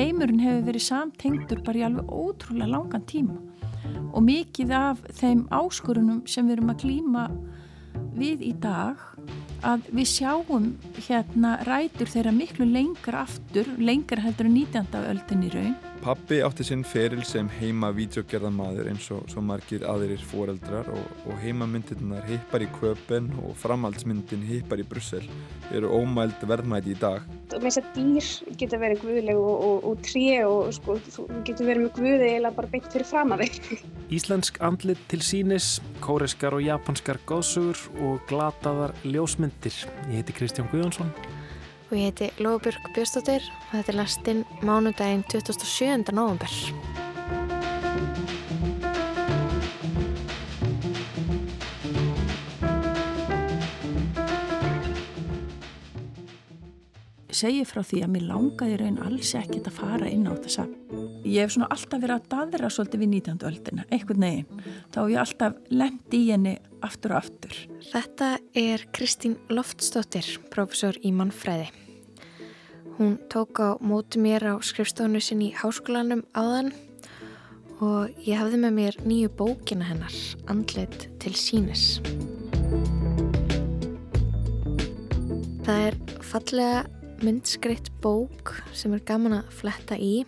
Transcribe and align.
heimurinn 0.00 0.40
hefur 0.40 0.66
verið 0.70 0.86
samtengtur 0.86 1.62
bara 1.66 1.80
í 1.80 1.86
alveg 1.86 2.12
ótrúlega 2.12 2.72
langan 2.72 3.06
tíma 3.10 3.36
og 4.10 4.24
mikið 4.26 4.72
af 4.74 5.02
þeim 5.20 5.44
áskorunum 5.54 6.22
sem 6.30 6.46
við 6.48 6.58
erum 6.58 6.72
að 6.72 6.82
klíma 6.84 7.26
við 8.16 8.44
í 8.48 8.52
dag 8.62 9.00
að 9.66 9.90
við 9.92 10.08
sjáum 10.08 10.70
hérna 10.96 11.58
rætur 11.68 12.08
þeirra 12.08 12.32
miklu 12.32 12.66
lengra 12.68 13.26
aftur, 13.26 13.68
lengra 13.78 14.24
heldur 14.24 14.48
en 14.48 14.56
19. 14.56 15.00
öldin 15.12 15.46
í 15.46 15.52
raun. 15.54 15.89
Pappi 16.00 16.38
átti 16.40 16.64
sinn 16.64 16.80
feril 16.86 17.20
sem 17.28 17.48
heima 17.58 17.90
vídeogerðamaður 17.92 18.88
eins 18.88 19.06
og 19.12 19.26
svo 19.28 19.42
margir 19.44 19.82
aðeirir 19.84 20.22
foreldrar 20.30 20.88
og, 20.88 21.02
og 21.28 21.36
heimamyndirnar 21.42 22.24
hippar 22.24 22.64
í 22.64 22.68
köpen 22.78 23.28
og 23.42 23.52
framhaldsmyndin 23.60 24.46
hippar 24.48 24.80
í 24.80 24.86
Brussel 24.88 25.26
eru 25.76 25.90
ómæld 25.92 26.40
verðmæti 26.48 26.94
í 26.94 26.98
dag. 27.02 27.26
Með 27.52 27.66
þess 27.66 27.82
að 27.82 27.90
dýr 27.98 28.56
geta 28.62 28.80
verið 28.80 29.04
guðleg 29.04 29.42
og, 29.42 29.66
og, 29.66 29.84
og 29.90 30.00
tré 30.06 30.24
og 30.48 30.72
sko, 30.78 30.96
þú 31.04 31.26
getur 31.44 31.68
verið 31.68 31.84
með 31.84 31.92
guði 31.98 32.30
eða 32.38 32.54
bara 32.56 32.72
beitt 32.72 32.88
fyrir 32.94 33.10
fram 33.10 33.36
að 33.36 33.44
þig. 33.44 33.84
Íslensk 34.16 34.62
andlit 34.64 35.02
til 35.12 35.20
sínis, 35.20 35.68
kóriskar 36.00 36.56
og 36.56 36.64
japanskar 36.64 37.20
góðsugur 37.28 37.84
og 38.08 38.24
glataðar 38.32 38.96
ljósmynd 39.04 39.50
myndir. 39.50 39.76
Ég 40.08 40.20
heiti 40.20 40.32
Kristján 40.36 40.68
Guðjónsson. 40.72 41.12
Og 41.90 41.96
ég 41.98 42.06
heiti 42.06 42.28
Lóbjörg 42.38 42.84
Björnstóttir 42.94 43.42
og 43.50 43.72
þetta 43.72 43.90
er 43.90 43.96
lastinn 43.98 44.44
mánudaginn 44.62 45.24
27. 45.26 46.12
november. 46.14 46.52
Segji 57.34 57.66
frá 57.66 57.82
því 57.82 58.04
að 58.04 58.14
mér 58.14 58.28
langaði 58.28 58.78
raun 58.84 59.02
alls 59.08 59.34
ekkert 59.34 59.66
að 59.66 59.78
fara 59.82 60.06
inn 60.06 60.30
á 60.30 60.34
þessa 60.38 60.68
ég 61.24 61.44
hef 61.44 61.54
svona 61.54 61.68
alltaf 61.74 62.00
verið 62.00 62.16
að 62.16 62.26
dadra 62.32 62.70
svolítið 62.72 63.02
við 63.02 63.12
19. 63.16 63.46
öldina, 63.50 63.84
einhvern 63.90 64.24
veginn 64.24 64.66
þá 64.92 64.98
hef 65.00 65.10
ég 65.10 65.22
alltaf 65.22 65.58
lendi 65.74 66.20
í 66.20 66.30
henni 66.30 66.54
aftur 66.86 67.14
og 67.14 67.22
aftur. 67.22 67.56
Þetta 67.90 68.30
er 68.56 68.84
Kristín 68.94 69.36
Loftsdóttir, 69.52 70.26
profesor 70.52 70.98
í 71.02 71.12
mannfræði. 71.14 71.70
Hún 72.98 73.16
tók 73.32 73.62
á 73.64 73.80
móti 73.80 74.20
mér 74.20 74.44
á 74.52 74.54
skrifstofnu 74.60 75.22
sinn 75.24 75.44
í 75.46 75.52
háskólanum 75.56 76.24
áðan 76.36 76.72
og 77.80 78.10
ég 78.26 78.36
hafði 78.36 78.60
með 78.60 78.76
mér 78.76 78.98
nýju 79.08 79.30
bókina 79.38 79.86
hennar, 79.88 80.16
Andlet 80.52 81.08
til 81.22 81.32
sínis. 81.38 82.00
Það 85.64 85.86
er 85.86 85.96
fallega 86.24 86.84
myndskreitt 87.24 87.88
bók 88.04 88.56
sem 88.76 88.92
er 88.96 89.04
gaman 89.08 89.40
að 89.40 89.56
fletta 89.60 89.96
í 89.96 90.24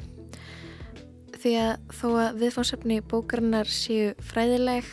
því 1.42 1.52
að 1.58 1.92
þó 1.98 2.08
að 2.22 2.40
viðfánsefni 2.42 2.98
bókarinnar 3.10 3.70
séu 3.70 4.12
fræðileg, 4.22 4.86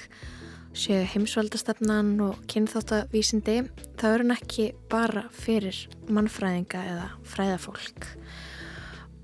séu 0.77 1.01
heimsvaldastefnan 1.11 2.11
og 2.23 2.39
kynþáttavísindi, 2.51 3.63
þá 3.99 4.05
er 4.09 4.23
hún 4.23 4.35
ekki 4.35 4.65
bara 4.91 5.25
fyrir 5.33 5.77
mannfræðinga 6.09 6.83
eða 6.91 7.07
fræðafólk. 7.29 8.07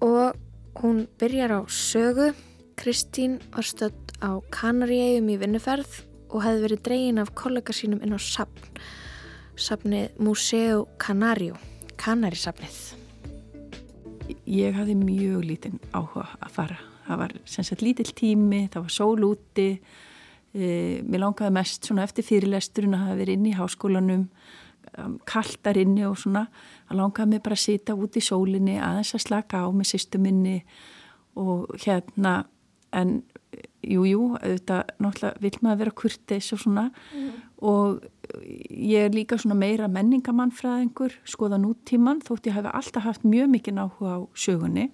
Og 0.06 0.36
hún 0.82 1.06
byrjar 1.20 1.58
á 1.58 1.62
sögu. 1.68 2.34
Kristín 2.76 3.38
var 3.56 3.64
stödd 3.64 4.16
á 4.20 4.36
Kanaríegjum 4.52 5.30
í 5.32 5.38
vinnuferð 5.40 6.02
og 6.30 6.44
hefði 6.44 6.66
verið 6.66 6.82
dregin 6.88 7.22
af 7.24 7.32
kollega 7.38 7.72
sínum 7.74 8.02
inn 8.04 8.16
á 8.16 8.20
sapn, 8.20 8.66
sapnið 9.56 10.18
Museo 10.20 10.84
Canario, 11.00 11.56
Kanarísapnið. 11.96 12.82
Ég 14.44 14.76
hafði 14.76 14.98
mjög 15.00 15.48
lítinn 15.48 15.80
áhuga 15.96 16.28
að 16.42 16.54
fara 16.58 16.82
það 17.06 17.22
var 17.22 17.36
sem 17.50 17.66
sagt 17.66 17.84
lítill 17.86 18.12
tími, 18.18 18.66
það 18.74 18.88
var 18.88 18.94
sól 18.94 19.26
úti 19.28 19.70
e, 20.56 21.02
mér 21.04 21.26
langaði 21.26 21.56
mest 21.58 21.88
svona 21.88 22.06
eftir 22.08 22.26
fyrirlesturinn 22.28 22.96
að 22.96 23.06
hafa 23.06 23.20
verið 23.20 23.38
inn 23.38 23.50
í 23.52 23.56
háskólanum 23.60 24.26
um, 24.98 25.20
kaldar 25.28 25.80
inni 25.82 26.06
og 26.08 26.18
svona. 26.22 26.48
Að 26.90 27.02
langaði 27.02 27.34
mig 27.34 27.46
bara 27.46 27.60
að 27.60 27.66
sita 27.68 27.96
út 28.00 28.18
í 28.18 28.24
sólinni 28.24 28.80
aðeins 28.80 29.16
að 29.18 29.26
slaka 29.28 29.64
á 29.64 29.68
með 29.76 29.92
sýstuminni 29.94 30.60
og 31.36 31.76
hérna 31.84 32.46
en 32.96 33.18
jújú, 33.86 34.06
jú, 34.10 34.22
auðvitað 34.40 34.92
náttúrulega 35.04 35.42
vil 35.44 35.58
maður 35.62 35.82
vera 35.84 35.96
kurtis 36.02 36.52
og 36.56 36.62
svona. 36.64 36.90
Mm. 37.14 37.34
og 37.66 38.04
ég 38.70 39.06
er 39.06 39.14
líka 39.16 39.38
svona 39.40 39.56
meira 39.56 39.88
menningamannfræðingur 39.88 41.14
skoða 41.30 41.60
nútíman 41.62 42.20
þótt 42.26 42.50
ég 42.50 42.58
hef 42.58 42.68
alltaf 42.68 43.06
haft 43.06 43.24
mjög 43.24 43.52
mikið 43.54 43.78
náhuga 43.78 44.18
á 44.18 44.20
sögunni. 44.36 44.90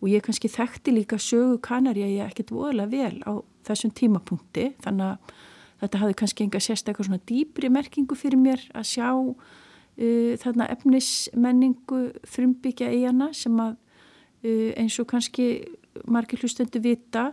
Og 0.00 0.08
ég 0.08 0.24
kannski 0.24 0.48
þekkti 0.48 0.94
líka 0.96 1.18
sögu 1.20 1.58
kanari 1.62 2.02
að 2.06 2.14
ég 2.16 2.30
ekkert 2.30 2.52
voðalega 2.56 2.90
vel 2.90 3.16
á 3.28 3.32
þessum 3.66 3.94
tímapunkti 3.96 4.70
þannig 4.84 5.12
að 5.12 5.36
þetta 5.80 6.00
hafði 6.02 6.18
kannski 6.22 6.46
enga 6.46 6.62
sérstaklega 6.62 7.08
svona 7.08 7.26
dýbri 7.28 7.70
merkingu 7.72 8.18
fyrir 8.18 8.40
mér 8.40 8.64
að 8.76 8.88
sjá 8.92 9.08
uh, 9.12 10.32
þarna 10.42 10.68
efnismenningu 10.74 12.02
frumbyggja 12.28 12.90
í 12.96 13.04
hana 13.06 13.30
sem 13.36 13.56
að 13.62 13.76
uh, 13.76 14.68
eins 14.80 14.98
og 15.00 15.08
kannski 15.10 15.52
margir 16.10 16.42
hlustendu 16.42 16.82
vita 16.84 17.30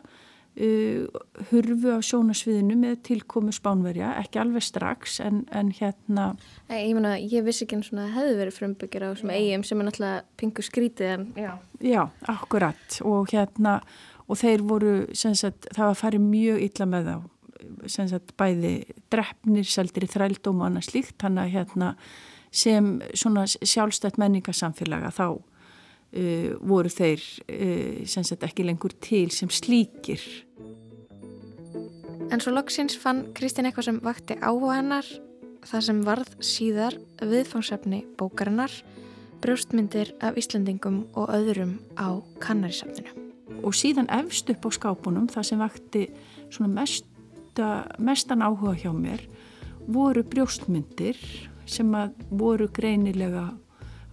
Uh, 0.58 1.06
hurfu 1.52 1.92
á 1.94 2.02
sjónasviðinu 2.02 2.74
með 2.82 2.96
tilkomu 3.06 3.52
spánverja, 3.54 4.16
ekki 4.18 4.40
alveg 4.42 4.64
strax 4.66 5.20
en, 5.22 5.44
en 5.54 5.68
hérna 5.70 6.32
Ég, 6.72 6.96
mena, 6.98 7.12
ég 7.22 7.46
vissi 7.46 7.68
ekki 7.68 7.78
eins 7.78 7.92
og 7.92 8.00
það 8.00 8.16
hefði 8.16 8.32
verið 8.40 8.56
frumbyggjar 8.56 9.06
á 9.06 9.10
eigum 9.36 9.66
sem 9.70 9.84
er 9.84 9.86
náttúrulega 9.86 10.24
pingu 10.42 10.66
skrítið 10.66 11.12
en 11.12 11.28
já. 11.38 11.52
Já, 11.78 12.02
akkurat 12.34 12.98
og 13.06 13.30
hérna 13.30 13.76
og 14.28 14.40
þeir 14.40 14.64
voru, 14.68 14.94
sagt, 15.16 15.70
það 15.74 15.84
var 15.86 16.00
fara 16.00 16.22
mjög 16.22 16.64
illa 16.68 16.88
með 16.90 17.12
þá. 17.12 17.18
Sagt, 17.90 18.34
bæði 18.38 18.74
drefnir, 19.12 19.68
seldir 19.68 20.06
í 20.06 20.12
þrældóm 20.12 20.62
og 20.62 20.70
annað 20.70 20.90
slíkt, 20.92 21.18
hann 21.24 21.40
að 21.42 21.54
hérna 21.56 21.94
sem 22.54 22.98
sjálfstætt 23.16 24.20
menningarsamfélaga 24.22 25.12
þá 25.16 25.30
Uh, 26.16 26.54
voru 26.64 26.88
þeir 26.88 27.20
uh, 27.52 28.06
sagt, 28.08 28.46
ekki 28.48 28.64
lengur 28.64 28.94
til 29.04 29.28
sem 29.36 29.52
slíkir. 29.52 30.24
En 32.32 32.40
svo 32.40 32.54
loksins 32.56 32.96
fann 32.96 33.26
Kristinn 33.36 33.68
eitthvað 33.68 33.90
sem 33.90 34.00
vakti 34.08 34.40
áhuga 34.40 34.80
hennar. 34.80 35.12
Það 35.68 35.86
sem 35.90 36.02
varð 36.08 36.34
síðar 36.40 36.96
viðfangsefni 37.20 38.06
bókarinnar 38.16 38.72
brjóstmyndir 39.44 40.16
af 40.24 40.40
Íslandingum 40.40 41.04
og 41.12 41.32
öðrum 41.36 41.78
á 42.00 42.24
kannarisafninu 42.40 43.27
og 43.64 43.76
síðan 43.76 44.10
efst 44.14 44.50
upp 44.54 44.68
á 44.68 44.70
skápunum 44.76 45.28
það 45.32 45.50
sem 45.50 45.62
vakti 45.62 46.08
mesta, 46.68 47.70
mestan 47.98 48.46
áhuga 48.46 48.76
hjá 48.78 48.92
mér 48.94 49.24
voru 49.88 50.24
brjóstmyndir 50.24 51.18
sem 51.68 51.92
voru 52.30 52.68
greinilega 52.68 53.50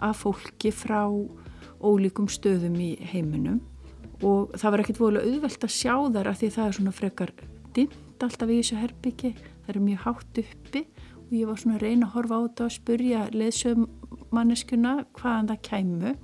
af 0.03 0.23
fólki 0.23 0.71
frá 0.75 1.07
ólíkum 1.85 2.29
stöðum 2.31 2.77
í 2.81 2.95
heiminum. 3.13 3.61
Og 4.25 4.55
það 4.57 4.71
var 4.71 4.83
ekkert 4.83 5.03
volið 5.03 5.27
auðvelt 5.29 5.67
að 5.67 5.75
sjá 5.75 5.95
þar 6.15 6.31
að 6.31 6.39
því 6.41 6.51
það 6.55 6.67
er 6.67 6.77
svona 6.79 6.95
frekar 6.95 7.33
dimt 7.75 8.25
alltaf 8.25 8.51
í 8.51 8.61
þessu 8.61 8.79
herbyggi, 8.81 9.33
það 9.67 9.75
er 9.75 9.81
mjög 9.85 10.05
hátt 10.07 10.41
uppi. 10.45 10.85
Og 11.25 11.35
ég 11.35 11.49
var 11.51 11.61
svona 11.61 11.79
að 11.79 11.87
reyna 11.89 12.09
að 12.09 12.15
horfa 12.15 12.39
á 12.39 12.45
þetta 12.45 12.65
og 12.65 12.75
spurja 12.75 13.25
leðsögmanneskuna 13.35 14.95
hvaðan 15.19 15.51
það 15.51 15.63
kæmu 15.69 16.15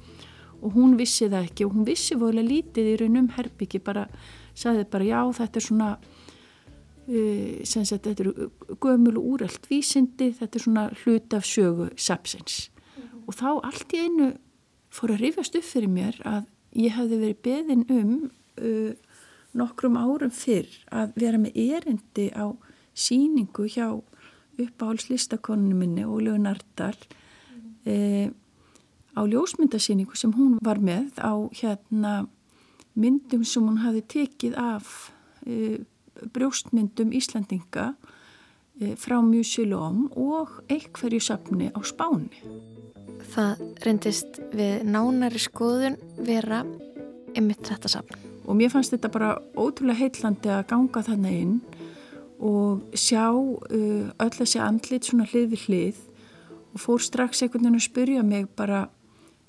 og 0.61 0.75
hún 0.77 0.97
vissi 0.99 1.29
það 1.29 1.49
ekki 1.49 1.67
og 1.67 1.77
hún 1.77 1.87
vissi 1.89 2.19
volið 2.21 2.51
lítið 2.51 2.91
í 2.93 2.97
raunum 3.01 3.31
herbyggi 3.37 3.81
bara, 3.85 4.07
saði 4.55 4.87
bara 4.91 5.09
já 5.09 5.21
þetta 5.41 5.61
er 5.61 5.67
svona 5.67 5.91
uh, 5.97 7.65
sem 7.65 7.87
sagt 7.89 8.09
þetta 8.09 8.27
eru 8.27 8.51
gömul 8.83 9.17
og 9.19 9.29
úrelt 9.35 9.69
vísindi, 9.71 10.33
þetta 10.37 10.59
er 10.59 10.67
svona 10.67 10.87
hlut 11.03 11.37
af 11.37 11.47
sögu 11.49 11.91
sapsins 11.97 12.71
mm 12.71 13.03
-hmm. 13.03 13.27
og 13.27 13.35
þá 13.35 13.51
allt 13.65 13.95
í 13.95 14.05
einu 14.05 14.33
fór 14.91 15.15
að 15.15 15.23
rifjast 15.25 15.57
upp 15.57 15.65
fyrir 15.65 15.89
mér 15.89 16.21
að 16.25 16.45
ég 16.75 16.95
hafði 16.95 17.17
verið 17.17 17.43
beðin 17.43 17.85
um 17.89 18.31
uh, 18.61 18.93
nokkrum 19.53 19.97
árum 19.97 20.31
fyrr 20.31 20.69
að 20.91 21.13
vera 21.17 21.39
með 21.39 21.57
erindi 21.57 22.31
á 22.31 22.55
síningu 22.95 23.67
hjá 23.67 24.03
uppáhaldslistakoninu 24.61 25.75
minni 25.75 26.05
Ólegu 26.05 26.39
Nardal 26.39 26.97
mm. 26.97 27.73
uh, 27.87 28.29
á 29.21 29.23
ljósmyndasíningu 29.29 30.17
sem 30.17 30.33
hún 30.33 30.57
var 30.65 30.81
með 30.81 31.21
á 31.21 31.37
hérna 31.61 32.15
myndum 32.97 33.45
sem 33.45 33.67
hún 33.69 33.83
hafi 33.85 34.01
tekið 34.17 34.57
af 34.57 35.13
uh, 35.47 35.79
brjóstmyndum 36.33 37.13
Íslandinga 37.13 37.93
uh, 37.93 38.95
frá 38.97 39.21
Musilóm 39.21 40.09
og 40.17 40.63
einhverju 40.73 41.21
sapni 41.21 41.69
á 41.69 41.81
Spáni 41.85 42.41
Það 43.31 43.61
reyndist 43.85 44.39
við 44.57 44.85
nánari 44.89 45.41
skoðun 45.41 45.99
vera 46.25 46.63
ymitt 47.39 47.69
þetta 47.69 47.91
safn. 47.93 48.17
Og 48.49 48.57
mér 48.59 48.73
fannst 48.73 48.95
þetta 48.95 49.11
bara 49.13 49.35
ótrúlega 49.55 50.01
heitlandi 50.01 50.51
að 50.51 50.65
ganga 50.73 51.03
þannig 51.07 51.37
inn 51.45 51.59
og 52.41 52.97
sjá 52.97 53.29
uh, 53.31 54.07
öll 54.17 54.33
að 54.33 54.49
sé 54.49 54.63
andlit 54.65 55.07
svona 55.07 55.29
hlið 55.29 55.53
við 55.53 55.67
hlið 55.67 56.01
og 56.71 56.81
fór 56.81 57.05
strax 57.05 57.43
einhvern 57.43 57.67
veginn 57.67 57.79
að 57.79 57.87
spurja 57.87 58.25
mig 58.25 58.49
bara 58.57 58.87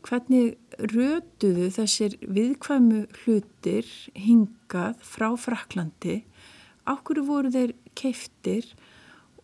hvernig 0.08 0.56
rötuðu 0.92 1.70
þessir 1.76 2.18
viðkvæmu 2.26 3.04
hlutir 3.22 3.88
hingað 4.18 5.02
frá 5.06 5.30
Fraklandi, 5.38 6.22
ákveður 6.90 7.28
voru 7.28 7.52
þeir 7.54 7.76
keiftir 7.98 8.72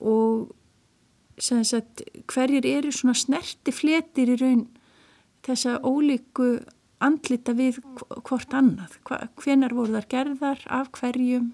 og 0.01 0.53
sagt, 1.37 2.01
hverjir 2.31 2.65
eru 2.65 2.91
svona 2.91 3.15
snerti 3.17 3.73
fletir 3.73 4.33
í 4.33 4.39
raun 4.41 4.65
þessa 5.45 5.77
ólíku 5.85 6.57
andlita 7.03 7.53
við 7.53 7.79
hvort 8.25 8.53
annað, 8.57 8.97
hvenar 9.37 9.75
voru 9.77 9.97
þar 9.97 10.09
gerðar, 10.11 10.63
af 10.65 10.91
hverjum? 10.97 11.53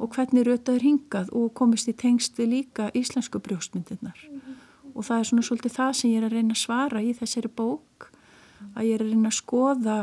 Og 0.00 0.14
hvernig 0.14 0.46
rötaður 0.48 0.84
hingað 0.84 1.32
og 1.36 1.50
komist 1.56 1.88
í 1.90 1.96
tengst 1.96 2.38
við 2.40 2.52
líka 2.54 2.88
íslensku 2.96 3.40
brjóstmyndirnar? 3.44 4.16
Og 4.94 5.04
það 5.04 5.18
er 5.18 5.28
svona 5.28 5.44
svolítið 5.44 5.74
það 5.76 5.92
sem 5.96 6.12
ég 6.12 6.20
er 6.20 6.28
að 6.28 6.36
reyna 6.36 6.56
að 6.56 6.62
svara 6.62 7.02
í 7.04 7.12
þessari 7.16 7.50
bók 7.52 8.09
að 8.76 8.88
ég 8.88 8.96
er 8.96 9.04
að 9.04 9.12
reyna 9.12 9.30
að 9.30 9.38
skoða 9.38 9.98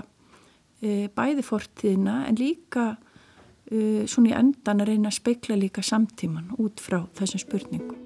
e, 0.81 1.07
bæði 1.13 1.45
fortíðina 1.45 2.17
en 2.27 2.39
líka 2.39 2.87
e, 3.69 4.05
svona 4.09 4.31
í 4.31 4.35
endan 4.37 4.83
að 4.83 4.91
reyna 4.91 5.11
að 5.11 5.19
speikla 5.19 5.59
líka 5.59 5.83
samtíman 5.85 6.53
út 6.61 6.83
frá 6.83 7.01
þessum 7.17 7.43
spurningum. 7.43 7.99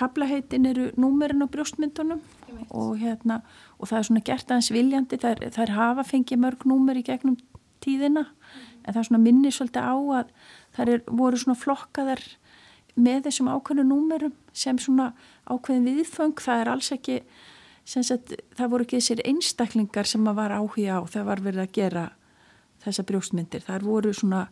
Kaplaheitin 0.00 0.68
eru 0.70 0.88
númerin 0.96 1.44
á 1.44 1.48
brjóstmyndunum 1.52 2.22
og, 2.70 2.96
hérna, 3.00 3.42
og 3.76 3.90
það 3.90 3.98
er 3.98 4.06
svona 4.08 4.24
gert 4.24 4.50
aðeins 4.50 4.72
viljandi, 4.72 5.18
þær, 5.20 5.42
þær 5.52 5.72
hafa 5.76 6.06
fengið 6.08 6.40
mörg 6.40 6.64
númer 6.68 7.00
í 7.00 7.04
gegnum 7.04 7.36
tíðina 7.84 8.26
en 8.84 8.94
það 8.94 9.00
er 9.02 9.08
svona 9.08 9.22
minni 9.22 9.52
svolítið 9.52 9.84
á 9.84 9.96
að 10.20 10.30
þær 10.76 10.92
er, 10.94 11.02
voru 11.20 11.40
svona 11.40 11.60
flokkaðar 11.60 12.22
með 13.00 13.26
þessum 13.28 13.50
ákveðinu 13.52 13.86
númerum 13.88 14.36
sem 14.52 14.78
svona 14.78 15.10
ákveðin 15.48 15.88
viðföng, 15.88 16.36
það 16.40 16.62
er 16.62 16.72
alls 16.74 16.92
ekki, 16.94 17.18
sagt, 17.84 18.36
það 18.58 18.72
voru 18.74 18.86
ekki 18.86 19.00
þessir 19.00 19.24
einstaklingar 19.26 20.08
sem 20.08 20.24
maður 20.24 20.40
var 20.42 20.56
áhuga 20.60 21.00
á 21.00 21.00
þegar 21.08 21.28
var 21.30 21.44
verið 21.48 21.64
að 21.64 21.76
gera 21.80 22.06
þessa 22.80 23.04
brjóstmyndir, 23.08 23.66
þar 23.66 23.84
voru 23.84 24.14
svona 24.16 24.46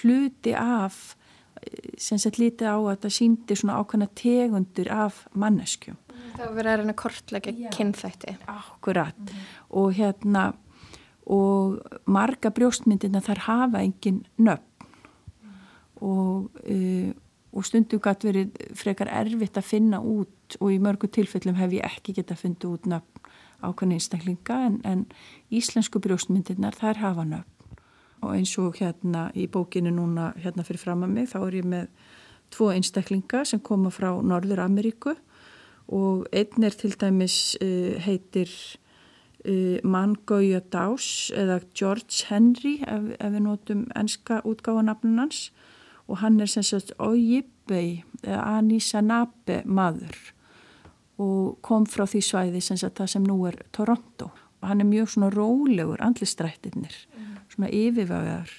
hluti 0.00 0.54
af 0.56 1.14
sem 2.00 2.18
sett 2.20 2.38
lítið 2.40 2.68
á 2.68 2.76
að 2.76 2.98
það 3.04 3.14
síndi 3.16 3.56
svona 3.58 3.78
ákveðna 3.80 4.08
tegundur 4.18 4.90
af 4.92 5.22
manneskjum. 5.38 5.96
Það 6.34 6.54
verið 6.58 6.70
að 6.70 6.78
reyna 6.80 6.96
kortlega 6.98 7.54
kynþætti. 7.74 8.36
Akkurat 8.50 9.20
mm. 9.22 9.42
og 9.80 9.94
hérna 9.96 10.44
og 11.30 11.78
marga 12.10 12.50
brjóstmyndina 12.52 13.22
þar 13.24 13.44
hafa 13.46 13.80
engin 13.80 14.24
nöfn 14.36 14.88
mm. 15.44 15.60
og, 16.04 16.64
uh, 16.68 17.12
og 17.54 17.66
stundum 17.66 18.02
gæti 18.02 18.28
verið 18.28 18.62
frekar 18.74 19.10
erfitt 19.14 19.58
að 19.58 19.68
finna 19.68 20.00
út 20.02 20.56
og 20.60 20.72
í 20.74 20.80
mörgu 20.82 21.08
tilfellum 21.12 21.58
hef 21.58 21.76
ég 21.76 21.86
ekki 21.86 22.24
að 22.24 22.40
finna 22.40 22.70
út 22.72 22.88
nöfn 22.90 23.14
ákveðna 23.64 23.98
einstaklinga 23.98 24.58
en, 24.66 24.78
en 24.84 25.04
íslensku 25.54 26.00
brjóstmyndinar 26.02 26.76
þær 26.76 27.00
hafa 27.00 27.24
nöfn. 27.28 27.50
Og 28.24 28.32
eins 28.36 28.54
og 28.60 28.78
hérna 28.80 29.28
í 29.36 29.46
bókinu 29.52 29.92
núna 29.92 30.32
hérna 30.40 30.64
fyrir 30.64 30.82
fram 30.82 31.04
að 31.04 31.14
mig 31.16 31.30
þá 31.32 31.38
er 31.42 31.58
ég 31.60 31.68
með 31.68 31.88
tvo 32.54 32.70
einstaklinga 32.72 33.44
sem 33.48 33.60
koma 33.64 33.92
frá 33.92 34.10
Norður 34.22 34.64
Ameríku 34.64 35.14
og 35.92 36.24
einn 36.32 36.64
er 36.64 36.76
til 36.78 36.94
dæmis 37.00 37.56
uh, 37.60 38.00
heitir 38.04 38.48
uh, 39.44 39.78
Mangauja 39.84 40.62
Dás 40.72 41.30
eða 41.36 41.60
George 41.76 42.24
Henry 42.30 42.78
ef, 42.86 43.12
ef 43.18 43.34
við 43.36 43.44
notum 43.44 43.84
enska 43.98 44.40
útgáðanabnunans 44.48 45.50
og 46.08 46.20
hann 46.20 46.40
er 46.40 46.50
sem 46.50 46.62
sagt 46.66 46.92
Ojibwe 46.98 48.04
eða 48.22 48.42
Anisanabe 48.58 49.62
maður. 49.64 50.16
Og 51.22 51.58
kom 51.62 51.86
frá 51.86 52.04
því 52.10 52.20
svæði 52.26 52.60
sem 52.64 52.78
sagt 52.80 52.98
það 52.98 53.12
sem 53.12 53.26
nú 53.26 53.38
er 53.48 53.60
Toronto. 53.72 54.30
Og 54.60 54.68
hann 54.68 54.82
er 54.82 54.88
mjög 54.88 55.14
svona 55.14 55.30
rólegur 55.32 56.02
andlistrættirnir 56.02 56.96
svona 57.54 57.70
yfirvæðar 57.70 58.50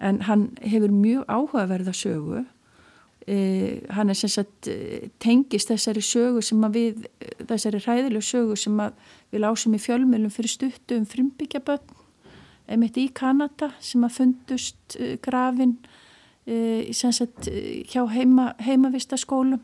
en 0.00 0.22
hann 0.24 0.48
hefur 0.64 0.90
mjög 0.90 1.24
áhugaverða 1.28 1.92
sögu. 1.92 2.44
Eh, 3.26 3.80
hann 3.90 4.08
er 4.08 4.16
sem 4.16 4.30
sagt 4.32 4.68
e, 4.68 5.10
tengist 5.20 5.68
þessari 5.68 6.00
sögu 6.00 6.40
sem 6.42 6.62
að 6.64 6.76
við 6.78 7.02
þessari 7.46 7.82
hræðilegu 7.84 8.24
sögu 8.24 8.56
sem 8.56 8.80
að 8.80 8.96
við 9.30 9.44
lásum 9.44 9.76
í 9.76 9.80
fjölmjölum 9.82 10.32
fyrir 10.32 10.54
stuttu 10.54 10.96
um 10.96 11.04
frumbyggjaböld 11.06 11.92
einmitt 12.70 12.96
í 12.96 13.10
Kanada 13.12 13.74
sem 13.78 14.06
að 14.06 14.16
fundust 14.16 14.96
e, 14.96 15.18
grafin 15.22 15.76
e, 16.46 16.92
sem 16.92 17.12
sagt 17.12 17.48
hjá 17.90 18.06
heima, 18.10 18.54
heimavistaskólum 18.58 19.60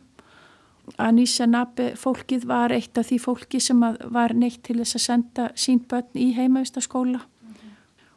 Anísa 1.02 1.46
Nabe 1.50 1.94
fólkið 1.99 2.46
var 2.46 2.70
eitt 2.75 2.99
af 2.99 3.08
því 3.08 3.19
fólki 3.19 3.61
sem 3.61 3.81
var 3.82 4.34
neitt 4.38 4.62
til 4.67 4.78
þess 4.78 4.99
að 4.99 5.02
senda 5.02 5.49
sín 5.58 5.81
börn 5.90 6.14
í 6.14 6.31
heimavistaskóla 6.37 7.25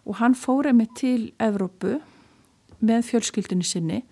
og 0.05 0.19
hann 0.21 0.35
fóra 0.37 0.73
mig 0.73 0.93
til 0.97 1.31
Evrópu 1.41 1.97
með 2.79 3.07
fjölskyldunni 3.09 3.65
sinni 3.65 4.03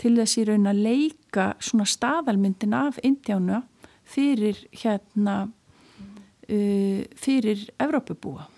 til 0.00 0.14
þess 0.16 0.38
í 0.40 0.46
raun 0.48 0.68
að 0.68 0.84
leika 0.86 1.52
svona 1.60 1.88
staðalmyndin 1.88 2.76
af 2.76 3.00
Indjána 3.04 3.62
fyrir 4.08 4.60
hérna 4.82 5.36
uh, 5.48 7.02
fyrir 7.16 7.66
Evrópubúa. 7.80 8.48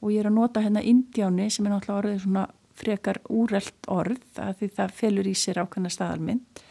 Og 0.00 0.14
ég 0.14 0.22
er 0.22 0.30
að 0.30 0.38
nota 0.38 0.62
hérna 0.64 0.82
Indjáni 0.84 1.50
sem 1.52 1.66
er 1.66 1.74
náttúrulega 1.74 2.00
orðið 2.00 2.22
svona 2.24 2.46
frekar 2.80 3.20
úrelt 3.28 3.88
orð 3.90 4.40
að 4.40 4.58
því 4.60 4.72
það 4.78 4.98
felur 5.00 5.30
í 5.30 5.36
sér 5.38 5.62
ákveðna 5.62 5.92
staðalmynd 5.94 6.62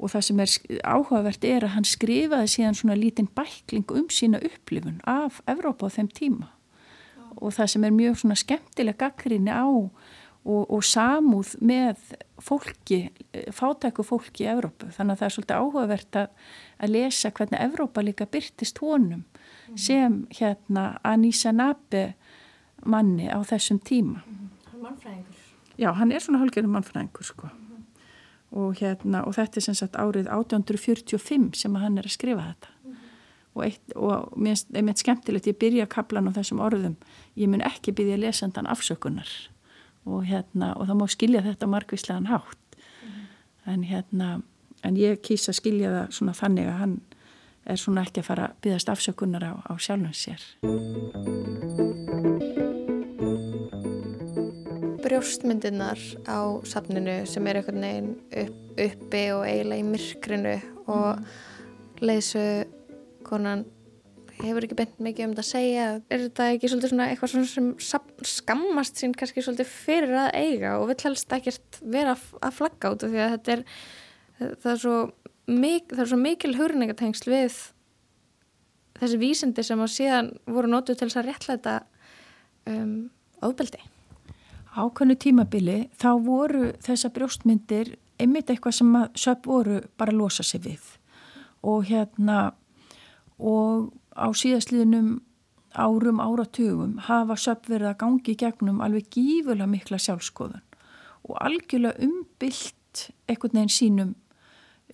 og 0.00 0.12
það 0.14 0.24
sem 0.26 0.40
er 0.40 0.54
áhugavert 0.88 1.44
er 1.44 1.66
að 1.66 1.74
hann 1.74 1.88
skrifaði 1.88 2.54
síðan 2.54 2.78
svona 2.78 2.96
lítinn 2.96 3.28
bækling 3.36 3.92
um 3.92 4.08
sína 4.12 4.40
upplifun 4.44 5.02
af 5.08 5.42
Evrópa 5.50 5.90
á 5.92 5.94
þeim 5.98 6.08
tíma 6.16 6.48
og 7.40 7.54
það 7.56 7.72
sem 7.74 7.84
er 7.86 7.94
mjög 7.94 8.20
svona 8.20 8.38
skemmtileg 8.38 8.98
gaggrinni 9.00 9.52
á 9.52 9.68
og, 10.44 10.64
og 10.72 10.82
samúð 10.84 11.54
með 11.60 12.00
fólki, 12.40 13.00
fátæku 13.52 14.04
fólki 14.06 14.46
í 14.46 14.50
Evrópu. 14.54 14.88
Þannig 14.94 15.14
að 15.14 15.20
það 15.20 15.26
er 15.26 15.34
svolítið 15.36 15.60
áhugavert 15.60 16.20
að, 16.20 16.28
að 16.80 16.94
lesa 16.96 17.32
hvernig 17.36 17.64
Evrópa 17.66 18.04
líka 18.04 18.28
byrtist 18.30 18.80
honum 18.80 19.24
sem 19.78 20.24
hérna 20.34 20.94
Anísa 21.06 21.52
Nabe 21.54 22.14
manni 22.84 23.28
á 23.28 23.38
þessum 23.46 23.78
tíma. 23.84 24.24
Mm. 24.24 24.38
Er 24.40 24.49
mannfræðingur. 24.84 25.46
Já, 25.80 25.92
hann 25.96 26.12
er 26.12 26.24
svona 26.24 26.42
hálfgerðin 26.42 26.74
mannfræðingur 26.74 27.28
sko. 27.28 27.50
Mm. 27.52 27.86
Og, 28.50 28.74
hérna, 28.80 29.22
og 29.24 29.36
þetta 29.38 29.60
er 29.60 29.66
sem 29.68 29.78
sagt 29.78 29.96
árið 29.96 30.26
1845 30.26 31.52
sem 31.60 31.78
hann 31.78 31.98
er 32.00 32.08
að 32.08 32.16
skrifa 32.16 32.50
þetta 32.50 32.76
og, 33.54 33.64
eitt, 33.66 33.94
og 33.96 34.30
mér 34.38 34.58
finnst 34.70 35.04
skemmtilegt 35.04 35.48
ég 35.50 35.58
byrja 35.60 35.88
kaplan 35.90 36.30
á 36.30 36.36
þessum 36.36 36.62
orðum 36.62 36.96
ég 37.38 37.50
mun 37.50 37.64
ekki 37.66 37.94
byrja 37.96 38.20
lesendan 38.20 38.68
afsökunar 38.70 39.30
og 40.08 40.24
hérna 40.28 40.72
og 40.76 40.88
það 40.88 41.00
má 41.00 41.06
skilja 41.10 41.44
þetta 41.44 41.70
margvíslegan 41.70 42.30
hátt 42.30 42.78
mm. 43.02 43.20
en 43.74 43.86
hérna 43.90 44.32
en 44.86 44.96
ég 44.96 45.20
kýsa 45.24 45.52
að 45.52 45.60
skilja 45.60 45.94
það 45.96 46.18
svona 46.18 46.36
þannig 46.38 46.70
að 46.70 46.80
hann 46.84 46.98
er 47.70 47.80
svona 47.80 48.06
ekki 48.06 48.22
að 48.22 48.30
fara 48.30 48.48
að 48.48 48.58
byggast 48.64 48.94
afsökunar 48.94 49.44
á, 49.44 49.52
á 49.66 49.72
sjálfum 49.76 50.14
sér 50.16 51.89
Brjóstmyndirnar 55.10 55.98
á 56.30 56.38
safninu 56.70 57.16
sem 57.26 57.46
er 57.50 57.58
einhvern 57.58 57.82
veginn 57.82 58.12
upp, 58.44 58.58
uppi 58.86 59.22
og 59.34 59.42
eiginlega 59.48 59.82
í 59.82 59.88
myrkrinu 59.88 60.54
og 60.94 62.04
leysu 62.04 62.44
konan 63.26 63.64
hefur 64.40 64.64
ekki 64.64 64.78
bent 64.78 65.00
mikið 65.02 65.26
um 65.26 65.32
þetta 65.34 65.42
að 65.42 65.48
segja. 65.50 65.88
Er 66.06 66.22
þetta 66.28 66.46
ekki 66.54 66.70
svolítið 66.70 66.92
svona 66.92 67.08
eitthvað 67.10 67.34
sem 67.50 67.66
skammast 68.30 69.02
sín 69.02 69.16
kannski 69.18 69.42
svolítið 69.44 69.72
fyrir 69.72 70.14
að 70.22 70.30
eiga 70.38 70.76
og 70.78 70.86
vill 70.92 71.00
helst 71.08 71.34
ekkert 71.36 71.80
vera 71.82 72.14
að 72.14 72.56
flagga 72.56 72.94
út 72.94 73.04
því 73.04 73.20
að 73.24 73.34
þetta 73.34 73.56
er 73.56 73.66
það 74.40 74.72
er 74.72 74.80
svo, 74.80 74.96
mik, 75.50 75.92
það 75.92 76.04
er 76.04 76.10
svo 76.12 76.20
mikil 76.20 76.56
hörningatengsl 76.56 77.30
við 77.30 77.60
þessi 79.00 79.20
vísindi 79.20 79.64
sem 79.66 79.80
á 79.80 79.86
síðan 79.90 80.34
voru 80.48 80.70
nótuð 80.70 81.00
til 81.00 81.08
þess 81.08 81.20
að 81.20 81.30
réttlæta 81.30 81.76
um, 82.70 83.10
ábeldi 83.44 83.82
Ákvæmnu 84.70 85.16
tímabili 85.18 85.78
þá 85.98 86.10
voru 86.22 86.70
þessa 86.84 87.10
brjóstmyndir 87.14 87.96
einmitt 88.20 88.50
eitthvað 88.52 88.76
sem 88.76 88.96
að 88.96 89.08
söp 89.18 89.48
voru 89.50 89.80
bara 89.98 90.14
að 90.14 90.20
losa 90.20 90.46
sig 90.46 90.62
við. 90.62 90.84
Og 91.66 91.88
hérna 91.90 92.52
og 93.40 93.90
á 94.14 94.28
síðastliðnum 94.36 95.20
árum 95.74 96.20
áratugum 96.22 96.98
hafa 97.06 97.36
söpverið 97.38 97.92
að 97.92 98.00
gangi 98.02 98.34
gegnum 98.38 98.80
alveg 98.82 99.06
gífulega 99.14 99.68
mikla 99.70 100.00
sjálfskoðun 100.02 100.64
og 101.28 101.36
algjörlega 101.38 102.02
umbylt 102.06 103.04
einhvern 103.30 103.54
veginn 103.54 103.72
sínum 103.74 104.10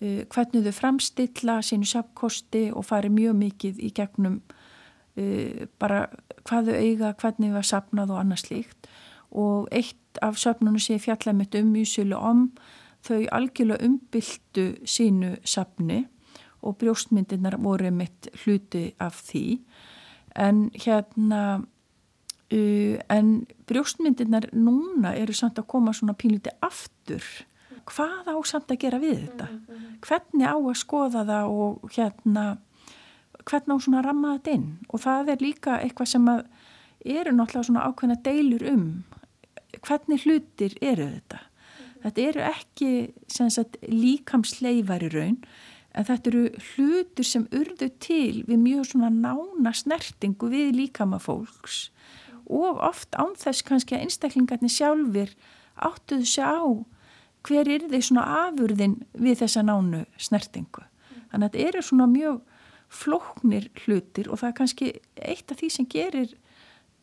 uh, 0.03 0.23
hvernig 0.33 0.67
þau 0.67 0.77
framstilla 0.77 1.59
sínu 1.65 1.89
söpkosti 1.89 2.69
og 2.73 2.85
fari 2.89 3.11
mjög 3.13 3.39
mikið 3.41 3.81
í 3.81 3.93
gegnum 3.97 4.41
uh, 5.17 5.65
bara 5.81 6.07
hvað 6.47 6.71
þau 6.71 6.77
eiga, 6.77 7.15
hvernig 7.17 7.51
þau 7.51 7.59
var 7.59 7.71
sapnað 7.73 8.13
og 8.13 8.23
annað 8.23 8.45
slíkt 8.45 8.91
og 9.31 9.69
eitt 9.73 10.19
af 10.23 10.39
söpnunum 10.41 10.81
sé 10.81 10.99
fjallæmitt 10.99 11.55
um 11.55 11.73
mjög 11.73 11.87
sölu 11.87 12.17
om. 12.17 12.51
Þau 13.07 13.27
algjörlega 13.33 13.85
umbyltu 13.87 14.75
sínu 14.85 15.37
sapni 15.45 16.07
og 16.63 16.79
brjóstmyndirnar 16.79 17.57
voru 17.63 17.91
mitt 17.91 18.29
hluti 18.45 18.95
af 19.01 19.23
því. 19.29 19.61
En 20.37 20.71
hérna 20.75 21.63
uh, 22.53 22.99
en 23.11 23.47
brjóstmyndirnar 23.67 24.51
núna 24.53 25.15
eru 25.17 25.33
samt 25.33 25.59
að 25.59 25.69
koma 25.69 25.93
svona 25.93 26.15
pínliti 26.15 26.51
aftur. 26.63 27.23
Hvað 27.87 28.33
á 28.35 28.37
samt 28.45 28.71
að 28.71 28.81
gera 28.83 28.99
við 28.99 29.21
þetta? 29.27 29.47
Hvernig 30.03 30.49
á 30.49 30.57
að 30.59 30.79
skoða 30.81 31.23
það 31.29 31.51
og 31.55 31.91
hérna 31.95 32.47
hvernig 33.47 33.79
á 33.79 33.85
svona 33.85 34.01
að 34.01 34.09
ramma 34.09 34.33
þetta 34.37 34.57
inn? 34.59 34.71
Og 34.91 35.03
það 35.05 35.31
er 35.31 35.45
líka 35.45 35.79
eitthvað 35.79 36.11
sem 36.11 36.31
að 36.33 36.41
eru 37.07 37.35
náttúrulega 37.35 37.69
svona 37.69 37.85
ákveðna 37.87 38.17
deilur 38.27 38.65
um 38.73 38.87
hvernig 39.87 40.25
hlutir 40.27 40.77
eru 40.83 41.09
þetta 41.15 41.43
þetta 42.05 42.27
eru 42.31 42.45
ekki 42.47 42.91
sagt, 43.31 43.79
líkamsleifar 43.87 45.07
í 45.07 45.11
raun 45.15 45.41
en 45.97 46.07
þetta 46.07 46.33
eru 46.33 46.45
hlutur 46.73 47.27
sem 47.27 47.47
urðu 47.57 47.91
til 48.03 48.45
við 48.49 48.63
mjög 48.63 48.91
svona 48.93 49.11
nána 49.15 49.73
snertingu 49.75 50.51
við 50.53 50.75
líkama 50.77 51.21
fólks 51.23 51.87
og 52.47 52.83
oft 52.85 53.17
ánþess 53.19 53.65
kannski 53.67 53.97
að 53.97 54.07
einstaklingarnir 54.07 54.73
sjálfur 54.73 55.33
áttuðu 55.77 56.29
sig 56.29 56.45
á 56.47 56.63
hver 57.47 57.71
er 57.71 57.87
þeir 57.91 58.05
svona 58.05 58.27
afurðin 58.47 58.99
við 59.15 59.41
þessa 59.43 59.63
nánu 59.67 60.05
snertingu. 60.19 60.83
Þannig 61.31 61.47
að 61.47 61.47
þetta 61.47 61.69
eru 61.69 61.85
svona 61.85 62.09
mjög 62.11 62.41
flóknir 62.97 63.69
hlutir 63.85 64.31
og 64.31 64.41
það 64.41 64.49
er 64.49 64.59
kannski 64.61 64.91
eitt 65.17 65.51
af 65.53 65.61
því 65.61 65.71
sem 65.75 65.89
gerir, 65.91 66.35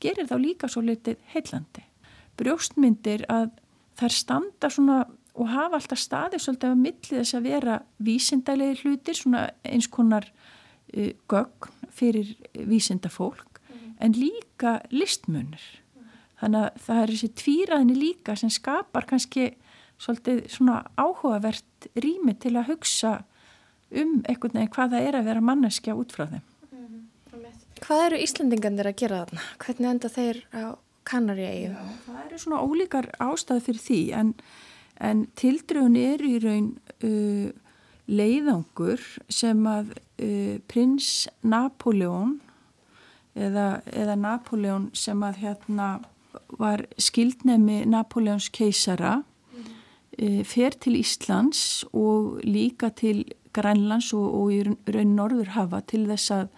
gerir 0.03 0.29
þá 0.29 0.37
líka 0.39 0.69
svo 0.71 0.83
litið 0.83 1.19
heillandi. 1.33 1.83
Brjóstmyndir 2.39 3.25
að 3.31 3.51
þær 3.99 4.15
standa 4.15 4.71
svona 4.73 5.03
og 5.33 5.49
hafa 5.49 5.79
alltaf 5.79 6.01
staðið 6.01 6.43
svolítið 6.43 6.71
að 6.71 6.81
milli 6.81 7.19
þess 7.19 7.37
að 7.37 7.47
vera 7.47 7.77
vísindalegi 8.05 8.83
hlutir, 8.83 9.17
svona 9.17 9.47
eins 9.65 9.87
konar 9.89 10.27
uh, 10.29 11.09
gögn 11.29 11.89
fyrir 11.93 12.35
vísindafólk, 12.53 13.61
mm. 13.69 13.95
en 14.05 14.17
líka 14.17 14.77
listmunir. 14.93 15.63
Þannig 16.41 16.65
að 16.67 16.81
það 16.85 17.01
er 17.01 17.13
þessi 17.13 17.29
tvíraðinni 17.39 17.97
líka 17.97 18.35
sem 18.37 18.51
skapar 18.51 19.05
kannski 19.09 19.53
svolítið 20.01 20.41
svona 20.51 20.81
áhugavert 20.99 21.87
rými 21.95 22.33
til 22.41 22.57
að 22.57 22.73
hugsa 22.73 23.13
um 23.93 24.17
einhvern 24.25 24.57
veginn 24.57 24.73
hvað 24.73 24.95
það 24.95 25.07
er 25.07 25.17
að 25.19 25.29
vera 25.29 25.45
manneskja 25.45 25.95
út 25.97 26.13
frá 26.15 26.25
þeim. 26.31 26.43
Hvað 27.83 28.01
eru 28.07 28.19
Íslandingandir 28.23 28.87
að 28.87 28.99
gera 29.01 29.21
þarna? 29.23 29.45
Hvernig 29.63 29.89
enda 29.89 30.09
þeir 30.11 30.37
á 30.55 30.63
Kanaríu? 31.07 31.73
Það 32.05 32.21
eru 32.25 32.39
svona 32.41 32.61
ólíkar 32.63 33.09
ástæði 33.23 33.65
fyrir 33.67 33.83
því 33.87 33.99
en, 34.19 34.31
en 35.09 35.25
tildrögun 35.39 35.99
er 35.99 36.23
í 36.25 36.37
raun 36.43 36.71
uh, 37.03 37.51
leiðangur 38.07 39.03
sem 39.31 39.67
að 39.69 39.93
uh, 39.95 40.55
prins 40.71 41.27
Napoleon 41.41 42.39
eða, 43.35 43.81
eða 43.91 44.17
Napoleon 44.19 44.89
sem 44.97 45.21
að 45.23 45.43
hérna 45.43 45.91
var 46.57 46.85
skildnemi 47.01 47.83
Napoleons 47.89 48.49
keisara 48.53 49.21
E, 50.13 50.43
fer 50.45 50.75
til 50.77 50.99
Íslands 50.99 51.83
og 51.93 52.41
líka 52.45 52.91
til 52.93 53.23
Grænlands 53.53 54.11
og, 54.13 54.27
og 54.37 54.51
í 54.53 54.61
raun 54.65 55.15
Norðurhafa 55.17 55.81
til 55.89 56.05
þess 56.09 56.33
að, 56.35 56.51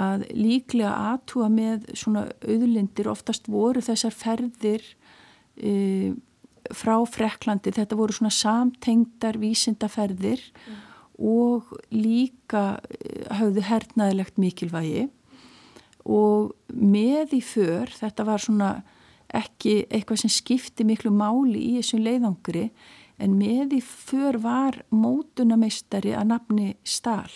að 0.00 0.26
líklega 0.32 0.92
aðtúa 1.12 1.50
með 1.52 1.90
svona 1.98 2.26
auðlindir 2.40 3.10
oftast 3.10 3.48
voru 3.50 3.82
þessar 3.84 4.14
ferðir 4.16 4.84
e, 5.56 6.12
frá 6.76 6.94
Freklandi, 7.08 7.72
þetta 7.74 7.98
voru 7.98 8.16
svona 8.16 8.32
samtengdar 8.34 9.40
vísindaferðir 9.40 10.42
mm. 10.50 10.78
og 11.30 11.74
líka 11.92 12.78
e, 12.88 13.26
hafðu 13.40 13.66
hernaðilegt 13.68 14.40
mikilvægi 14.40 15.08
og 16.08 16.54
með 16.72 17.36
í 17.36 17.42
för, 17.44 17.92
þetta 17.92 18.24
var 18.26 18.42
svona 18.42 18.70
ekki 19.30 19.84
eitthvað 19.92 20.24
sem 20.24 20.32
skipti 20.32 20.86
miklu 20.86 21.12
máli 21.14 21.60
í 21.60 21.74
þessum 21.78 22.02
leiðangri 22.02 22.70
en 23.20 23.36
með 23.38 23.76
í 23.78 23.80
för 23.84 24.40
var 24.42 24.80
mótunameistari 24.90 26.16
að 26.16 26.30
nafni 26.32 26.70
Stahl 26.82 27.30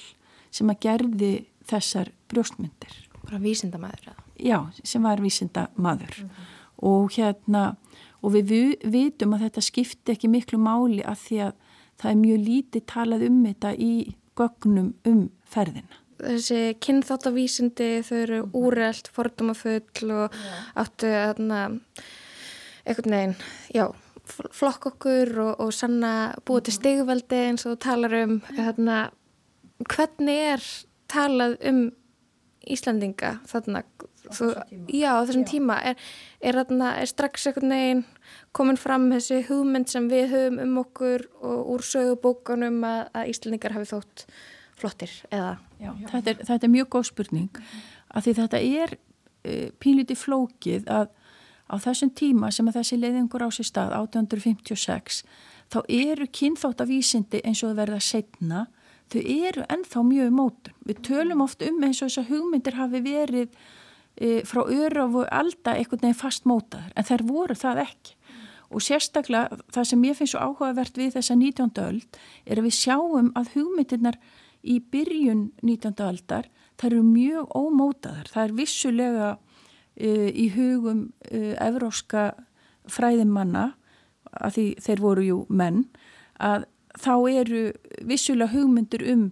sem 0.54 0.70
að 0.70 0.80
gerði 0.86 1.32
þessar 1.70 2.12
brjóstmyndir. 2.28 2.94
Bara 3.24 3.40
vísindamæður 3.42 4.10
eða? 4.12 4.24
Já, 4.44 4.58
sem 4.84 5.02
var 5.02 5.22
vísindamæður 5.22 6.22
mm 6.22 6.28
-hmm. 6.28 6.52
og 6.76 7.12
hérna 7.12 7.76
og 8.22 8.32
við 8.32 8.76
vitum 8.84 9.34
að 9.34 9.48
þetta 9.48 9.60
skipti 9.60 10.12
ekki 10.12 10.28
miklu 10.28 10.58
máli 10.58 11.02
að 11.04 11.18
því 11.26 11.40
að 11.48 11.52
það 12.00 12.10
er 12.10 12.16
mjög 12.16 12.40
lítið 12.48 12.86
talað 12.86 13.26
um 13.28 13.44
þetta 13.44 13.74
í 13.74 14.14
gögnum 14.34 14.94
um 15.04 15.30
ferðina 15.44 16.04
þessi 16.24 16.60
kynþáttavísindi 16.82 17.88
þau 18.06 18.16
eru 18.18 18.40
mhm. 18.44 18.54
úrelt, 18.60 19.10
fordumafull 19.14 20.14
og 20.14 20.38
yeah. 20.38 20.64
áttu 20.84 21.10
aðna 21.10 21.60
einhvern 22.84 23.16
veginn, 23.16 23.36
já 23.74 23.86
flokk 24.24 24.88
okkur 24.94 25.30
og, 25.42 25.52
og 25.60 25.72
sanna 25.76 26.32
búið 26.48 26.68
til 26.68 26.74
mhm. 26.74 26.80
stigveldi 26.80 27.42
eins 27.50 27.66
og 27.68 27.78
talar 27.84 28.16
um 28.22 28.38
þarna, 28.54 28.98
hvernig 29.90 30.42
er 30.54 30.68
talað 31.14 31.56
um 31.70 31.84
Íslandinga 32.64 33.38
þarna 33.48 33.82
þú, 34.32 34.50
já, 34.88 35.10
þessum 35.26 35.44
já. 35.44 35.48
tíma. 35.50 35.78
Er, 35.90 36.02
er, 36.40 36.58
þarna, 36.60 36.90
er 37.02 37.10
strax 37.10 37.48
einhvern 37.50 37.74
veginn 37.74 38.04
komin 38.56 38.80
fram 38.80 39.10
þessi 39.12 39.42
hugmynd 39.48 39.90
sem 39.92 40.08
við 40.10 40.30
höfum 40.32 40.60
um 40.64 40.78
okkur 40.84 41.26
og 41.44 41.72
úr 41.74 41.84
sögubókanum 41.84 42.78
að, 42.88 43.02
að 43.12 43.32
Íslandingar 43.34 43.76
hafi 43.76 43.90
þótt 43.92 44.24
flottir 44.80 45.12
eða? 45.30 45.58
Já, 45.80 45.90
þetta, 46.14 46.24
er, 46.30 46.40
þetta 46.48 46.68
er 46.68 46.74
mjög 46.78 46.88
góð 46.96 47.10
spurning. 47.10 47.60
Að 48.14 48.26
því 48.26 48.36
þetta 48.40 48.62
er 48.84 48.96
uh, 48.96 49.68
pínlítið 49.84 50.22
flókið 50.24 50.88
að 50.94 51.12
á 51.64 51.74
þessum 51.80 52.12
tíma 52.16 52.50
sem 52.52 52.68
að 52.68 52.80
þessi 52.80 53.00
leiðingur 53.00 53.44
á 53.44 53.48
sér 53.54 53.68
stað 53.68 53.94
1856 53.96 55.22
þá 55.72 55.78
eru 55.88 56.26
kynþáttavísindi 56.28 57.40
eins 57.44 57.62
og 57.64 57.72
það 57.72 57.80
verða 57.80 58.00
setna 58.04 58.64
þau 59.14 59.22
eru 59.48 59.64
ennþá 59.76 60.04
mjög 60.10 60.34
mótun 60.34 60.76
við 60.88 61.00
tölum 61.08 61.44
oft 61.44 61.64
um 61.64 61.80
eins 61.86 62.02
og 62.02 62.10
þess 62.10 62.22
að 62.24 62.30
hugmyndir 62.32 62.78
hafi 62.78 63.02
verið 63.04 63.48
uh, 63.54 64.40
frá 64.48 64.62
örof 64.64 65.20
og 65.22 65.30
alda 65.30 65.76
einhvern 65.78 66.04
veginn 66.04 66.20
fast 66.20 66.48
mótaður 66.48 66.92
en 66.94 67.08
þær 67.10 67.26
voru 67.28 67.58
það 67.58 67.84
ekki 67.86 68.18
og 68.74 68.82
sérstaklega 68.82 69.60
það 69.74 69.90
sem 69.90 70.04
ég 70.08 70.16
finnst 70.18 70.34
svo 70.34 70.42
áhugavert 70.42 70.96
við 70.98 71.14
þessa 71.14 71.36
19. 71.38 71.70
öld 71.84 72.18
er 72.44 72.58
að 72.58 72.66
við 72.66 72.76
sjáum 72.80 73.30
að 73.38 73.52
hugmyndirnar 73.54 74.18
í 74.64 74.80
byrjun 74.80 75.50
19. 75.62 75.94
aldar 76.02 76.48
það 76.80 76.90
eru 76.90 77.02
mjög 77.06 77.56
ómótaðar. 77.56 78.30
Það 78.32 78.44
er 78.44 78.54
vissulega 78.58 79.30
uh, 79.36 80.28
í 80.30 80.46
hugum 80.54 81.06
uh, 81.30 81.54
evróska 81.62 82.32
fræðimanna, 82.90 83.72
að 84.34 84.56
því 84.56 84.66
þeir 84.84 85.02
voru 85.04 85.24
jú 85.24 85.38
menn, 85.48 85.84
að 86.42 86.66
þá 87.00 87.14
eru 87.30 87.64
vissulega 88.06 88.52
hugmyndur 88.54 89.04
um, 89.12 89.24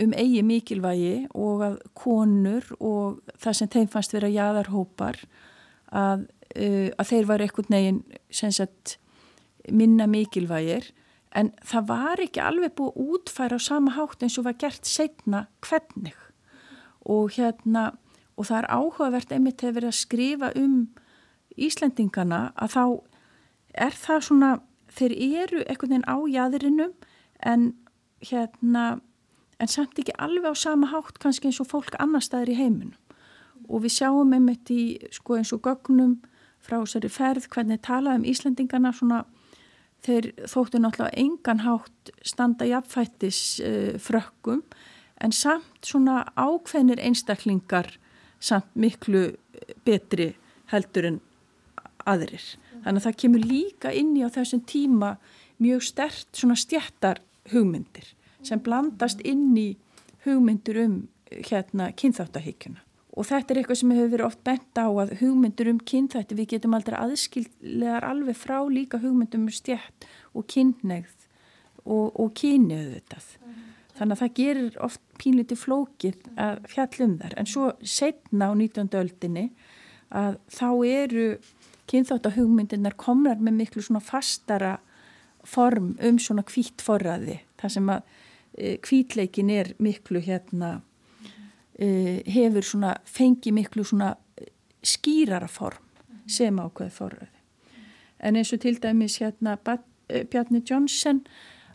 um 0.00 0.14
eigi 0.16 0.42
mikilvægi 0.46 1.28
og 1.34 1.64
að 1.66 1.76
konur 1.98 2.66
og 2.78 3.20
það 3.40 3.58
sem 3.58 3.72
þeim 3.76 3.90
fannst 3.92 4.14
vera 4.16 4.30
jæðarhópar 4.32 5.20
að, 5.92 6.26
uh, 6.56 6.88
að 6.96 7.12
þeir 7.12 7.30
var 7.30 7.44
eitthvað 7.44 7.72
neginn 7.74 8.02
minna 9.70 10.06
mikilvægir. 10.10 10.90
En 11.36 11.52
það 11.62 11.86
var 11.86 12.22
ekki 12.24 12.42
alveg 12.42 12.74
búið 12.78 12.96
að 12.96 13.10
útfæra 13.14 13.58
á 13.58 13.60
sama 13.62 13.94
hátt 13.94 14.24
eins 14.24 14.38
og 14.40 14.48
var 14.48 14.56
gert 14.58 14.88
setna 14.88 15.44
hvernig. 15.62 16.16
Og 17.06 17.36
hérna 17.36 17.92
og 18.40 18.48
það 18.48 18.62
er 18.62 18.70
áhugavert 18.72 19.32
einmitt 19.34 19.60
hefur 19.60 19.76
verið 19.76 19.92
að 19.92 20.00
skrifa 20.00 20.50
um 20.56 20.74
Íslendingana 21.60 22.40
að 22.56 22.74
þá 22.74 22.84
er 23.86 23.96
það 24.00 24.22
svona 24.26 24.50
þeir 24.90 25.14
eru 25.44 25.62
einhvern 25.66 25.94
veginn 25.94 26.08
á 26.10 26.16
jæðrinum 26.34 26.92
en 27.46 27.70
hérna 28.30 29.00
en 29.60 29.68
samt 29.68 29.98
ekki 30.00 30.16
alveg 30.18 30.52
á 30.52 30.54
sama 30.56 30.90
hátt 30.90 31.20
kannski 31.20 31.50
eins 31.50 31.60
og 31.60 31.70
fólk 31.70 31.96
annar 32.00 32.24
staðir 32.24 32.54
í 32.54 32.60
heiminum 32.60 32.96
og 33.68 33.84
við 33.84 33.96
sjáum 33.98 34.32
einmitt 34.34 34.70
í 34.72 34.98
sko 35.14 35.38
eins 35.38 35.52
og 35.54 35.62
gögnum 35.66 36.18
frá 36.60 36.80
þessari 36.80 37.10
ferð 37.12 37.48
hvernig 37.52 37.82
talaðum 37.84 38.26
Íslendingana 38.28 38.92
svona 38.96 39.24
þeir 40.04 40.30
þóttu 40.48 40.80
náttúrulega 40.80 41.20
engan 41.20 41.62
hátt 41.64 42.12
standa 42.24 42.68
jafnfættis 42.68 43.60
uh, 43.60 43.96
frökkum 44.00 44.64
en 45.20 45.34
samt 45.36 45.84
svona 45.84 46.24
ákveðnir 46.36 47.02
einstaklingar 47.04 47.92
samt 48.40 48.70
miklu 48.74 49.34
betri 49.84 50.32
heldur 50.72 51.10
en 51.10 51.18
aðrir. 52.08 52.44
Þannig 52.84 53.00
að 53.00 53.06
það 53.06 53.20
kemur 53.22 53.46
líka 53.46 53.92
inn 53.92 54.14
í 54.16 54.24
á 54.24 54.28
þessum 54.32 54.62
tíma 54.68 55.14
mjög 55.60 55.84
stert 55.84 56.28
svona 56.36 56.56
stjættar 56.56 57.20
hugmyndir 57.52 58.14
sem 58.46 58.60
blandast 58.64 59.20
inn 59.26 59.52
í 59.58 59.74
hugmyndir 60.24 60.78
um 60.84 60.94
hérna 61.30 61.90
kynþáttahyggjuna 61.96 62.80
og 63.20 63.26
þetta 63.28 63.52
er 63.52 63.60
eitthvað 63.60 63.80
sem 63.80 63.92
hefur 63.94 64.12
verið 64.14 64.28
oft 64.28 64.42
bent 64.46 64.80
á 64.80 64.86
að 64.88 65.14
hugmyndur 65.20 65.70
um 65.72 65.80
kynþætti 65.90 66.38
við 66.38 66.52
getum 66.54 66.76
aldrei 66.78 66.96
aðskillegar 67.00 68.06
alveg 68.06 68.38
frá 68.38 68.58
líka 68.70 69.00
hugmyndum 69.02 69.48
um 69.48 69.54
stjætt 69.54 70.06
og 70.32 70.46
kynnegð 70.50 71.26
og, 71.84 72.06
og 72.14 72.32
kyniðu 72.38 72.94
þetta. 72.96 73.20
-hmm. 73.20 73.68
þannig 73.98 74.14
að 74.16 74.22
það 74.22 74.34
gerir 74.40 74.80
oft 74.86 75.02
pínliti 75.18 75.56
flókið 75.58 76.30
að 76.36 76.62
fjallum 76.72 77.18
þar 77.18 77.36
en 77.36 77.46
svo 77.46 77.72
setna 77.82 78.50
á 78.50 78.52
19. 78.54 78.88
öldinni 79.02 79.50
að 80.10 80.38
þá 80.48 80.68
eru 80.86 81.26
kynþáttahugmyndirnar 81.90 82.96
komnar 83.00 83.40
með 83.42 83.58
miklu 83.62 83.82
svona 83.84 84.02
fastara 84.04 84.76
form 85.46 85.94
um 86.04 86.18
svona 86.20 86.44
kvít 86.46 86.82
forraði 86.84 87.40
þar 87.60 87.74
sem 87.74 87.92
að 87.92 88.02
e, 88.54 88.76
kvítleikin 88.84 89.50
er 89.52 89.72
miklu 89.82 90.22
hérna 90.24 90.80
e, 91.78 92.20
hefur 92.28 92.66
svona 92.66 92.94
fengi 93.08 93.52
miklu 93.56 93.84
svona 93.86 94.14
skýrara 94.84 95.48
form 95.50 95.86
sem 96.30 96.60
ákveð 96.60 96.92
forraði 96.94 97.40
en 98.20 98.36
eins 98.36 98.52
og 98.54 98.60
til 98.62 98.76
dæmis 98.82 99.18
hérna 99.22 99.56
e, 99.56 100.24
Bjarni 100.24 100.62
Jónsson 100.62 101.24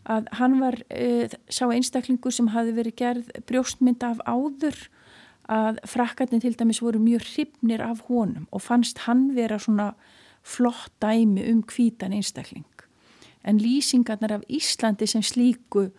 að 0.06 0.28
hann 0.38 0.60
var 0.62 0.78
e, 0.90 1.26
sá 1.50 1.66
einstaklingur 1.66 2.34
sem 2.34 2.52
hafi 2.54 2.74
verið 2.76 2.98
gerð 3.00 3.32
brjóstmynd 3.50 4.06
af 4.06 4.22
áður 4.26 4.86
að 5.48 5.78
frakkarnir 5.86 6.42
til 6.42 6.56
dæmis 6.58 6.82
voru 6.82 6.98
mjög 6.98 7.24
hrifnir 7.30 7.82
af 7.84 8.02
honum 8.08 8.48
og 8.50 8.62
fannst 8.62 9.04
hann 9.06 9.34
vera 9.36 9.58
svona 9.58 9.92
flott 10.42 10.92
dæmi 11.02 11.50
um 11.50 11.62
kvítan 11.62 12.12
einstakling. 12.12 12.66
En 13.44 13.60
lýsingarnar 13.60 14.32
af 14.32 14.42
Íslandi 14.50 15.06
sem 15.06 15.22
slíku, 15.22 15.90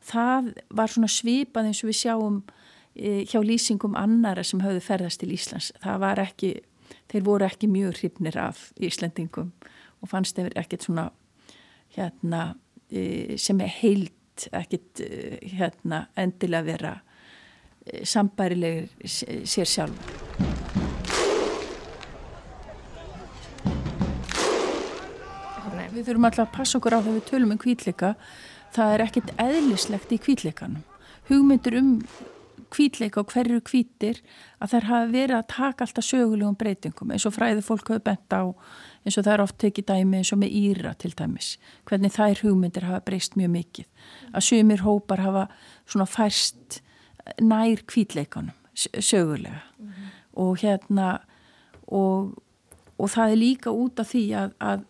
það 0.00 0.54
var 0.70 0.88
svona 0.88 1.08
svipað 1.08 1.68
eins 1.68 1.82
og 1.84 1.90
við 1.90 1.98
sjáum 2.00 2.42
e, 2.96 3.24
hjá 3.28 3.40
lýsingum 3.44 3.96
annara 3.96 4.44
sem 4.44 4.60
höfðu 4.60 4.80
ferðast 4.80 5.20
til 5.20 5.32
Íslands. 5.32 5.72
Það 5.82 6.00
var 6.00 6.22
ekki, 6.22 6.54
þeir 7.12 7.24
voru 7.24 7.44
ekki 7.44 7.68
mjög 7.68 8.00
hrifnir 8.00 8.38
af 8.40 8.70
Íslandingum 8.80 9.52
og 10.00 10.08
fannst 10.08 10.36
þeir 10.36 10.52
ekkert 10.56 10.88
svona 10.88 11.10
hérna 11.96 12.54
e, 12.90 13.36
sem 13.36 13.60
er 13.60 13.72
heilt 13.80 14.48
ekkert 14.52 15.00
e, 15.04 15.38
hérna 15.44 16.06
endilega 16.16 16.68
vera 16.72 16.94
sambærilegir 18.04 18.88
sér 19.44 19.68
sjálf. 19.68 20.12
Við 25.94 26.08
þurfum 26.08 26.26
alltaf 26.26 26.48
að 26.48 26.54
passa 26.56 26.78
okkur 26.80 26.96
á 26.96 26.98
þegar 26.98 27.14
við 27.14 27.26
tölum 27.28 27.52
um 27.54 27.58
kvítleika. 27.62 28.08
Það 28.74 28.92
er 28.94 29.02
ekkert 29.04 29.28
eðlislegt 29.38 30.10
í 30.10 30.18
kvítleikanum. 30.18 30.82
Hugmyndur 31.28 31.76
um 31.78 31.90
kvítleika 32.74 33.22
og 33.22 33.30
hverju 33.30 33.60
kvítir 33.62 34.18
að 34.58 34.74
þær 34.74 34.88
hafa 34.88 35.10
verið 35.12 35.36
að 35.38 35.46
taka 35.52 35.86
alltaf 35.86 36.06
sögulegum 36.08 36.56
breytingum 36.58 37.12
eins 37.14 37.26
og 37.28 37.36
fræði 37.36 37.62
fólk 37.62 37.92
hafa 37.92 38.02
bent 38.08 38.34
á 38.34 38.42
eins 39.04 39.18
og 39.18 39.22
það 39.22 39.32
er 39.34 39.44
oft 39.44 39.58
tekið 39.62 39.86
dæmi 39.92 40.18
eins 40.18 40.32
og 40.34 40.40
með 40.42 40.56
Íra 40.58 40.94
til 40.98 41.12
dæmis. 41.14 41.52
Hvernig 41.86 42.14
þær 42.16 42.42
hugmyndir 42.42 42.88
hafa 42.88 43.04
breyst 43.06 43.38
mjög 43.38 43.52
mikið. 43.54 43.86
Að 44.34 44.46
sumir 44.48 44.82
hópar 44.82 45.22
hafa 45.22 45.46
svona 45.86 46.08
færst 46.10 46.80
nær 47.40 47.84
kvítleikanum 47.86 48.52
sögulega 49.00 49.60
mm 49.78 49.88
-hmm. 49.88 50.08
og 50.32 50.58
hérna 50.58 51.18
og, 51.86 52.42
og 52.98 53.10
það 53.10 53.30
er 53.30 53.36
líka 53.36 53.70
út 53.70 54.00
af 54.00 54.06
því 54.14 54.24
að, 54.32 54.50
að 54.60 54.84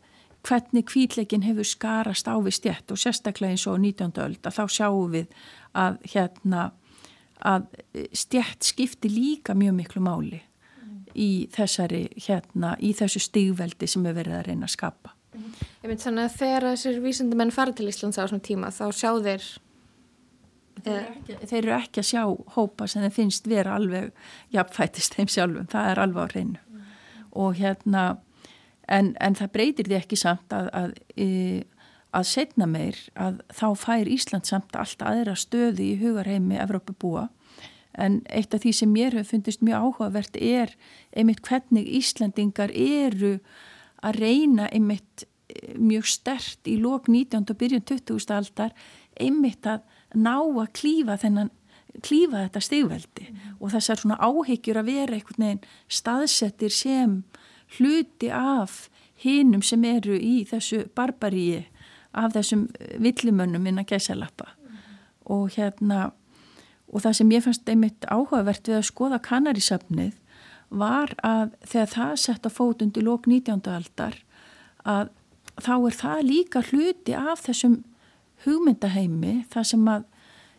hvernig 0.48 0.84
kvítleikin 0.84 1.42
hefur 1.42 1.64
skarast 1.64 2.28
á 2.28 2.36
við 2.36 2.50
stjætt 2.50 2.90
og 2.90 2.98
sérstaklega 2.98 3.50
eins 3.50 3.66
og 3.66 3.80
19. 3.80 4.12
öld 4.16 4.46
að 4.46 4.56
þá 4.58 4.64
sjáum 4.68 5.10
við 5.10 5.26
að 5.74 5.98
hérna 6.14 6.70
að 7.44 7.66
stjætt 8.12 8.64
skipti 8.64 9.08
líka 9.08 9.54
mjög 9.54 9.74
miklu 9.74 10.00
máli 10.04 10.40
mm. 10.40 11.00
í 11.14 11.48
þessari 11.52 12.08
hérna 12.28 12.76
í 12.80 12.92
þessu 12.92 13.20
stigveldi 13.20 13.86
sem 13.86 14.04
við 14.06 14.14
verðum 14.14 14.38
að 14.38 14.46
reyna 14.46 14.68
að 14.68 14.76
skapa. 14.76 15.14
Ég 15.82 15.90
mynd 15.90 16.00
þannig 16.00 16.28
að 16.28 16.36
þegar 16.38 16.68
þessir 16.70 17.00
vísendumenn 17.02 17.52
fara 17.54 17.74
til 17.74 17.88
Íslands 17.90 18.20
á 18.20 18.24
svona 18.24 18.44
tíma 18.44 18.70
þá 18.70 18.84
sjá 18.94 19.10
þeir 19.24 19.48
Þeir 20.82 21.00
ekki, 21.00 21.36
þeir 21.46 21.58
eru 21.60 21.74
ekki 21.78 22.02
að 22.02 22.08
sjá 22.10 22.22
hópa 22.56 22.88
sem 22.90 23.04
þeir 23.04 23.14
finnst 23.14 23.46
vera 23.48 23.76
alveg 23.78 24.10
jafnfætist 24.54 25.14
þeim 25.14 25.30
sjálfum, 25.30 25.68
það 25.70 25.90
er 25.90 26.00
alveg 26.02 26.26
á 26.26 26.32
hreinu 26.32 26.58
mm. 26.58 26.88
og 27.44 27.60
hérna 27.60 28.02
en, 28.88 29.14
en 29.20 29.38
það 29.38 29.52
breytir 29.54 29.88
því 29.88 29.98
ekki 30.00 30.18
samt 30.18 30.54
að 30.54 30.68
að, 30.80 30.96
e, 31.16 31.28
að 32.14 32.26
setna 32.30 32.68
meir 32.70 32.98
að 33.18 33.40
þá 33.54 33.66
fær 33.80 34.10
Ísland 34.10 34.48
samt 34.50 34.76
allt 34.78 35.02
aðra 35.02 35.36
stöði 35.38 35.92
í 35.92 36.00
hugarheimi 36.02 36.58
Evrópa 36.62 36.96
búa 36.98 37.28
en 37.94 38.20
eitt 38.34 38.54
af 38.54 38.64
því 38.64 38.74
sem 38.74 38.90
mér 38.90 39.14
hefur 39.14 39.36
fundist 39.36 39.62
mjög 39.62 39.86
áhugavert 39.86 40.36
er 40.36 40.74
einmitt 41.14 41.44
hvernig 41.46 41.88
Íslandingar 42.00 42.74
eru 42.74 43.38
að 44.04 44.20
reyna 44.20 44.68
einmitt 44.74 45.26
e, 45.48 45.76
mjög 45.78 46.10
stert 46.10 46.70
í 46.70 46.76
lók 46.82 47.08
19. 47.08 47.46
og 47.46 47.60
byrjun 47.60 47.86
20. 47.86 48.34
aldar 48.34 48.74
einmitt 49.20 49.66
að 49.70 49.84
ná 50.16 50.36
að 50.40 50.72
klífa 50.78 51.18
þennan 51.20 51.52
klífa 52.02 52.46
þetta 52.46 52.62
stigveldi 52.64 53.28
mm. 53.28 53.52
og 53.60 53.70
þessar 53.74 54.00
svona 54.00 54.18
áhyggjur 54.18 54.80
að 54.80 54.90
vera 54.90 55.16
einhvern 55.16 55.46
veginn 55.46 55.62
staðsettir 55.88 56.74
sem 56.74 57.20
hluti 57.76 58.30
af 58.34 58.88
hinnum 59.22 59.62
sem 59.62 59.84
eru 59.86 60.16
í 60.18 60.42
þessu 60.48 60.84
barbaríi 60.96 61.64
af 62.14 62.34
þessum 62.34 62.66
villimönnum 63.02 63.66
innan 63.70 63.86
gæsalappa 63.88 64.50
mm. 64.50 64.82
og 65.34 65.54
hérna 65.54 66.10
og 66.94 67.02
það 67.02 67.16
sem 67.18 67.32
ég 67.34 67.46
fannst 67.46 67.70
einmitt 67.70 68.06
áhugavert 68.10 68.68
við 68.68 68.80
að 68.80 68.88
skoða 68.90 69.22
kanarísafnið 69.24 70.14
var 70.74 71.14
að 71.26 71.54
þegar 71.66 71.90
það 71.94 72.14
sett 72.22 72.46
að 72.46 72.56
fót 72.58 72.82
undir 72.84 73.06
lók 73.06 73.28
19. 73.30 73.62
aldar 73.70 74.18
að 74.84 75.10
þá 75.62 75.74
er 75.76 75.96
það 75.98 76.22
líka 76.28 76.62
hluti 76.70 77.14
af 77.14 77.44
þessum 77.46 77.82
hugmyndaheimi 78.44 79.34
þar 79.52 79.68
sem 79.68 79.88
að 79.90 80.04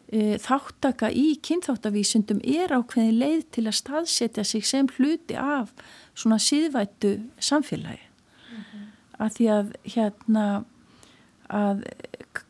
e, 0.07 0.37
þáttaka 0.41 1.11
í 1.11 1.27
kynþáttavísundum 1.45 2.41
er 2.43 2.73
ákveðin 2.75 3.19
leið 3.21 3.45
til 3.57 3.65
að 3.67 3.79
staðsetja 3.81 4.45
sig 4.47 4.65
sem 4.65 4.89
hluti 4.97 5.37
af 5.39 5.73
svona 6.15 6.39
síðvættu 6.41 7.17
samfélagi 7.39 8.01
mm 8.01 8.61
-hmm. 8.61 8.85
að 9.17 9.35
því 9.37 9.49
að 9.57 9.73
hérna 9.95 10.45
að 11.49 11.83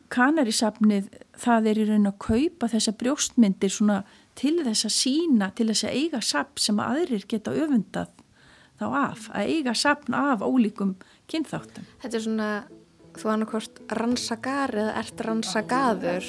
kanarisafnið 0.08 1.08
það 1.36 1.66
er 1.70 1.80
í 1.80 1.88
raun 1.88 2.06
að 2.06 2.18
kaupa 2.18 2.68
þessa 2.72 2.92
brjóstmyndir 2.92 3.72
svona 3.72 4.04
til 4.38 4.60
þess 4.64 4.88
að 4.88 4.94
sína, 4.94 5.50
til 5.56 5.68
þess 5.70 5.84
að 5.88 5.96
eiga 6.00 6.20
sapn 6.20 6.62
sem 6.62 6.80
aðrir 6.80 7.26
geta 7.28 7.54
öfundað 7.56 8.12
þá 8.80 8.86
af, 8.92 9.28
að 9.32 9.52
eiga 9.52 9.74
sapn 9.74 10.16
af 10.16 10.44
ólíkum 10.44 10.96
kynþáttum. 11.30 11.86
Þetta 12.02 12.18
er 12.18 12.24
svona 12.26 12.50
þú 13.20 13.30
annarkort 13.32 13.78
rannsakar 13.98 14.72
eða 14.76 14.94
ert 15.00 15.20
rannsakaður? 15.24 16.26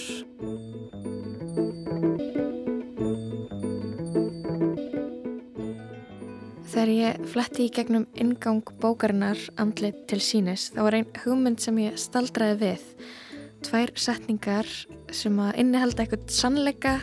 Þegar 6.68 6.92
ég 6.94 7.24
fletti 7.32 7.66
í 7.66 7.72
gegnum 7.74 8.06
ingang 8.20 8.62
bókarinnar 8.82 9.40
andlit 9.58 10.04
til 10.12 10.22
sínis 10.22 10.70
þá 10.76 10.82
var 10.86 11.00
einn 11.00 11.10
hugmynd 11.24 11.64
sem 11.64 11.82
ég 11.82 11.98
staldraði 12.00 12.60
við. 12.62 12.86
Tvær 13.66 13.94
setningar 13.98 14.70
sem 15.16 15.42
að 15.42 15.58
innihalda 15.64 16.06
eitthvað 16.06 16.30
sannleika 16.38 16.96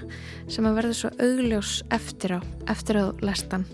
sem 0.47 0.65
að 0.69 0.79
verða 0.79 0.99
svo 1.01 1.13
augljós 1.19 1.77
eftir 1.93 2.39
á 2.39 2.41
eftir 2.71 3.03
á 3.03 3.07
lestan. 3.25 3.67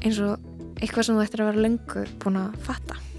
Eins 0.00 0.22
og 0.22 0.38
eitthvað 0.78 1.08
sem 1.08 1.18
þú 1.18 1.26
ættir 1.26 1.44
að 1.44 1.52
vera 1.52 1.68
lengur 1.68 2.18
búin 2.22 2.42
að 2.46 2.60
fatta 2.64 3.09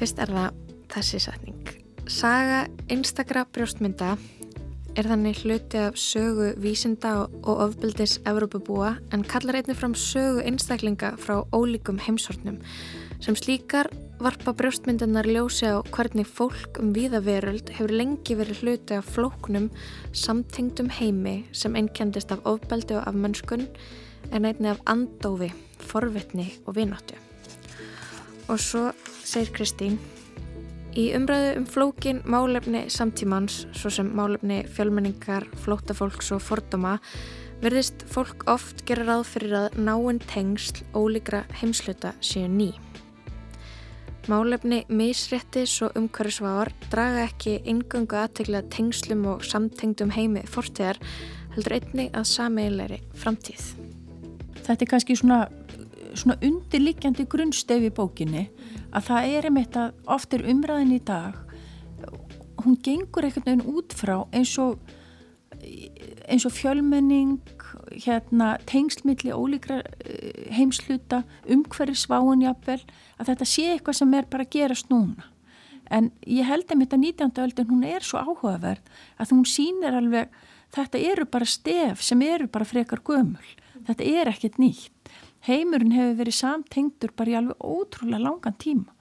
Fyrst 0.00 0.20
er 0.24 0.30
það 0.32 0.76
þessi 0.94 1.18
setning. 1.20 1.72
Saga 2.08 2.62
einstakra 2.88 3.42
brjóstmynda 3.52 4.14
er 4.96 5.08
þannig 5.10 5.42
hluti 5.42 5.76
af 5.76 5.98
sögu 6.00 6.54
vísinda 6.56 7.12
og 7.26 7.60
ofbildis 7.66 8.16
Evrópabúa 8.24 8.94
en 9.12 9.26
kallar 9.28 9.60
einnig 9.60 9.76
fram 9.76 9.92
sögu 9.92 10.40
einstaklinga 10.40 11.12
frá 11.20 11.42
ólíkum 11.52 12.00
heimsortnum 12.00 12.56
sem 13.20 13.36
slíkar 13.36 13.92
varpa 14.24 14.56
brjóstmyndanar 14.56 15.28
ljósi 15.28 15.68
á 15.68 15.84
hvernig 15.92 16.32
fólk 16.32 16.80
um 16.80 16.94
viðaveröld 16.96 17.68
hefur 17.76 17.92
lengi 17.92 18.40
verið 18.40 18.64
hluti 18.64 18.96
af 18.96 19.14
flóknum 19.18 19.68
samtengdum 20.16 20.88
heimi 20.96 21.42
sem 21.52 21.76
einkjandist 21.76 22.32
af 22.32 22.48
ofbeldi 22.48 22.96
og 22.96 23.04
af 23.04 23.12
mönskun 23.12 23.68
en 24.32 24.46
einnig 24.48 24.78
af 24.78 24.80
andófi, 24.88 25.52
forvitni 25.76 26.54
og 26.64 26.80
vináttu. 26.80 27.29
Og 28.50 28.58
svo 28.58 28.88
segir 29.22 29.54
Kristín 29.54 30.00
Í 30.98 31.12
umræðu 31.14 31.50
um 31.60 31.66
flókin 31.70 32.18
málefni 32.26 32.88
samtímans, 32.90 33.62
svo 33.78 33.92
sem 33.94 34.08
málefni 34.10 34.64
fjölmenningar, 34.74 35.46
flótafólks 35.62 36.32
og 36.34 36.42
fordóma, 36.42 36.96
verðist 37.62 38.02
fólk 38.10 38.42
oft 38.50 38.82
gera 38.88 39.06
ráð 39.06 39.28
fyrir 39.30 39.54
að 39.54 39.76
náinn 39.86 40.18
tengsl 40.32 40.82
ólíkra 40.98 41.44
heimsluta 41.60 42.10
séu 42.18 42.48
ný. 42.50 42.72
Málefni 44.26 44.82
misréttis 44.90 45.76
og 45.86 45.94
umhverfisváar 45.98 46.72
draga 46.90 47.28
ekki 47.28 47.60
ingöngu 47.70 48.18
aðtegla 48.18 48.64
tengslum 48.74 49.22
og 49.30 49.46
samtengdum 49.46 50.10
heimi 50.16 50.42
fortíðar, 50.50 50.98
heldur 51.54 51.78
einni 51.78 52.10
að 52.10 52.26
sameiginleiri 52.34 53.00
framtíð. 53.14 53.70
Þetta 54.66 54.84
er 54.84 54.90
kannski 54.90 55.16
svona 55.18 55.44
svona 56.14 56.38
undirliggjandi 56.44 57.26
grunnstefi 57.30 57.90
bókinni 57.94 58.48
að 58.90 59.10
það 59.10 59.34
er 59.36 59.48
einmitt 59.50 59.76
að 59.78 59.92
oft 60.10 60.34
er 60.34 60.46
umræðin 60.50 60.96
í 60.96 61.02
dag 61.04 61.36
hún 62.64 62.78
gengur 62.84 63.26
einhvern 63.26 63.46
veginn 63.46 63.68
út 63.76 63.94
frá 63.96 64.16
eins 64.36 64.56
og 64.60 64.78
eins 66.30 66.46
og 66.46 66.54
fjölmenning 66.54 67.40
hérna 68.04 68.54
tengslmiðli 68.70 69.32
ólíkra 69.34 69.80
eh, 69.82 70.46
heimsluta 70.54 71.24
umhverju 71.50 71.98
sváin 71.98 72.44
jafnvel 72.44 72.80
að 73.18 73.32
þetta 73.32 73.48
sé 73.48 73.66
eitthvað 73.74 74.00
sem 74.00 74.14
er 74.16 74.28
bara 74.30 74.46
að 74.46 74.54
gerast 74.56 74.92
núna 74.92 75.26
en 75.90 76.12
ég 76.26 76.46
held 76.46 76.70
að 76.70 76.80
mitt 76.80 76.94
að 76.94 77.04
19. 77.08 77.34
öldin 77.44 77.70
hún 77.70 77.86
er 77.86 78.06
svo 78.06 78.22
áhugaverð 78.22 78.94
að 79.18 79.34
hún 79.34 79.48
sínir 79.48 79.96
alveg 79.98 80.30
þetta 80.74 81.02
eru 81.10 81.26
bara 81.26 81.48
stef 81.48 82.04
sem 82.06 82.22
eru 82.22 82.46
bara 82.46 82.68
frekar 82.68 83.02
gömul 83.04 83.50
þetta 83.88 84.06
er 84.06 84.30
ekkert 84.30 84.60
nýtt 84.62 85.12
heimurinn 85.48 85.94
hefur 85.96 86.18
verið 86.20 86.36
samtengtur 86.36 87.12
bara 87.16 87.32
í 87.32 87.36
alveg 87.38 87.64
ótrúlega 87.64 88.24
langan 88.24 88.58
tíma 88.60 88.96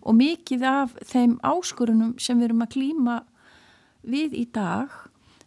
og 0.00 0.16
mikið 0.16 0.64
af 0.64 0.96
þeim 1.08 1.38
áskorunum 1.44 2.16
sem 2.20 2.38
við 2.40 2.50
erum 2.50 2.64
að 2.64 2.74
klíma 2.74 3.16
við 4.00 4.36
í 4.40 4.44
dag 4.52 4.92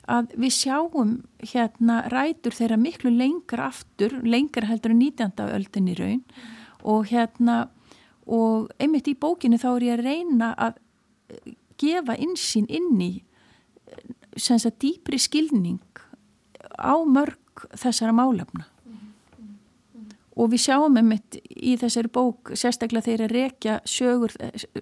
að 0.09 0.33
við 0.35 0.55
sjáum 0.57 1.13
hérna 1.53 2.01
rætur 2.11 2.53
þeirra 2.53 2.77
miklu 2.77 3.13
lengra 3.13 3.69
aftur, 3.71 4.19
lengra 4.23 4.67
heldur 4.67 4.91
en 4.91 4.99
19. 4.99 5.47
öldin 5.47 5.89
í 5.89 5.95
raun 5.97 6.23
og 6.83 7.07
hérna 7.09 7.69
og 8.27 8.71
einmitt 8.79 9.07
í 9.07 9.17
bókinu 9.19 9.59
þá 9.59 9.69
er 9.73 9.85
ég 9.87 9.97
að 9.97 10.05
reyna 10.07 10.51
að 10.59 10.81
gefa 11.79 12.17
insýn 12.19 12.67
inn 12.71 12.99
í 13.01 13.13
sem 14.37 14.59
sagt 14.59 14.81
dýpri 14.83 15.19
skilning 15.21 15.81
á 16.77 16.95
mörg 17.05 17.67
þessara 17.77 18.15
málefna 18.15 18.67
og 20.35 20.51
við 20.53 20.65
sjáum 20.65 20.97
einmitt 20.97 21.37
í 21.49 21.75
þessari 21.79 22.11
bók 22.13 22.53
sérstaklega 22.57 23.07
þeirra 23.07 23.31
rekja 23.31 23.79
sögur 23.85 24.33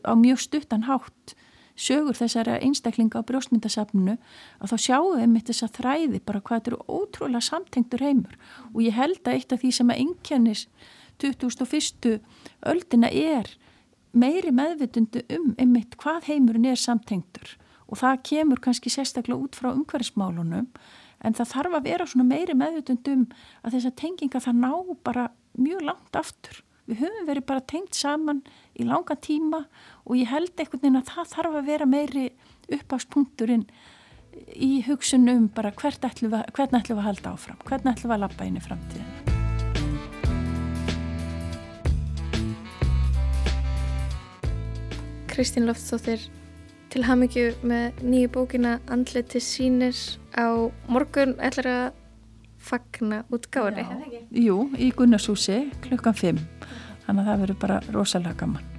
á 0.04 0.14
mjög 0.16 0.40
stuttan 0.46 0.88
hátt 0.88 1.36
sögur 1.76 2.16
þessara 2.18 2.60
einstaklinga 2.62 3.20
á 3.20 3.28
brjóstmyndasafnunu 3.28 4.18
að 4.62 4.72
þá 4.72 4.78
sjáum 4.86 5.16
við 5.16 5.26
einmitt 5.26 5.50
þessa 5.50 5.72
þræði 5.78 6.22
bara 6.26 6.42
hvað 6.44 6.60
þetta 6.60 6.72
eru 6.72 7.00
ótrúlega 7.00 7.48
samtengtur 7.48 8.06
heimur 8.06 8.38
og 8.74 8.82
ég 8.86 8.98
held 8.98 9.22
að 9.26 9.38
eitt 9.38 9.56
af 9.56 9.64
því 9.64 9.74
sem 9.78 9.92
að 9.94 10.04
innkennis 10.06 10.66
2001. 11.22 12.22
öldina 12.72 13.12
er 13.12 13.52
meiri 14.12 14.52
meðvitundu 14.56 15.24
um 15.38 15.52
einmitt 15.58 15.98
hvað 16.02 16.32
heimurinn 16.32 16.72
er 16.72 16.80
samtengtur 16.80 17.56
og 17.92 18.00
það 18.00 18.24
kemur 18.28 18.64
kannski 18.64 18.92
sérstaklega 18.92 19.40
út 19.40 19.58
frá 19.58 19.72
umhverfsmálunum 19.72 20.68
en 21.22 21.38
það 21.38 21.52
þarf 21.54 21.78
að 21.78 21.88
vera 21.88 22.08
svona 22.10 22.28
meiri 22.28 22.56
meðvitundu 22.58 23.16
um 23.16 23.28
að 23.62 23.78
þessa 23.78 23.94
tenginga 24.02 24.42
það 24.44 24.62
ná 24.64 24.74
bara 25.06 25.30
mjög 25.58 25.82
langt 25.88 26.16
aftur. 26.16 26.62
Við 26.90 27.04
höfum 27.06 27.28
verið 27.30 27.48
bara 27.48 27.64
tengt 27.72 27.96
saman 27.96 28.42
í 28.76 28.86
langa 28.88 29.16
tíma 29.16 29.66
og 30.04 30.18
ég 30.18 30.32
held 30.32 30.54
einhvern 30.58 30.82
veginn 30.82 31.00
að 31.00 31.12
það 31.12 31.34
þarf 31.36 31.58
að 31.60 31.70
vera 31.70 31.88
meiri 31.88 32.26
uppáspunkturinn 32.72 33.68
í 34.56 34.82
hugsunum 34.88 35.50
bara 35.56 35.72
hvert 35.76 36.04
ætlum 36.08 36.34
við, 36.34 36.48
hvernig 36.56 36.82
ætlum 36.82 36.98
við 36.98 37.04
að 37.04 37.10
halda 37.10 37.36
áfram, 37.36 37.62
hvernig 37.68 37.94
ætlum 37.94 38.12
við 38.12 38.18
að 38.18 38.24
lappa 38.26 38.48
inn 38.48 38.58
í 38.58 38.66
framtíðina. 38.66 39.40
Kristín 45.32 45.68
Loftsdóttir 45.68 46.28
til 46.92 47.06
hamingju 47.08 47.54
með 47.64 48.02
nýju 48.04 48.32
bókina 48.36 48.80
Andleti 48.92 49.40
sínir 49.40 49.96
á 50.36 50.68
morgun 50.92 51.38
ætlar 51.40 51.70
að 51.72 52.01
fagna 52.62 53.24
útgáðri. 53.34 53.86
Jú, 54.32 54.70
í 54.78 54.92
Gunnarshúsi 54.96 55.64
klukkan 55.86 56.18
5 56.18 56.44
þannig 57.06 57.24
að 57.24 57.32
það 57.32 57.42
verður 57.46 57.64
bara 57.66 57.82
rosalega 57.96 58.40
gaman. 58.44 58.71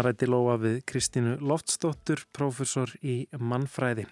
Þannig 0.00 0.14
rætti 0.14 0.26
lofa 0.32 0.52
við 0.56 0.76
Kristínu 0.88 1.32
Loftsdóttur, 1.44 2.22
prófessor 2.32 2.94
í 3.04 3.26
mannfræði. 3.36 4.06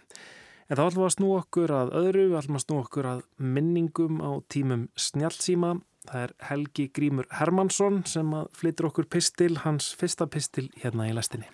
En 0.69 0.77
þá 0.77 0.83
ætlum 0.85 1.01
við 1.01 1.07
að 1.07 1.15
snú 1.15 1.31
okkur 1.39 1.73
að 1.73 1.93
öðru, 2.03 2.25
við 2.29 2.37
ætlum 2.43 2.59
að 2.59 2.63
snú 2.67 2.77
okkur 2.83 3.09
að 3.09 3.23
minningum 3.55 4.19
á 4.21 4.31
tímum 4.53 4.83
snjálfsíma. 5.01 5.71
Það 6.11 6.27
er 6.27 6.37
Helgi 6.51 6.87
Grímur 6.93 7.31
Hermansson 7.39 8.03
sem 8.05 8.37
flyttur 8.61 8.91
okkur 8.91 9.09
pistil, 9.09 9.57
hans 9.65 9.89
fyrsta 9.97 10.29
pistil 10.29 10.69
hérna 10.77 11.09
í 11.09 11.17
lestinni. 11.17 11.49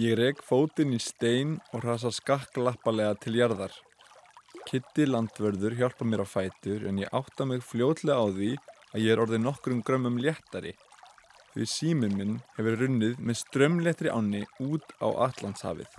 Ég 0.00 0.16
reg 0.16 0.40
fótinn 0.40 0.96
í 0.96 1.04
stein 1.04 1.58
og 1.76 1.84
rasa 1.84 2.16
skakklappalega 2.16 3.12
til 3.20 3.42
jarðar. 3.44 3.76
Kitty 4.68 5.08
landvörður 5.08 5.76
hjálpa 5.78 6.06
mér 6.08 6.24
á 6.24 6.26
fætur 6.28 6.86
en 6.88 7.00
ég 7.02 7.12
átta 7.14 7.44
mig 7.48 7.64
fljóðlega 7.66 8.18
á 8.22 8.26
því 8.30 8.50
að 8.92 9.02
ég 9.04 9.12
er 9.12 9.22
orðið 9.24 9.44
nokkrum 9.44 9.84
grömmum 9.86 10.18
léttari 10.22 10.72
því 11.52 11.66
síminn 11.68 12.16
minn 12.16 12.36
hefur 12.56 12.78
runnið 12.80 13.18
með 13.20 13.38
strömléttri 13.42 14.12
áni 14.12 14.42
út 14.64 14.94
á 15.04 15.08
Allandshafið. 15.26 15.90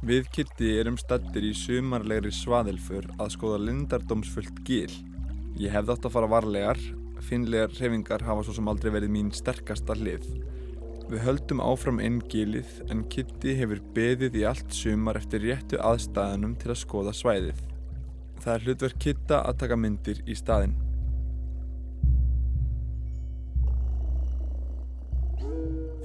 Við 0.00 0.30
Kitty 0.32 0.70
erum 0.80 0.96
stattir 0.96 1.44
í 1.44 1.50
sumarlegri 1.52 2.32
svaðilfur 2.32 3.10
að 3.20 3.34
skoða 3.34 3.58
lindardómsfullt 3.66 4.62
gil. 4.64 4.88
Ég 5.60 5.74
hefði 5.74 5.92
átt 5.92 6.08
að 6.08 6.14
fara 6.14 6.30
varlegar, 6.32 6.80
finlegar 7.20 7.74
reyfingar 7.76 8.24
hafa 8.24 8.46
svo 8.46 8.56
sem 8.56 8.72
aldrei 8.72 8.94
verið 8.94 9.12
mín 9.12 9.28
sterkasta 9.36 9.98
hlið. 9.98 10.24
Við 11.10 11.24
höldum 11.26 11.58
áfram 11.58 11.96
inn 11.98 12.20
gilið 12.30 12.68
en 12.92 13.00
Kitty 13.10 13.56
hefur 13.58 13.80
beðið 13.96 14.36
í 14.38 14.44
allt 14.46 14.70
sumar 14.70 15.16
eftir 15.18 15.42
réttu 15.42 15.80
aðstæðanum 15.82 16.52
til 16.62 16.70
að 16.70 16.78
skoða 16.84 17.14
svæðið. 17.18 17.64
Það 18.44 18.52
er 18.52 18.66
hlutverk 18.66 19.00
Kitta 19.02 19.40
að 19.42 19.58
taka 19.64 19.78
myndir 19.80 20.20
í 20.22 20.36
staðin. 20.38 20.76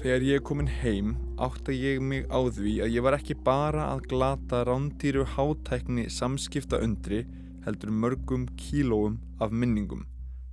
Þegar 0.01 0.25
ég 0.25 0.39
er 0.39 0.45
komin 0.49 0.73
heim 0.81 1.13
átta 1.37 1.77
ég 1.77 2.01
mig 2.01 2.25
á 2.33 2.41
því 2.41 2.75
að 2.87 2.97
ég 2.97 3.05
var 3.05 3.19
ekki 3.21 3.37
bara 3.45 3.91
að 3.93 4.05
glata 4.09 4.65
rántýru 4.65 5.29
hátækni 5.37 6.09
samskipta 6.09 6.81
undri 6.81 7.27
heldur 7.69 7.93
mörgum 7.93 8.49
kílóum 8.57 9.21
af 9.37 9.53
minningum. 9.53 10.07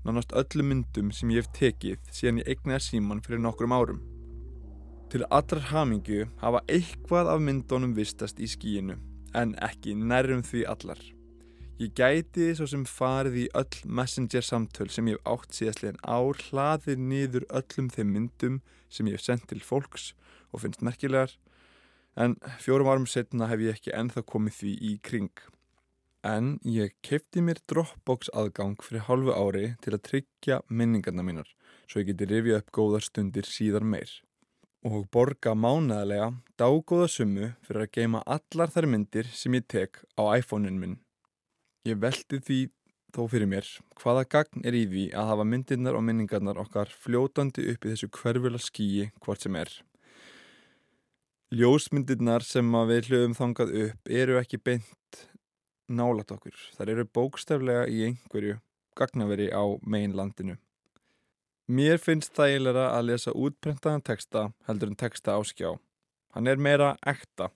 Nánast 0.05 0.37
öllu 0.37 0.69
myndum 0.69 1.09
sem 1.09 1.33
ég 1.33 1.41
hef 1.41 1.55
tekið 1.57 2.01
síðan 2.13 2.45
ég 2.45 2.53
eignaði 2.53 2.91
síman 2.91 3.25
fyrir 3.25 3.41
nokkrum 3.41 3.73
árum. 3.73 4.12
Til 5.13 5.27
allrar 5.29 5.67
hamingju 5.69 6.23
hafa 6.41 6.63
eitthvað 6.73 7.29
af 7.35 7.41
myndunum 7.45 7.91
vistast 7.93 8.39
í 8.41 8.47
skíinu, 8.49 8.95
en 9.37 9.51
ekki 9.61 9.93
nærrum 9.93 10.41
því 10.41 10.63
allar. 10.73 11.03
Ég 11.77 11.93
gæti 11.99 12.47
svo 12.57 12.65
sem 12.71 12.87
farið 12.89 13.37
í 13.43 13.45
öll 13.61 13.83
messenger 13.99 14.47
samtöl 14.47 14.89
sem 14.95 15.11
ég 15.13 15.21
hef 15.21 15.29
átt 15.35 15.59
síðastlegin 15.59 16.01
ár 16.01 16.41
hlaðið 16.47 17.05
niður 17.11 17.47
öllum 17.61 17.93
þeim 17.93 18.15
myndum 18.15 18.59
sem 18.89 19.13
ég 19.13 19.21
hef 19.21 19.27
sendt 19.27 19.47
til 19.53 19.61
fólks 19.61 20.15
og 20.49 20.65
finnst 20.65 20.81
merkilegar, 20.81 21.37
en 22.17 22.39
fjórum 22.65 22.89
árum 22.95 23.07
setna 23.19 23.53
hef 23.53 23.69
ég 23.69 23.77
ekki 23.77 23.93
enþá 23.93 24.25
komið 24.33 24.59
því 24.63 24.75
í 24.81 24.97
kring. 25.05 25.47
En 26.25 26.57
ég 26.65 26.97
kefti 27.05 27.45
mér 27.45 27.61
Dropbox 27.69 28.33
aðgang 28.33 28.81
fyrir 28.81 29.05
hálfu 29.13 29.37
ári 29.37 29.75
til 29.85 29.93
að 29.93 30.07
tryggja 30.09 30.63
minningarna 30.73 31.21
mínar, 31.21 31.53
svo 31.85 32.01
ég 32.01 32.15
geti 32.15 32.33
rifja 32.33 32.65
upp 32.65 32.73
góðar 32.81 33.11
stundir 33.13 33.45
síðar 33.45 33.85
meir 33.85 34.23
og 34.83 35.07
borga 35.15 35.55
mánaðlega 35.55 36.33
dágóða 36.59 37.09
summu 37.11 37.53
fyrir 37.63 37.85
að 37.85 37.93
geima 37.97 38.23
allar 38.27 38.71
þær 38.75 38.89
myndir 38.91 39.29
sem 39.31 39.55
ég 39.55 39.67
tek 39.71 40.01
á 40.19 40.35
iPhone-in 40.35 40.81
minn. 40.81 40.97
Ég 41.87 42.01
veldi 42.03 42.41
því 42.43 42.59
þó 43.15 43.23
fyrir 43.31 43.51
mér 43.51 43.69
hvaða 44.01 44.25
gagn 44.35 44.67
er 44.67 44.75
í 44.75 44.83
því 44.89 45.05
að 45.19 45.31
hafa 45.31 45.47
myndirnar 45.47 45.99
og 45.99 46.05
minningarnar 46.07 46.59
okkar 46.63 46.91
fljótandi 47.05 47.69
upp 47.73 47.87
í 47.87 47.93
þessu 47.93 48.11
hverfula 48.17 48.61
skíi 48.63 49.11
hvort 49.23 49.45
sem 49.45 49.59
er. 49.61 49.71
Ljósmyndirnar 51.53 52.43
sem 52.49 52.75
við 52.89 53.11
hljóðum 53.11 53.39
þangað 53.39 53.75
upp 53.87 54.13
eru 54.23 54.39
ekki 54.41 54.59
beint 54.59 55.23
nálat 55.93 56.33
okkur. 56.33 56.57
Þar 56.79 56.95
eru 56.95 57.09
bókstaflega 57.13 57.87
í 57.93 58.07
einhverju 58.09 58.59
gagnaveri 58.99 59.51
á 59.53 59.63
meginlandinu. 59.85 60.57
Mér 61.71 62.01
finnst 62.03 62.35
þægilega 62.35 62.89
að 62.91 63.07
lesa 63.13 63.33
útprentaðan 63.39 64.03
texta 64.03 64.49
heldur 64.67 64.91
en 64.91 64.99
texta 64.99 65.37
á 65.39 65.41
skjá. 65.47 65.79
Hann 66.35 66.49
er 66.51 66.59
meira 66.59 66.97
ekta. 67.07 67.53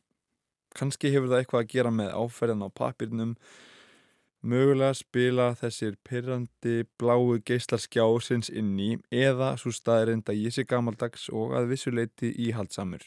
Kanski 0.76 1.10
hefur 1.10 1.32
það 1.32 1.40
eitthvað 1.40 1.64
að 1.64 1.72
gera 1.72 1.90
með 1.90 2.12
áferðan 2.14 2.66
á 2.66 2.68
papirnum. 2.70 3.32
Mögulega 4.46 4.94
spila 4.94 5.46
þessir 5.58 5.96
pyrrandi 6.06 6.84
bláu 7.00 7.40
geislarskjásins 7.42 8.52
inn 8.52 8.76
í 8.78 8.92
eða 9.10 9.56
svo 9.58 9.72
staðirind 9.74 10.28
að 10.30 10.42
ég 10.44 10.54
sé 10.54 10.62
gamaldags 10.68 11.26
og 11.32 11.56
að 11.58 11.72
vissuleiti 11.72 12.30
íhaldsamur. 12.46 13.02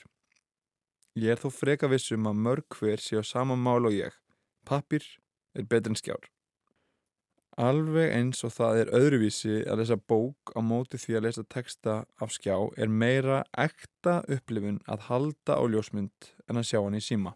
Ég 1.15 1.31
er 1.31 1.39
þó 1.39 1.47
freka 1.53 1.87
vissum 1.87 2.27
að 2.27 2.43
mörg 2.43 2.75
hver 2.75 2.99
sé 2.99 3.21
á 3.21 3.23
sama 3.23 3.55
mál 3.55 3.87
og 3.87 3.95
ég. 3.95 4.11
Papir 4.67 5.05
er 5.55 5.63
betur 5.63 5.93
en 5.93 6.01
skjár. 6.01 6.27
Alveg 7.57 8.13
eins 8.13 8.43
og 8.45 8.53
það 8.53 8.79
er 8.83 8.91
öðruvísi 8.95 9.55
að 9.65 9.81
lesa 9.81 9.97
bók 9.97 10.53
á 10.53 10.59
móti 10.61 10.99
því 11.01 11.15
að 11.17 11.25
lesa 11.25 11.43
texta 11.49 11.95
af 12.21 12.31
skjá 12.31 12.55
er 12.77 12.87
meira 12.87 13.41
ekta 13.57 14.21
upplifun 14.29 14.79
að 14.87 15.07
halda 15.09 15.57
á 15.57 15.63
ljósmynd 15.65 16.29
en 16.47 16.61
að 16.61 16.67
sjá 16.69 16.79
hann 16.79 16.99
í 16.99 17.03
síma. 17.03 17.33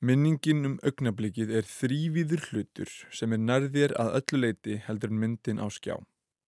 Minningin 0.00 0.64
um 0.64 0.76
augnablikið 0.80 1.50
er 1.58 1.66
þrývíður 1.68 2.46
hlutur 2.50 2.92
sem 3.12 3.32
er 3.36 3.40
nærðir 3.40 3.92
að 4.00 4.14
öllu 4.20 4.42
leiti 4.46 4.78
heldur 4.86 5.12
myndin 5.12 5.60
á 5.60 5.68
skjá. 5.68 5.98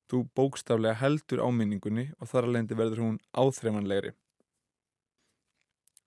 Þú 0.08 0.26
bókstaflega 0.36 0.98
heldur 1.00 1.40
á 1.44 1.48
minningunni 1.52 2.10
og 2.18 2.28
þar 2.32 2.48
leindi 2.48 2.76
verður 2.76 3.04
hún 3.04 3.18
áþreifanlegri. 3.32 4.14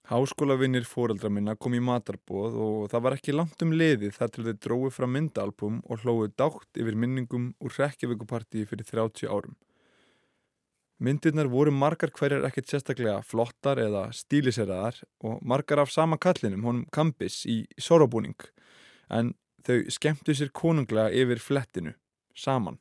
Háskólavinnir 0.06 0.84
fóreldra 0.86 1.32
minna 1.34 1.56
kom 1.58 1.74
í 1.74 1.80
matarbóð 1.82 2.58
og 2.62 2.82
það 2.92 3.02
var 3.08 3.16
ekki 3.16 3.34
langt 3.34 3.64
um 3.66 3.72
liði 3.74 4.12
þar 4.14 4.34
til 4.36 4.44
þau 4.46 4.58
drói 4.62 4.92
frá 4.94 5.08
myndaalbum 5.10 5.80
og 5.90 6.04
hlóðu 6.04 6.28
dátt 6.38 6.78
yfir 6.78 6.98
minningum 7.02 7.48
úr 7.58 7.74
Reykjavíkupartíi 7.74 8.68
fyrir 8.70 8.86
30 8.86 9.26
árum. 9.34 9.56
Myndirnar 11.02 11.50
voru 11.50 11.74
margar 11.74 12.14
hverjar 12.14 12.46
ekkert 12.46 12.70
sérstaklega 12.70 13.18
flottar 13.26 13.82
eða 13.82 14.06
stíliseraðar 14.14 15.02
og 15.26 15.42
margar 15.42 15.82
af 15.82 15.90
sama 15.92 16.22
kallinum, 16.22 16.62
honum 16.70 16.86
Kambis, 16.94 17.42
í 17.50 17.66
sorobúning, 17.82 18.38
en 19.10 19.34
þau 19.66 19.82
skemmtu 19.90 20.38
sér 20.38 20.54
konunglega 20.54 21.10
yfir 21.18 21.42
flettinu, 21.42 21.98
saman. 22.38 22.78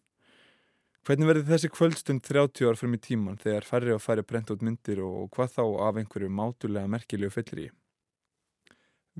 Hvernig 1.04 1.28
verður 1.28 1.48
þessi 1.50 1.68
kvöldstund 1.68 2.22
30 2.24 2.64
ár 2.64 2.78
fram 2.80 2.94
í 2.96 2.98
tíman 3.04 3.36
þegar 3.36 3.66
færri 3.68 3.92
og 3.92 3.98
færri 4.00 4.22
brent 4.24 4.48
út 4.54 4.62
myndir 4.64 5.02
og 5.04 5.26
hvað 5.36 5.50
þá 5.58 5.64
af 5.84 5.98
einhverju 6.00 6.30
mátulega 6.32 6.88
merkilegu 6.88 7.34
fyllir 7.34 7.60
í? 7.60 7.72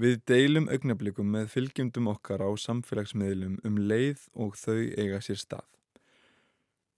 Við 0.00 0.22
deilum 0.24 0.70
augnablikum 0.72 1.28
með 1.34 1.50
fylgjumdum 1.52 2.08
okkar 2.14 2.40
á 2.40 2.48
samfélagsmiðlum 2.62 3.58
um 3.68 3.76
leið 3.90 4.24
og 4.32 4.56
þau 4.56 4.80
eiga 4.96 5.20
sér 5.26 5.42
stað. 5.42 5.68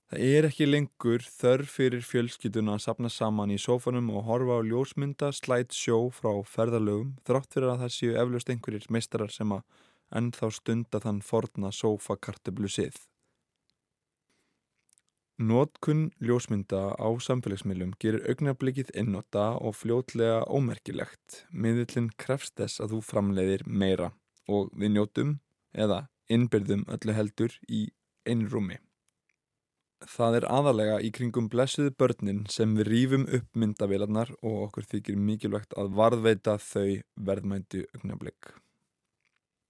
Það 0.07 0.23
er 0.37 0.49
ekki 0.53 0.71
lengur 0.71 1.27
þörf 1.35 1.75
fyrir 1.81 2.07
fjölskytuna 2.07 2.79
að 2.79 2.85
sapna 2.87 3.11
saman 3.11 3.51
í 3.51 3.59
sófanum 3.59 4.15
og 4.15 4.25
horfa 4.31 4.61
á 4.63 4.69
ljósmynda 4.71 5.33
slætt 5.35 5.75
sjó 5.75 5.99
frá 6.15 6.31
ferðalögum 6.47 7.17
þrátt 7.27 7.59
fyrir 7.59 7.73
að 7.75 7.83
það 7.83 7.95
séu 7.97 8.15
eflaust 8.23 8.55
einhverjir 8.55 8.87
meistarar 8.95 9.35
sem 9.35 9.59
að 9.59 9.67
ennþá 10.15 10.55
stunda 10.63 11.03
þann 11.03 11.21
forna 11.27 11.75
sófakarteblu 11.75 12.71
sið. 12.71 13.03
Nótkunn 15.37 16.15
ljósmynda 16.25 16.95
á 16.97 17.09
samfélagsmiðlum 17.21 17.91
gerir 18.01 18.23
augnablikið 18.25 18.89
einnota 18.97 19.51
og 19.61 19.75
fljótlega 19.77 20.39
ómerkilegt. 20.49 21.43
Miðlinn 21.53 22.09
krefst 22.17 22.55
þess 22.57 22.81
að 22.81 22.95
þú 22.95 23.01
framleiðir 23.05 23.67
meira 23.69 24.15
og 24.49 24.73
við 24.73 24.95
njótum 24.95 25.37
eða 25.77 26.07
innbyrðum 26.33 26.87
öllu 26.89 27.19
heldur 27.21 27.61
í 27.69 27.85
einu 28.25 28.49
rúmi. 28.49 28.81
Það 30.09 30.41
er 30.41 30.51
aðalega 30.57 30.99
í 31.05 31.13
kringum 31.13 31.51
blessuðu 31.53 31.93
börnin 32.01 32.47
sem 32.49 32.73
við 32.79 32.89
rýfum 32.89 33.29
upp 33.29 33.49
myndavélarnar 33.53 34.33
og 34.41 34.61
okkur 34.71 34.89
þykir 34.89 35.21
mikilvægt 35.21 35.77
að 35.77 35.93
varðveita 36.01 36.57
þau 36.57 37.03
verðmænti 37.29 37.85
augnablik. 37.93 38.57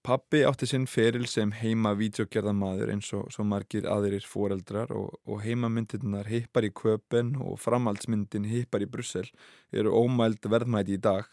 Pappi 0.07 0.45
átti 0.47 0.69
sinn 0.71 0.85
feril 0.87 1.25
sem 1.27 1.51
heima 1.51 1.91
vídeogerðamaður 1.99 2.93
eins 2.93 3.09
og 3.17 3.25
svo 3.35 3.43
margir 3.43 3.89
aðeirir 3.91 4.23
foreldrar 4.31 4.93
og, 4.95 5.17
og 5.27 5.41
heimamyndirnar 5.43 6.29
hippar 6.31 6.63
í 6.63 6.71
köpen 6.71 7.33
og 7.43 7.57
framhaldsmyndin 7.59 8.47
hippar 8.47 8.85
í 8.85 8.89
Brussel 8.93 9.27
eru 9.75 9.97
ómæld 9.99 10.47
verðmæti 10.47 10.95
í 10.95 11.01
dag. 11.03 11.27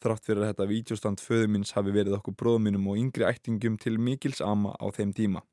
Þrátt 0.00 0.24
fyrir 0.24 0.40
að 0.40 0.50
þetta 0.54 0.68
vídeostand 0.72 1.20
föðumins 1.26 1.74
hafi 1.76 1.92
verið 1.92 2.16
okkur 2.16 2.38
bróðuminum 2.40 2.88
og 2.94 3.02
yngri 3.02 3.28
ættingum 3.28 3.76
til 3.84 4.00
mikils 4.00 4.40
ama 4.40 4.72
á 4.80 4.88
þeim 4.88 5.12
tíma. 5.20 5.44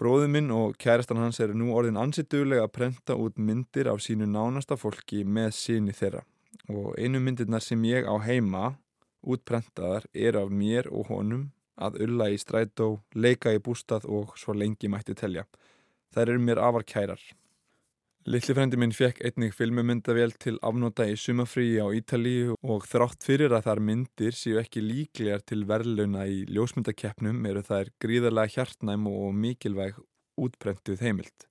Bróðuminn 0.00 0.48
og 0.56 0.80
kærastan 0.80 1.20
hans 1.20 1.44
eru 1.44 1.52
nú 1.52 1.76
orðin 1.76 2.00
ansittulega 2.00 2.64
að 2.64 2.76
prenta 2.80 3.20
út 3.20 3.36
myndir 3.36 3.92
af 3.92 4.00
sínu 4.00 4.24
nánasta 4.24 4.80
fólki 4.80 5.20
með 5.20 5.52
síni 5.60 5.92
þeirra 5.92 6.24
og 6.72 6.94
einu 6.96 7.20
myndirnar 7.20 7.60
sem 7.60 7.84
ég 7.84 8.08
á 8.08 8.16
heima 8.24 8.78
útprentaðar 9.22 10.06
er 10.14 10.38
af 10.40 10.50
mér 10.50 10.90
og 10.92 11.08
honum 11.12 11.48
að 11.78 12.00
ulla 12.04 12.28
í 12.34 12.38
strætó, 12.38 12.98
leika 13.14 13.52
í 13.54 13.60
bústað 13.62 14.06
og 14.06 14.34
svo 14.38 14.54
lengi 14.54 14.90
mætti 14.90 15.14
telja. 15.18 15.44
Þær 16.14 16.34
eru 16.34 16.42
mér 16.42 16.60
afar 16.62 16.86
kærar. 16.88 17.20
Lillifrændi 18.28 18.76
minn 18.76 18.92
fekk 18.92 19.22
einnig 19.24 19.54
filmumyndavél 19.56 20.34
til 20.42 20.58
afnóta 20.68 21.06
í 21.08 21.14
sumafríi 21.16 21.78
á 21.80 21.88
Ítalíu 21.96 22.56
og 22.60 22.84
þrátt 22.90 23.24
fyrir 23.24 23.54
að 23.56 23.68
þar 23.70 23.80
myndir 23.88 24.36
séu 24.36 24.58
ekki 24.60 24.82
líklegar 24.84 25.44
til 25.48 25.62
verðlauna 25.70 26.26
í 26.28 26.42
ljósmyndakeppnum 26.50 27.46
eru 27.48 27.62
þær 27.64 27.92
gríðarlega 28.02 28.52
hjartnæm 28.56 29.06
og 29.08 29.32
mikilvæg 29.32 30.02
útprentuð 30.36 31.06
heimild. 31.06 31.48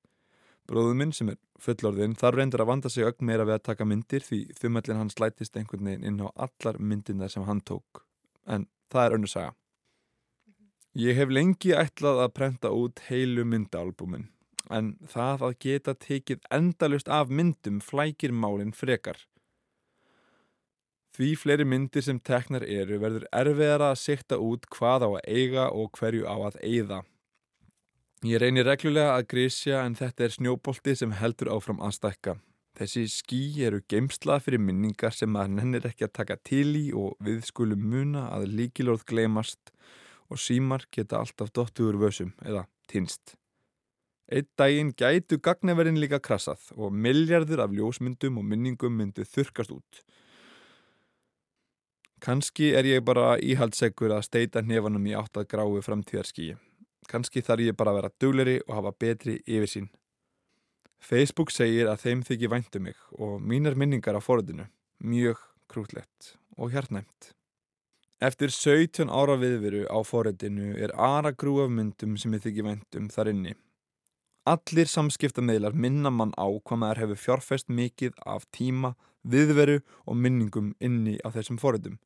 Bróðum 0.68 1.00
minn 1.00 1.14
sem 1.16 1.30
er 1.32 1.38
fullorðin 1.64 2.18
þarf 2.20 2.38
reyndur 2.38 2.64
að 2.64 2.72
vanda 2.72 2.90
sig 2.92 3.08
ögn 3.08 3.30
meira 3.30 3.46
við 3.48 3.56
að 3.56 3.68
taka 3.70 3.88
myndir 3.88 4.26
því 4.26 4.42
þumallin 4.60 5.00
hann 5.02 5.14
slætist 5.14 5.56
einhvern 5.56 5.88
veginn 5.88 6.08
inn 6.10 6.20
á 6.20 6.28
allar 6.36 6.80
myndina 6.80 7.30
sem 7.32 7.46
hann 7.48 7.64
tók. 7.64 8.04
En 8.46 8.68
það 8.92 9.06
er 9.06 9.16
önnu 9.18 9.32
saga. 9.32 9.54
Ég 10.98 11.16
hef 11.16 11.30
lengi 11.30 11.76
ætlað 11.78 12.24
að 12.26 12.34
prenta 12.34 12.74
út 12.74 13.04
heilu 13.08 13.46
myndaalbumin 13.46 14.28
en 14.74 14.94
það 15.08 15.44
að 15.48 15.58
geta 15.64 15.94
tekið 15.96 16.46
endalust 16.52 17.08
af 17.08 17.32
myndum 17.32 17.80
flækir 17.84 18.34
málinn 18.36 18.74
frekar. 18.76 19.20
Því 21.18 21.32
fleiri 21.42 21.66
myndir 21.66 22.04
sem 22.06 22.20
teknar 22.20 22.66
eru 22.68 23.00
verður 23.02 23.26
erfiðara 23.34 23.92
að 23.94 24.02
sikta 24.04 24.38
út 24.38 24.68
hvað 24.74 25.08
á 25.08 25.10
að 25.10 25.24
eiga 25.26 25.70
og 25.74 25.90
hverju 25.98 26.28
á 26.30 26.36
að 26.36 26.60
eigða. 26.62 27.00
Ég 28.26 28.40
reynir 28.42 28.66
reglulega 28.66 29.12
að 29.14 29.28
grísja 29.30 29.84
en 29.86 29.94
þetta 29.94 30.24
er 30.26 30.32
snjóbolti 30.34 30.96
sem 30.98 31.12
heldur 31.14 31.52
áfram 31.54 31.84
að 31.86 32.00
stækka. 32.00 32.34
Þessi 32.78 33.04
skí 33.14 33.42
eru 33.68 33.84
geimslað 33.86 34.48
fyrir 34.48 34.62
minningar 34.62 35.14
sem 35.14 35.30
maður 35.30 35.54
nennir 35.60 35.86
ekki 35.86 36.08
að 36.08 36.16
taka 36.18 36.38
til 36.42 36.72
í 36.80 36.88
og 36.98 37.14
við 37.22 37.44
skulum 37.46 37.86
muna 37.92 38.24
að 38.34 38.48
líkilorð 38.58 39.06
gleymast 39.06 39.70
og 40.34 40.42
símar 40.42 40.88
geta 40.90 41.22
alltaf 41.22 41.54
dottuður 41.54 42.02
vössum 42.08 42.34
eða 42.42 42.66
tinst. 42.90 43.36
Eitt 44.34 44.50
daginn 44.58 44.96
gætu 44.98 45.38
gagneverðin 45.38 46.02
líka 46.02 46.18
krassað 46.18 46.72
og 46.74 46.94
miljardur 46.94 47.62
af 47.64 47.74
ljósmyndum 47.74 48.42
og 48.42 48.50
minningum 48.50 48.98
myndu 48.98 49.30
þurkast 49.30 49.78
út. 49.78 50.02
Kanski 52.18 52.74
er 52.74 52.90
ég 52.90 53.06
bara 53.06 53.36
íhaldsegur 53.38 54.16
að 54.18 54.26
steita 54.26 54.66
hnefanum 54.66 55.06
í 55.06 55.14
átt 55.14 55.38
að 55.38 55.54
grái 55.54 55.86
framtíðarskíi. 55.86 56.58
Kanski 57.08 57.42
þarf 57.42 57.64
ég 57.64 57.78
bara 57.80 57.94
að 57.94 58.02
vera 58.02 58.14
dugleri 58.20 58.58
og 58.68 58.76
hafa 58.76 58.92
betri 59.00 59.38
yfir 59.46 59.72
sín. 59.72 59.88
Facebook 61.00 61.54
segir 61.54 61.88
að 61.88 62.04
þeim 62.04 62.24
þykir 62.28 62.52
væntu 62.52 62.80
um 62.82 62.88
mig 62.90 62.98
og 63.16 63.42
mínar 63.42 63.78
minningar 63.80 64.18
á 64.18 64.22
forðinu, 64.22 64.66
mjög 65.00 65.40
krútlegt 65.72 66.36
og 66.58 66.74
hjartnæmt. 66.74 67.32
Eftir 68.18 68.50
17 68.50 69.12
ára 69.14 69.38
viðveru 69.38 69.86
á 69.94 70.02
forðinu 70.02 70.74
er 70.74 70.92
aðra 70.98 71.36
grú 71.38 71.60
af 71.62 71.70
myndum 71.70 72.18
sem 72.18 72.34
þykir 72.34 72.66
væntum 72.66 73.12
þar 73.14 73.30
inni. 73.30 73.54
Allir 74.48 74.90
samskiptameðlar 74.90 75.76
minna 75.76 76.10
mann 76.10 76.34
á 76.34 76.48
hvað 76.48 76.82
maður 76.82 77.02
hefur 77.04 77.22
fjárfest 77.24 77.70
mikið 77.70 78.16
af 78.26 78.48
tíma, 78.56 78.96
viðveru 79.22 79.82
og 80.08 80.18
minningum 80.18 80.74
inni 80.80 81.18
á 81.22 81.30
þessum 81.36 81.60
forðum. 81.62 82.00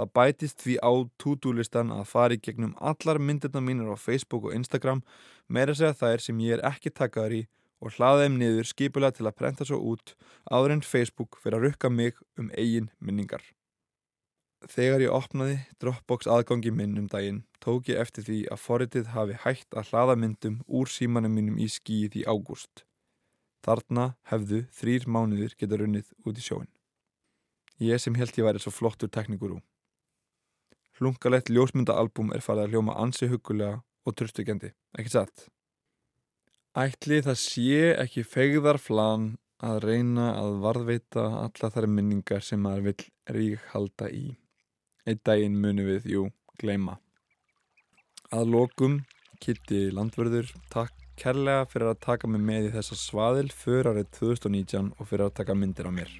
Það 0.00 0.12
bætist 0.16 0.62
því 0.64 0.74
á 0.80 0.92
to-do-listan 1.20 1.90
að 1.92 2.06
fara 2.08 2.32
í 2.32 2.40
gegnum 2.40 2.70
allar 2.80 3.18
myndirna 3.20 3.60
mínir 3.60 3.90
á 3.92 4.00
Facebook 4.00 4.46
og 4.48 4.54
Instagram, 4.56 5.02
meira 5.44 5.74
segja 5.76 5.92
þær 5.92 6.22
sem 6.24 6.38
ég 6.40 6.56
er 6.56 6.62
ekki 6.64 6.88
takaður 6.88 7.34
í 7.36 7.40
og 7.84 7.92
hlaða 7.98 8.22
þeim 8.22 8.38
niður 8.40 8.68
skipulega 8.70 9.18
til 9.18 9.26
að 9.28 9.36
prenta 9.36 9.66
svo 9.68 9.76
út 9.92 10.14
áður 10.48 10.78
en 10.78 10.84
Facebook 10.88 11.36
fyrir 11.42 11.58
að 11.58 11.66
rukka 11.66 11.92
mig 11.92 12.16
um 12.40 12.48
eigin 12.56 12.88
minningar. 12.96 13.44
Þegar 14.72 15.04
ég 15.04 15.12
opnaði 15.12 15.58
Dropbox 15.84 16.28
aðgangi 16.32 16.72
minn 16.72 16.96
um 17.00 17.08
daginn 17.12 17.44
tók 17.60 17.92
ég 17.92 18.00
eftir 18.00 18.24
því 18.24 18.40
að 18.52 18.64
forritið 18.64 19.12
hafi 19.12 19.36
hægt 19.44 19.76
að 19.76 19.92
hlaða 19.92 20.16
myndum 20.16 20.60
úr 20.64 20.88
símanum 20.88 21.36
mínum 21.36 21.60
í 21.60 21.68
skíð 21.68 22.22
í 22.22 22.24
ágúst. 22.24 22.86
Þarna 23.64 24.14
hefðu 24.32 24.62
þrýr 24.80 25.04
mánuðir 25.04 25.56
geta 25.60 25.80
runnið 25.80 26.08
út 26.24 26.40
í 26.40 26.44
sjóin. 26.44 26.72
Ég 27.80 28.00
sem 28.00 28.16
held 28.16 28.32
ég 28.36 28.48
væri 28.48 28.60
svo 28.64 28.72
flottur 28.72 29.12
teknikur 29.12 29.58
úr. 29.58 29.64
Hlungalegt 31.00 31.48
ljósmyndaalbum 31.48 32.34
er 32.36 32.42
farið 32.44 32.66
að 32.66 32.74
hljóma 32.74 32.96
ansi 33.00 33.30
hugulega 33.30 33.80
og 34.04 34.16
tröstugjandi, 34.20 34.74
ekki 35.00 35.12
satt? 35.14 35.46
Ætli 36.76 37.22
það 37.24 37.38
sé 37.40 37.78
ekki 38.02 38.22
fegðarflan 38.28 39.30
að 39.64 39.80
reyna 39.86 40.26
að 40.38 40.58
varðveita 40.64 41.24
alla 41.40 41.70
þær 41.72 41.88
minningar 41.90 42.44
sem 42.44 42.60
maður 42.62 42.90
vill 42.90 43.06
rík 43.36 43.64
halda 43.72 44.10
í. 44.12 44.26
Eitt 45.08 45.24
daginn 45.24 45.56
munu 45.60 45.88
við, 45.88 46.06
jú, 46.14 46.28
gleima. 46.60 46.98
Að 48.30 48.52
lokum, 48.54 49.00
Kitty 49.40 49.88
Landvörður, 49.96 50.52
takk 50.70 50.92
kærlega 51.20 51.66
fyrir 51.68 51.90
að 51.90 52.02
taka 52.04 52.28
mig 52.30 52.44
með 52.44 52.68
í 52.68 52.74
þessa 52.76 52.96
svaðil 52.96 53.48
fyrir 53.52 53.90
árið 53.92 54.12
2019 54.20 54.92
og 54.96 55.08
fyrir 55.08 55.26
að 55.26 55.38
taka 55.40 55.56
myndir 55.56 55.88
á 55.88 55.92
mér. 55.92 56.12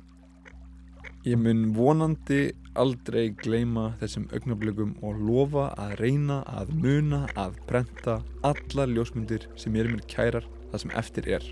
Ég 1.20 1.36
mun 1.36 1.74
vonandi 1.76 2.46
aldrei 2.80 3.26
gleima 3.42 3.90
þessum 4.00 4.22
augnablögum 4.32 4.94
og 5.04 5.18
lofa 5.20 5.66
að 5.76 5.90
reyna 6.00 6.38
að 6.48 6.70
muna 6.80 7.18
að 7.36 7.58
prenta 7.68 8.14
alla 8.40 8.86
ljósmyndir 8.88 9.44
sem 9.60 9.76
ég 9.76 9.84
er 9.84 9.90
mér 9.92 10.06
kærar 10.08 10.46
það 10.70 10.82
sem 10.86 10.94
eftir 11.02 11.28
er. 11.36 11.44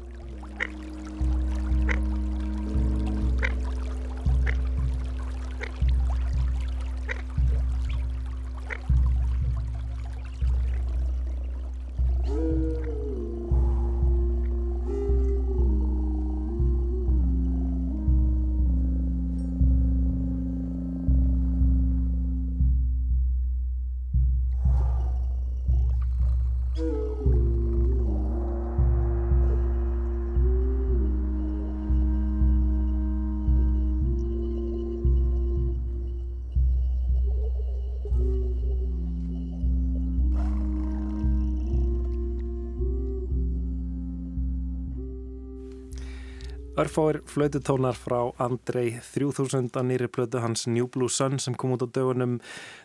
Örfáir 46.79 47.17
flaututónar 47.27 47.97
frá 47.99 48.21
Andrei 48.39 49.01
3000 49.03 49.73
að 49.75 49.87
nýri 49.89 50.07
plötu 50.15 50.39
hans 50.39 50.69
New 50.71 50.87
Blue 50.87 51.11
Sun 51.11 51.41
sem 51.43 51.57
kom 51.59 51.73
út 51.75 51.83
á 51.83 51.91
dögunum. 51.91 52.37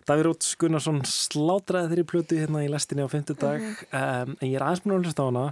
Davíð 0.10 0.26
Róts 0.26 0.56
Gunnarsson 0.58 1.04
slátraði 1.06 1.92
þeirri 1.92 2.06
plötu 2.10 2.40
hérna 2.42 2.64
í 2.66 2.72
lestinni 2.74 3.06
á 3.06 3.14
fymtu 3.14 3.36
dag 3.38 3.62
-hmm. 3.62 3.92
um, 3.94 4.34
en 4.40 4.50
ég 4.50 4.58
er 4.58 4.66
aðeins 4.66 4.82
búin 4.82 4.96
að 4.98 5.06
hlusta 5.06 5.22
á 5.22 5.30
hana 5.30 5.46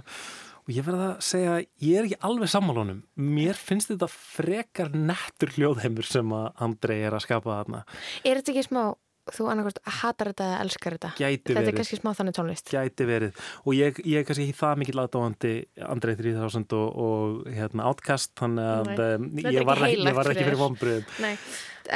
og 0.62 0.74
ég 0.74 0.86
verða 0.86 1.06
að 1.12 1.22
segja 1.22 1.54
ég 1.86 1.94
er 1.98 2.04
ekki 2.08 2.18
alveg 2.18 2.50
sammálunum 2.50 3.02
mér 3.14 3.54
finnst 3.54 3.94
þetta 3.94 4.10
frekar 4.10 4.90
nettur 4.90 5.54
hljóðheimur 5.54 6.04
sem 6.04 6.26
að 6.26 6.50
Andrei 6.58 6.98
er 6.98 7.14
að 7.14 7.22
skapa 7.22 7.62
þarna. 7.62 7.84
Er 8.24 8.42
þetta 8.42 8.52
ekki 8.56 8.66
smá 8.66 8.84
þú 9.30 9.46
annarkvæmst 9.52 9.78
hatar 10.00 10.30
þetta 10.32 10.46
eða 10.48 10.60
elskar 10.64 10.96
þetta 10.96 11.10
Gæti 11.20 11.36
þetta 11.44 11.54
verið. 11.60 11.68
er 11.72 11.76
kannski 11.78 11.98
smá 12.00 12.10
þannig 12.18 12.36
tónlist 12.38 12.72
Gæti 12.74 13.06
verið 13.06 13.42
og 13.62 13.76
ég, 13.78 14.00
ég 14.02 14.18
er 14.18 14.26
kannski 14.26 14.48
ekki 14.48 14.58
það 14.58 14.80
mikill 14.82 15.02
aðdáðandi 15.04 15.52
Andrei 15.86 16.16
3000 16.18 16.76
og, 16.80 16.98
og 17.06 17.46
hérna, 17.54 17.86
Outcast 17.92 18.34
þannig 18.40 18.72
að 18.72 18.90
Nei. 18.90 18.98
um, 18.98 19.30
Þetta 19.30 19.46
er 19.46 19.52
ég 19.52 19.62
ekki 19.62 19.68
var 19.70 19.78
ekki, 19.82 19.92
heilagt 19.92 20.10
ég 20.12 20.18
var 20.18 20.32
ekki 20.32 20.42
fyrir 20.42 20.50
fyrir 20.50 20.58
þér. 20.58 20.62
vonbröðum 20.64 21.22
Nei. 21.22 21.34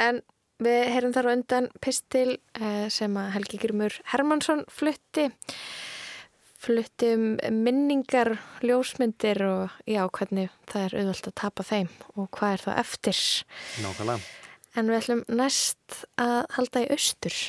en 0.07 0.21
við 0.67 0.79
heyrum 0.95 1.13
þar 1.13 1.27
á 1.27 1.31
undan 1.35 1.67
pistil 1.85 2.29
eh, 2.57 2.87
sem 2.89 3.19
að 3.21 3.27
Helgi 3.35 3.59
Grimur 3.61 3.99
Hermansson 4.13 4.63
flutti 4.73 5.27
flutti 6.57 7.11
um 7.13 7.27
minningar 7.63 8.31
ljósmyndir 8.65 9.43
og 9.45 9.75
já, 9.85 10.01
hvernig 10.09 10.49
það 10.71 10.87
er 10.87 10.95
auðvöld 11.03 11.29
að 11.29 11.35
tapa 11.43 11.65
þeim 11.67 11.91
og 12.17 12.31
hvað 12.33 12.55
er 12.55 12.63
það 12.65 12.79
eftir 12.81 13.19
Nákvæmlega 13.83 14.46
en 14.77 14.91
við 14.91 14.99
ætlum 15.01 15.23
næst 15.27 16.03
að 16.21 16.43
halda 16.57 16.85
í 16.85 16.91
austur 16.93 17.39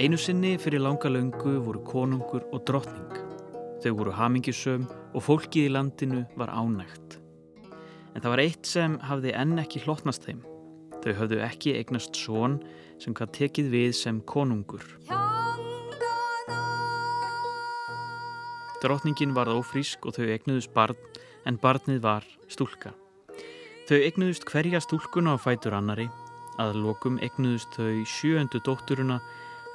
Einu 0.00 0.16
sinni 0.16 0.54
fyrir 0.56 0.80
langa 0.80 1.10
löngu 1.12 1.58
voru 1.60 1.82
konungur 1.84 2.46
og 2.56 2.62
drottning. 2.64 3.18
Þau 3.84 3.90
voru 3.98 4.14
hamingjusöm 4.16 4.86
og 4.88 5.26
fólkið 5.26 5.68
í 5.68 5.72
landinu 5.74 6.22
var 6.40 6.48
ánægt. 6.56 7.18
En 8.14 8.24
það 8.24 8.32
var 8.32 8.42
eitt 8.46 8.70
sem 8.72 8.96
hafði 9.04 9.36
enn 9.36 9.60
ekki 9.60 9.84
hlotnast 9.84 10.24
þeim. 10.24 10.40
Þau 11.04 11.12
höfðu 11.20 11.44
ekki 11.44 11.76
eignast 11.76 12.16
són 12.16 12.62
sem 12.96 13.12
hvað 13.12 13.36
tekið 13.42 13.72
við 13.76 13.92
sem 14.00 14.24
konungur. 14.24 14.88
Drottningin 18.80 19.34
varð 19.36 19.58
ófrísk 19.60 20.06
og 20.08 20.16
þau 20.16 20.30
eignuðust 20.32 20.72
barn 20.72 20.96
en 21.48 21.58
barnið 21.60 22.00
var 22.04 22.24
stúlka. 22.48 22.94
Þau 23.88 23.98
eignuðust 23.98 24.46
hverja 24.48 24.80
stúlkuna 24.80 25.34
á 25.34 25.38
fætur 25.42 25.76
annari, 25.76 26.06
að 26.60 26.78
lokum 26.80 27.18
eignuðust 27.20 27.76
þau 27.76 28.04
sjööndu 28.08 28.60
dótturuna 28.64 29.20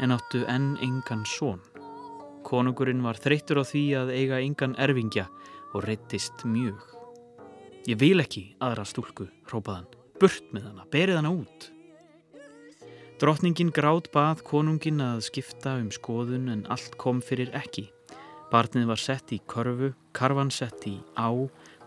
en 0.02 0.16
áttu 0.16 0.42
enn 0.50 0.74
engan 0.82 1.26
són. 1.30 1.62
Konungurinn 2.46 3.04
var 3.06 3.20
þreyttur 3.22 3.62
á 3.62 3.64
því 3.66 3.86
að 4.02 4.14
eiga 4.18 4.42
engan 4.42 4.76
erfingja 4.82 5.28
og 5.74 5.86
reyttist 5.86 6.46
mjög. 6.46 6.82
Ég 7.86 8.00
vil 8.02 8.18
ekki 8.22 8.56
aðra 8.64 8.86
stúlku, 8.90 9.30
hrópaðan. 9.50 9.90
Burt 10.18 10.54
með 10.56 10.70
hana, 10.72 10.86
berið 10.90 11.20
hana 11.20 11.34
út. 11.34 11.70
Drottningin 13.22 13.70
grátt 13.76 14.10
bað 14.12 14.42
konungin 14.48 15.04
að 15.04 15.22
skipta 15.30 15.78
um 15.80 15.92
skoðun 15.94 16.50
en 16.52 16.66
allt 16.74 16.98
kom 17.02 17.22
fyrir 17.24 17.54
ekki. 17.56 17.92
Barnið 18.52 18.86
var 18.92 19.02
sett 19.02 19.32
í 19.34 19.40
körfu, 19.50 19.94
karvan 20.14 20.52
sett 20.54 20.86
í 20.88 21.00
á, 21.18 21.34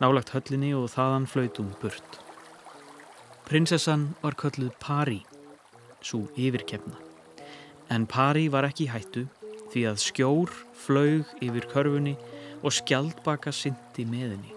nálagt 0.03 0.33
höllinni 0.35 0.73
og 0.75 0.90
þaðan 0.90 1.29
flaut 1.31 1.61
um 1.62 1.71
burt. 1.83 2.18
Prinsessan 3.49 4.11
var 4.21 4.37
kölluð 4.37 4.75
Pari, 4.83 5.23
svo 6.03 6.27
yfirkefna. 6.37 6.99
En 7.88 8.05
Pari 8.11 8.49
var 8.53 8.66
ekki 8.68 8.90
hættu 8.90 9.25
því 9.73 9.85
að 9.88 10.03
skjór 10.03 10.53
flaug 10.77 11.31
yfir 11.44 11.71
körfunni 11.71 12.16
og 12.61 12.75
skjaldbaka 12.75 13.55
syndi 13.55 14.05
með 14.09 14.35
henni. 14.35 14.55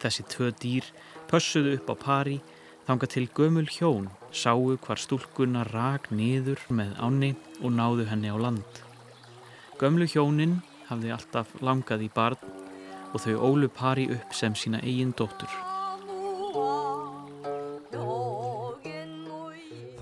Þessi 0.00 0.24
tvö 0.30 0.50
dýr 0.62 0.88
pössuðu 1.30 1.76
upp 1.76 1.92
á 1.92 1.96
Pari 2.06 2.38
þanga 2.86 3.08
til 3.10 3.28
gömul 3.36 3.68
hjón 3.70 4.08
sáu 4.32 4.76
hvar 4.80 5.00
stúlkunna 5.00 5.66
rak 5.68 6.08
niður 6.10 6.60
með 6.72 6.96
áni 7.04 7.32
og 7.60 7.74
náðu 7.76 8.08
henni 8.08 8.32
á 8.32 8.36
land. 8.40 8.82
Gömlu 9.78 10.08
hjónin 10.08 10.60
hafði 10.88 11.12
alltaf 11.14 11.52
langað 11.60 12.06
í 12.06 12.10
barn 12.14 12.38
og 13.12 13.20
þau 13.20 13.36
ólu 13.50 13.68
Pari 13.68 14.08
upp 14.14 14.34
sem 14.34 14.54
sína 14.56 14.80
eigin 14.82 15.12
dóttur. 15.16 15.50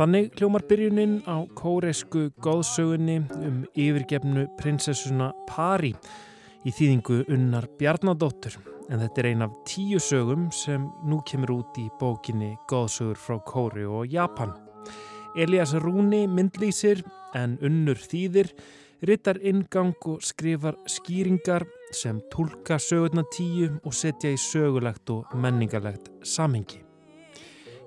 Þannig 0.01 0.31
hljómar 0.38 0.64
byrjunin 0.64 1.19
á 1.29 1.45
kóresku 1.59 2.31
góðsögunni 2.40 3.19
um 3.37 3.62
yfirgefnu 3.77 4.47
prinsessuna 4.57 5.35
Pari 5.51 5.93
í 6.64 6.73
þýðingu 6.73 7.27
unnar 7.29 7.69
Bjarnadóttur 7.77 8.57
en 8.90 9.03
þetta 9.03 9.23
er 9.23 9.29
ein 9.31 9.45
af 9.45 9.53
tíu 9.69 10.01
sögum 10.03 10.49
sem 10.55 10.88
nú 11.07 11.21
kemur 11.29 11.53
út 11.61 11.79
í 11.79 11.87
bókinni 12.01 12.55
Góðsögur 12.71 13.21
frá 13.21 13.38
Kóri 13.47 13.85
og 13.87 14.09
Japan. 14.11 14.55
Elias 15.37 15.77
Rúni 15.79 16.25
myndlýsir 16.27 17.05
en 17.38 17.59
unnur 17.62 18.01
þýðir 18.01 18.51
rittar 19.06 19.38
ingang 19.42 19.94
og 20.06 20.20
skrifar 20.24 20.76
skýringar 20.88 21.64
sem 21.92 22.20
tólka 22.32 22.78
sögurna 22.78 23.24
tíu 23.32 23.70
og 23.84 23.94
setja 23.96 24.32
í 24.34 24.38
sögulegt 24.38 25.11
og 25.11 25.34
menningarlegt 25.34 26.11
samhengi. 26.22 26.82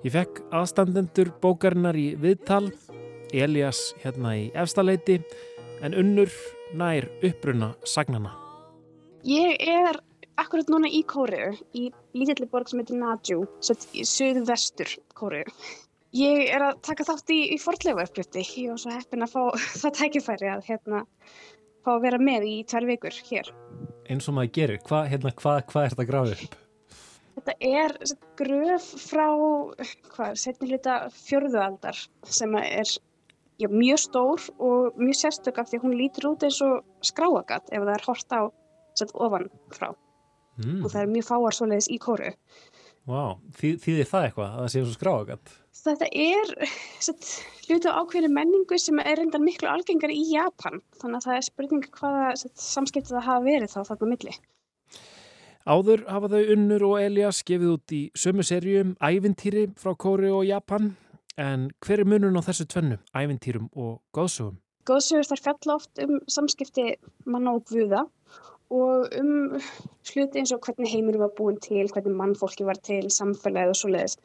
Ég 0.04 0.12
fekk 0.12 0.42
aðstandendur 0.52 1.30
bókarinnar 1.40 1.96
í 1.96 2.10
viðtal, 2.20 2.66
Elias 3.32 3.94
hérna 4.02 4.34
í 4.36 4.48
efstaleiti, 4.52 5.22
en 5.80 5.96
unnur 5.96 6.32
nær 6.76 7.06
uppruna 7.24 7.72
sagnana. 7.88 8.34
Ég 9.24 9.56
er 9.64 9.96
akkurat 10.36 10.68
núna 10.68 10.90
í 10.90 11.00
Kóriðu, 11.08 11.54
í 11.72 11.88
lítilli 12.12 12.50
borg 12.50 12.68
sem 12.68 12.82
heitir 12.82 13.00
Nadjú, 13.00 13.46
í 13.96 14.04
söðu-vestur 14.04 14.98
Kóriðu. 15.16 15.54
Ég 16.14 16.44
er 16.54 16.62
að 16.62 16.76
taka 16.86 17.06
þátt 17.08 17.32
í, 17.34 17.38
í 17.54 17.58
forðlega 17.58 18.04
uppgjöfti. 18.06 18.44
Ég 18.62 18.70
var 18.70 18.78
svo 18.82 18.92
heppin 18.94 19.24
að 19.26 19.32
fá 19.34 19.40
það 19.82 19.94
tækifæri 19.98 20.50
að 20.52 20.66
hérna, 20.68 21.00
fá 21.84 21.90
að 21.96 22.04
vera 22.06 22.20
með 22.22 22.46
í 22.50 22.52
tvær 22.70 22.86
vikur 22.92 23.16
hér. 23.30 23.50
Eins 24.10 24.28
og 24.30 24.36
maður 24.36 24.52
gerir, 24.58 24.82
hvað 24.86 25.08
hérna, 25.14 25.32
hva, 25.40 25.56
hva 25.72 25.82
er 25.86 25.94
þetta 25.94 26.06
grafið 26.12 26.44
upp? 26.46 26.54
Þetta 27.34 27.54
er 27.66 27.96
gröf 28.38 28.84
frá 29.08 29.26
setni 30.38 30.68
hluta 30.70 30.98
fjörðualdar 31.16 31.98
sem 32.30 32.54
er 32.60 32.86
já, 32.86 33.66
mjög 33.72 33.98
stór 34.04 34.44
og 34.62 35.00
mjög 35.00 35.18
sérstök 35.18 35.58
af 35.58 35.72
því 35.72 35.80
hún 35.82 35.96
lítur 35.98 36.28
út 36.30 36.46
eins 36.46 36.60
og 36.62 36.84
skráagat 37.02 37.72
ef 37.74 37.82
það 37.82 37.92
er 37.96 38.06
hort 38.06 38.36
á 38.38 38.40
sett 38.94 39.14
ofan 39.18 39.50
frá 39.74 39.90
Mm. 40.54 40.84
og 40.86 40.92
það 40.92 41.00
er 41.00 41.08
mjög 41.10 41.24
fáar 41.26 41.54
svoleiðis 41.56 41.88
í 41.90 41.96
kóru. 41.98 42.28
Vá, 43.10 43.22
Þý, 43.58 43.72
þýðir 43.82 44.06
það 44.06 44.26
eitthvað 44.28 44.44
að 44.52 44.60
það 44.60 44.68
sé 44.70 44.82
svo 44.84 44.92
skráagat? 44.94 45.54
Þetta 45.84 46.06
er 46.16 46.52
sett, 47.04 47.26
hluti 47.66 47.90
á 47.92 48.00
ákveðinu 48.00 48.32
menningu 48.32 48.78
sem 48.80 49.00
er 49.02 49.18
reyndan 49.20 49.44
miklu 49.44 49.68
algengar 49.68 50.12
í 50.12 50.22
Japan. 50.30 50.80
Þannig 50.96 51.18
að 51.18 51.26
það 51.26 51.36
er 51.36 51.46
spurning 51.48 51.88
hvaða 51.98 52.30
samskiptið 52.40 53.18
það 53.18 53.26
hafa 53.26 53.44
verið 53.44 53.74
þá 53.74 53.80
þarna 53.90 54.08
milli. 54.14 54.36
Áður 55.64 56.04
hafa 56.08 56.30
þau 56.32 56.52
Unnur 56.54 56.84
og 56.88 56.98
Elias 57.00 57.40
gefið 57.44 57.74
út 57.74 57.92
í 57.96 58.00
sömu 58.16 58.44
serjum 58.44 58.94
ævintýri 59.00 59.66
frá 59.80 59.92
Kóri 59.96 60.32
og 60.32 60.44
Japan. 60.48 60.94
En 61.40 61.68
hver 61.84 62.00
er 62.00 62.08
munun 62.08 62.40
á 62.40 62.46
þessu 62.46 62.66
tvennu, 62.70 62.98
ævintýrum 63.12 63.68
og 63.74 63.98
góðsögum? 64.16 64.56
Góðsögur 64.88 65.28
þar 65.28 65.42
fjalla 65.48 65.76
oft 65.80 66.00
um 66.04 66.18
samskipti 66.30 66.84
manna 67.28 67.56
og 67.56 67.64
guða 67.68 68.04
og 68.72 69.12
um 69.20 69.32
hluti 70.08 70.40
eins 70.40 70.52
og 70.54 70.64
hvernig 70.64 70.92
heimurum 70.92 71.24
var 71.24 71.32
búin 71.36 71.60
til, 71.60 71.84
hvernig 71.92 72.16
mannfólki 72.16 72.64
var 72.68 72.80
til, 72.80 73.08
samfélagið 73.12 73.72
og 73.72 73.80
svo 73.80 73.92
leiðis. 73.92 74.16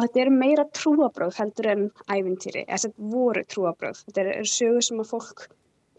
Og 0.00 0.06
þetta 0.06 0.20
eru 0.22 0.32
meira 0.32 0.64
trúabröð 0.72 1.34
heldur 1.36 1.66
en 1.68 1.82
ævintýri, 2.08 2.64
þetta 2.70 3.08
voru 3.12 3.42
trúabröð. 3.52 3.98
Þetta 4.08 4.22
eru 4.32 4.46
sögur 4.48 4.86
sem 4.86 5.02
að 5.02 5.10
fólk 5.10 5.42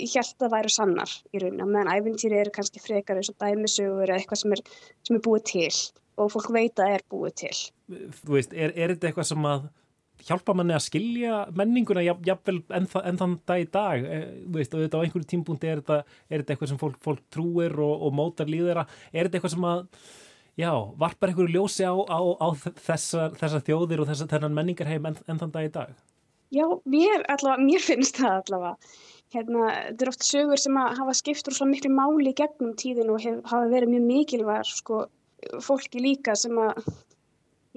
held 0.02 0.46
að 0.48 0.54
væru 0.56 0.72
sannar 0.74 1.12
í 1.30 1.42
rauninu, 1.44 1.68
meðan 1.70 1.92
ævintýri 1.94 2.40
eru 2.42 2.54
kannski 2.56 2.82
frekar 2.82 3.20
eins 3.20 3.30
og 3.30 3.38
dæmisögur 3.44 4.10
eða 4.10 4.18
eitthvað 4.18 4.42
sem 4.42 4.56
er, 4.56 4.64
sem 5.06 5.18
er 5.20 5.22
búið 5.28 5.44
til 5.52 5.68
og 6.18 6.32
fólk 6.34 6.50
veit 6.56 6.82
að 6.82 6.96
er 6.96 7.06
búið 7.12 7.36
til. 7.44 7.54
Þú 8.24 8.34
veist, 8.34 8.56
er, 8.58 8.74
er 8.74 8.96
þetta 8.96 9.12
eitthvað 9.12 9.30
sem 9.30 9.48
að 9.52 9.70
hjálpa 10.26 10.56
manni 10.58 10.76
að 10.76 10.84
skilja 10.86 11.38
menninguna 11.58 12.04
jafnvel 12.06 12.60
enn, 12.78 12.88
enn 12.88 13.22
þann 13.22 13.38
dag 13.50 13.62
í 13.62 13.70
dag 13.74 14.04
e, 14.06 14.20
veist, 14.54 14.74
og 14.76 14.84
þetta 14.84 15.02
á 15.02 15.04
einhverju 15.06 15.30
tímpunkti 15.32 15.70
er 15.70 15.82
þetta, 15.82 16.18
er 16.30 16.44
þetta 16.44 16.56
eitthvað 16.56 16.74
sem 16.74 16.82
fólk, 16.82 17.00
fólk 17.06 17.24
trúir 17.34 17.78
og, 17.82 17.94
og 18.08 18.14
mótar 18.18 18.52
líðera, 18.52 18.86
er 19.12 19.28
þetta 19.28 19.40
eitthvað 19.40 19.56
sem 19.56 19.70
að 19.72 19.86
já, 20.60 20.72
varpar 21.00 21.32
einhverju 21.32 21.56
ljósi 21.56 21.88
á, 21.88 21.94
á, 21.96 22.20
á 22.42 22.48
þessar, 22.88 23.38
þessar 23.40 23.64
þjóðir 23.68 24.04
og 24.04 24.12
þessar 24.12 24.32
þennan 24.34 24.58
menningarheim 24.58 25.08
enn, 25.10 25.22
enn 25.28 25.42
þann 25.42 25.56
dag 25.56 25.68
í 25.68 25.72
dag? 25.78 25.96
Já, 26.52 26.66
mér, 26.84 27.24
allavega, 27.32 27.64
mér 27.64 27.84
finnst 27.86 28.20
það 28.20 28.38
allavega 28.42 28.76
hérna, 29.32 29.68
þetta 29.88 30.06
er 30.06 30.12
oft 30.12 30.28
sögur 30.28 30.60
sem 30.60 30.78
hafa 30.82 31.16
skipt 31.16 31.48
úr 31.48 31.56
svo 31.56 31.68
miklu 31.70 31.92
máli 31.96 32.34
gegnum 32.36 32.74
tíðin 32.80 33.14
og 33.14 33.22
hef, 33.24 33.40
hafa 33.48 33.70
verið 33.72 33.94
mjög 33.94 34.08
mikilvæg 34.10 34.68
sko, 34.68 35.06
fólki 35.64 36.04
líka 36.04 36.36
sem 36.36 36.58
að 36.60 36.82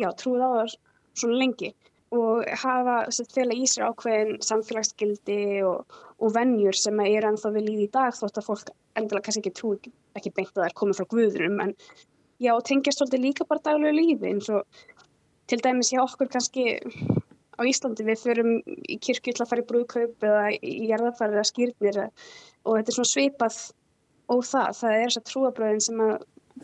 já, 0.01 0.09
trúið 0.19 0.43
á 0.43 0.51
það 0.59 0.79
svona 1.15 1.39
lengi 1.39 1.71
og 2.15 2.47
hafa 2.63 2.97
fela 3.35 3.55
í 3.57 3.67
sér 3.71 3.89
ákveðin 3.91 4.41
samfélagsgildi 4.45 5.63
og, 5.67 5.95
og 6.19 6.35
vennjur 6.35 6.77
sem 6.79 6.99
er 7.07 7.27
ennþá 7.31 7.55
við 7.55 7.69
líði 7.69 7.87
í 7.89 7.93
dag 7.95 8.15
þótt 8.15 8.41
að 8.41 8.49
fólk 8.49 8.75
endilega 8.99 9.27
kannski 9.27 9.43
ekki 9.43 9.55
trú 9.59 9.73
ekki 10.19 10.35
beint 10.35 10.53
að 10.53 10.61
það 10.61 10.69
er 10.69 10.77
komið 10.81 11.01
frá 11.01 11.09
guðurum 11.15 11.63
en 11.65 11.75
já, 12.43 12.53
tengjast 12.67 13.01
svolítið 13.01 13.25
líka 13.29 13.47
bara 13.49 13.65
daglega 13.65 13.97
lífi 13.99 14.31
eins 14.33 14.51
og 14.53 14.65
til 15.51 15.61
dæmis 15.63 15.93
hjá 15.93 16.03
okkur 16.05 16.31
kannski 16.33 16.81
á 17.55 17.63
Íslandi 17.63 18.07
við 18.07 18.23
förum 18.25 18.53
í 18.65 18.99
kirkju 18.99 19.35
til 19.35 19.45
að 19.45 19.51
fara 19.53 19.63
í 19.63 19.69
brúðkaup 19.69 20.27
eða 20.27 20.45
í 20.59 20.89
jarðarfæri 20.91 21.37
eða 21.37 21.49
skýrnir 21.51 22.01
og 22.05 22.79
þetta 22.79 22.91
er 22.91 22.97
svona 22.99 23.13
svipað 23.13 23.59
og 24.33 24.45
það, 24.49 24.71
það 24.81 24.95
er 24.97 25.05
þess 25.05 25.21
að 25.21 25.27
trúabröðin 25.31 25.85
sem 25.85 26.05
að 26.05 26.15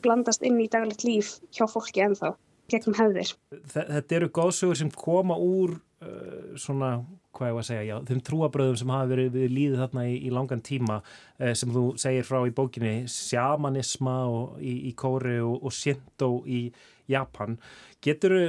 blandast 0.05 0.47
inn 0.47 0.61
í 0.63 0.69
daglegt 0.71 1.05
líf 1.05 1.35
hjá 1.55 1.67
fólki 1.71 2.03
ennþá 2.05 2.33
gegnum 2.71 2.97
hefðir. 2.97 3.33
Þetta 3.75 4.17
eru 4.17 4.31
góðsögur 4.31 4.79
sem 4.79 4.91
koma 4.95 5.37
úr 5.37 5.75
uh, 5.77 6.55
svona, 6.61 7.01
hvað 7.37 7.51
ég 7.51 7.57
var 7.57 7.65
að 7.65 7.69
segja, 7.69 7.87
já, 7.87 7.97
þeim 8.09 8.21
trúabröðum 8.27 8.79
sem 8.81 8.93
hafa 8.95 9.11
verið 9.11 9.39
líðið 9.51 9.83
þarna 9.85 10.05
í, 10.11 10.15
í 10.27 10.31
langan 10.35 10.63
tíma 10.67 11.01
uh, 11.01 11.53
sem 11.57 11.73
þú 11.75 11.85
segir 12.01 12.27
frá 12.27 12.41
í 12.47 12.55
bókinni, 12.55 12.95
sjamanisma 13.11 14.15
í, 14.59 14.77
í 14.91 14.95
Kóri 14.99 15.39
og, 15.45 15.59
og 15.63 15.75
Shinto 15.75 16.31
í 16.47 16.63
Japan. 17.11 17.59
Getur 18.05 18.37
þú 18.37 18.47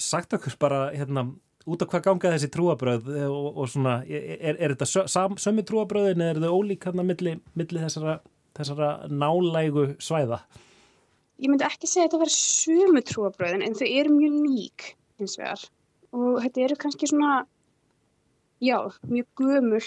sagt 0.00 0.32
okkur 0.36 0.56
bara 0.60 0.80
hérna 0.94 1.26
út 1.68 1.82
af 1.84 1.90
hvað 1.92 2.06
ganga 2.06 2.32
þessi 2.34 2.48
trúabröð 2.54 3.12
uh, 3.12 3.28
og, 3.28 3.60
og 3.60 3.70
svona, 3.72 4.00
er, 4.08 4.56
er 4.56 4.74
þetta 4.74 5.08
sam, 5.12 5.36
sömu 5.40 5.64
trúabröðin 5.68 6.24
eða 6.24 6.34
er 6.34 6.40
þetta 6.40 6.56
ólík 6.56 6.88
hérna 6.88 7.06
millir 7.06 7.40
milli 7.58 7.84
þessara, 7.84 8.18
þessara 8.56 8.90
nálægu 9.12 9.92
svæða? 10.02 10.40
ég 11.40 11.48
myndi 11.48 11.66
ekki 11.66 11.88
segja 11.88 12.06
að 12.06 12.10
þetta 12.10 12.22
verður 12.22 12.36
sömu 12.36 13.02
trúabröðin 13.08 13.64
en 13.64 13.76
þau 13.78 13.86
eru 13.88 14.16
mjög 14.16 14.36
lík 14.44 14.88
eins 15.20 15.36
og 15.38 15.44
þar 15.44 15.64
og 16.16 16.40
þetta 16.44 16.64
eru 16.66 16.76
kannski 16.82 17.08
svona 17.10 17.32
já, 18.60 18.78
mjög 19.08 19.28
gömul 19.40 19.84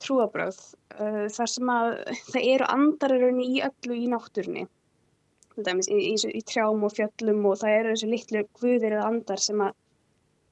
trúabröð 0.00 0.58
uh, 0.96 1.26
þar 1.32 1.50
sem 1.52 1.72
að 1.72 1.90
það 2.30 2.46
eru 2.54 2.68
andararunni 2.74 3.48
í 3.56 3.62
öllu 3.66 3.98
í 3.98 4.08
náttúrunni. 4.10 4.66
Dæmis, 5.60 5.90
í, 5.92 5.98
í, 6.14 6.16
í 6.16 6.40
trjám 6.46 6.86
og 6.86 6.94
fjöllum 6.96 7.44
og 7.50 7.58
það 7.60 7.76
eru 7.76 7.92
þessu 7.92 8.08
litlu 8.08 8.44
guðir 8.56 8.94
eða 8.94 9.10
andar 9.10 9.42
sem 9.42 9.60
að 9.60 9.76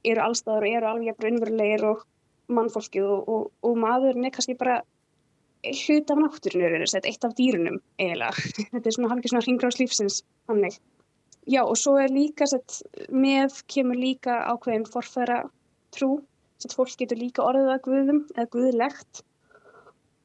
eru 0.09 0.25
allstaður 0.25 0.67
og 0.67 0.77
eru 0.77 0.91
alveg 0.91 1.25
raunverulegir 1.25 1.87
og 1.89 2.05
mannfólkið 2.53 3.09
og, 3.09 3.33
og, 3.33 3.49
og 3.65 3.81
maðurinn 3.81 4.29
er 4.29 4.35
kannski 4.35 4.57
bara 4.59 4.83
hlut 5.65 6.13
af 6.13 6.21
náttúrunur 6.23 6.85
eitt 6.85 7.25
af 7.25 7.35
dýrunum 7.39 7.81
eiginlega. 7.99 8.47
Þetta 8.73 8.85
er 8.85 8.97
svona 8.97 9.13
halkið 9.15 9.33
svona 9.33 9.45
hringráðslífsins 9.47 10.23
hannig. 10.51 10.79
Já 11.49 11.63
og 11.65 11.77
svo 11.81 11.97
er 11.97 12.13
líka 12.13 12.47
sett, 12.47 12.83
með 13.09 13.63
kemur 13.73 13.97
líka 13.97 14.43
ákveðin 14.53 14.89
forfæra 14.93 15.43
trú 15.97 16.19
sett, 16.63 16.77
fólk 16.77 16.95
getur 17.01 17.21
líka 17.21 17.47
orðið 17.47 17.73
að 17.75 17.85
guðum 17.87 18.21
eða 18.35 18.51
guðlegt. 18.55 19.23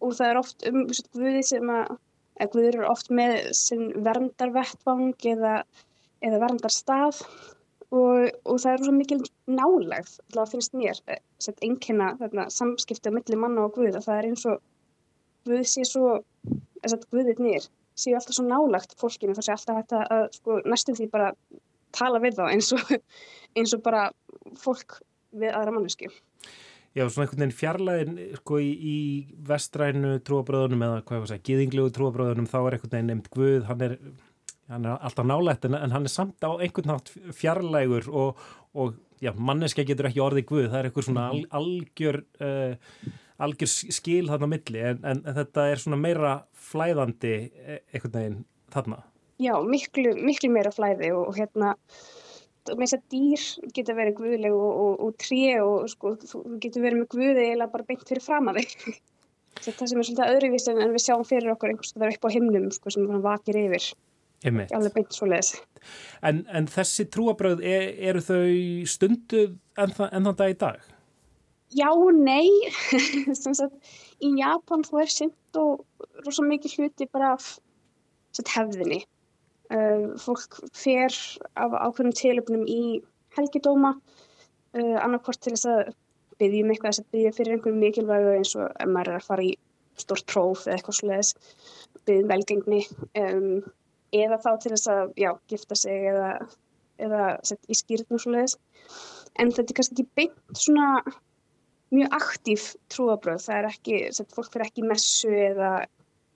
Og 0.03 0.15
það 0.17 0.29
er 0.29 0.41
oft 0.41 0.67
um 0.69 0.83
sett, 0.91 1.09
guði 1.15 1.43
sem 1.47 1.73
að 1.73 1.95
eða 2.41 2.51
guður 2.55 2.77
eru 2.79 2.89
oft 2.89 3.11
með 3.13 3.35
sinn 3.57 3.89
verndarvettvang 4.05 5.27
eða, 5.33 5.57
eða 6.25 6.41
verndarstað. 6.47 7.23
Og, 7.93 8.31
og 8.49 8.57
það 8.57 8.71
er 8.71 8.83
svo 8.87 8.93
mikil 8.95 9.19
nálegð 9.45 10.15
það 10.33 10.53
finnst 10.55 10.73
mér 10.73 11.01
einnkjöna 11.53 12.47
samskipti 12.49 13.11
á 13.11 13.13
milli 13.13 13.37
manna 13.37 13.67
og 13.67 13.75
guða. 13.77 14.01
Það 14.01 14.17
er 14.17 14.29
eins 14.31 14.47
og 14.49 14.61
Guð 15.43 15.65
sé 15.67 15.83
svo, 15.87 16.21
þess 16.79 16.95
að 16.95 17.07
Guðirnir 17.11 17.65
séu 17.99 18.15
alltaf 18.15 18.37
svo 18.37 18.45
nálagt 18.47 18.95
fólkinu. 18.99 19.35
Þar 19.35 19.45
sé 19.45 19.55
alltaf 19.55 19.79
hægt 19.79 19.95
að, 19.97 20.03
að 20.15 20.23
sko, 20.37 20.59
næstum 20.71 20.97
því 20.97 21.07
bara 21.11 21.31
tala 21.93 22.21
við 22.23 22.37
þá 22.39 22.43
eins 22.47 22.71
og, 22.75 22.93
eins 23.59 23.73
og 23.75 23.83
bara 23.85 24.05
fólk 24.59 25.01
við 25.33 25.53
aðra 25.53 25.75
mannesku. 25.75 26.11
Já, 26.93 27.07
svona 27.09 27.25
einhvern 27.25 27.41
veginn 27.41 27.55
fjarlæðin 27.57 28.19
sko 28.37 28.59
í, 28.61 28.69
í 28.69 28.97
vestrænu 29.47 30.19
trúabröðunum 30.27 30.85
eða 30.85 30.99
hvað 31.01 31.17
ég 31.17 31.23
var 31.23 31.25
að 31.25 31.31
segja, 31.31 31.45
gíðinglegu 31.49 31.93
trúabröðunum 31.95 32.49
þá 32.51 32.59
er 32.59 32.75
einhvern 32.77 32.93
veginn 32.93 33.09
nefnd 33.09 33.31
Guð, 33.33 33.63
hann 33.69 33.81
er, 33.87 33.95
hann 34.69 34.85
er 34.85 35.07
alltaf 35.09 35.25
nálægt 35.25 35.65
en, 35.65 35.79
en 35.79 35.95
hann 35.95 36.05
er 36.05 36.13
samt 36.13 36.45
á 36.45 36.53
einhvern 36.53 36.91
nátt 36.93 37.09
fjarlægur 37.33 38.11
og, 38.13 38.45
og 38.77 38.93
já, 39.23 39.33
manneska 39.33 39.85
getur 39.89 40.11
ekki 40.11 40.21
orðið 40.21 40.47
Guð, 40.51 40.67
það 40.67 40.79
er 40.79 40.91
einhver 40.91 41.09
svona 41.09 41.27
al, 41.33 41.43
algjör... 41.61 42.23
Uh, 42.37 43.19
algjör 43.43 43.69
skil 43.93 44.27
þarna 44.29 44.49
milli 44.51 44.81
en, 44.83 44.99
en, 45.01 45.21
en 45.25 45.37
þetta 45.37 45.67
er 45.71 45.81
svona 45.81 45.99
meira 45.99 46.33
flæðandi 46.69 47.33
e, 47.33 47.79
einhvern 47.93 48.13
veginn 48.17 48.37
þarna. 48.73 48.99
Já, 49.41 49.53
miklu, 49.65 50.13
miklu 50.21 50.51
meira 50.53 50.71
flæði 50.73 51.09
og, 51.15 51.31
og 51.31 51.39
hérna 51.39 51.73
með 52.71 52.83
þess 52.83 52.97
að 52.97 53.07
dýr 53.13 53.71
getur 53.75 53.97
verið 53.97 54.15
guðleg 54.19 54.55
og, 54.55 54.69
og, 54.83 54.93
og 55.05 55.17
tré 55.21 55.57
og 55.63 55.89
sko, 55.91 56.13
þú 56.23 56.43
getur 56.63 56.85
verið 56.85 57.01
með 57.01 57.09
guði 57.15 57.49
eða 57.49 57.69
bara 57.73 57.87
beint 57.89 58.07
fyrir 58.07 58.23
fram 58.23 58.51
að 58.51 58.61
þig. 58.61 59.01
það 59.63 59.85
sem 59.89 59.99
er 59.99 60.07
svolítið 60.07 60.31
öðruvist 60.31 60.71
en 60.71 60.81
við 60.95 61.03
sjáum 61.03 61.27
fyrir 61.27 61.53
okkur 61.53 61.73
einhvers 61.73 61.93
það 61.93 62.07
er 62.07 62.17
upp 62.17 62.27
á 62.27 62.35
himnum 62.35 62.71
sko, 62.73 62.93
sem 62.95 63.13
vakir 63.23 63.59
yfir. 63.65 63.91
Alveg 64.43 64.95
beint 64.95 65.15
svo 65.15 65.29
leiðis. 65.31 65.53
En, 66.25 66.41
en 66.51 66.67
þessi 66.71 67.05
trúabröð, 67.11 67.61
er, 67.63 67.93
eru 68.09 68.23
þau 68.23 68.87
stunduð 68.91 69.53
enn 69.79 69.95
þann 69.95 70.33
dag 70.35 70.51
í 70.51 70.57
dag? 70.59 70.89
Já 71.73 71.87
og 71.89 72.11
nei, 72.13 72.49
í 74.25 74.33
Japan 74.37 74.83
þú 74.85 74.99
er 75.01 75.09
synd 75.09 75.57
og 75.57 75.85
rosalega 76.21 76.51
mikið 76.51 76.75
hluti 76.77 77.07
bara 77.09 77.33
af 77.37 77.55
hefðinni. 78.53 79.03
Uh, 79.73 80.13
fólk 80.21 80.59
fer 80.77 81.13
af 81.57 81.73
ákveðnum 81.73 82.13
tilöfnum 82.13 82.65
í 82.69 83.01
helgidóma, 83.33 83.95
uh, 84.77 84.97
annarkort 85.01 85.41
til 85.41 85.55
þess 85.55 85.69
að 85.71 85.93
byggja 86.41 86.65
um 86.65 86.73
eitthvað, 86.73 86.91
þess 86.91 87.03
að 87.03 87.15
byggja 87.15 87.31
fyrir 87.37 87.55
einhverjum 87.55 87.79
mikilvægu 87.81 88.35
eins 88.35 88.51
og 88.59 88.67
ef 88.69 88.91
maður 88.91 89.13
er 89.13 89.21
að 89.21 89.29
fara 89.31 89.47
í 89.47 89.53
stort 90.01 90.27
próf 90.29 90.67
eða 90.67 90.75
eitthvað 90.77 90.99
sluðis, 90.99 91.33
byggja 92.05 92.25
um 92.25 92.29
velgengni, 92.33 92.81
um, 93.23 93.49
eða 94.13 94.39
þá 94.45 94.51
til 94.61 94.73
þess 94.75 94.91
að 94.93 95.17
já, 95.23 95.29
gifta 95.49 95.79
sig 95.79 96.07
eða, 96.11 96.29
eða 97.07 97.25
í 97.65 97.77
skýrnum 97.81 98.21
sluðis. 98.21 98.57
En 99.41 99.49
þetta 99.49 99.73
er 99.73 99.79
kannski 99.79 99.97
ekki 99.97 100.09
beint 100.19 100.61
svona 100.65 100.89
mjög 101.93 102.15
aktív 102.17 102.67
trúabröð, 102.93 103.41
það 103.47 103.59
er 103.59 103.69
ekki, 103.69 103.99
fólk 104.33 104.53
fyrir 104.53 104.67
ekki 104.69 104.85
messu 104.85 105.33
eða, 105.33 105.73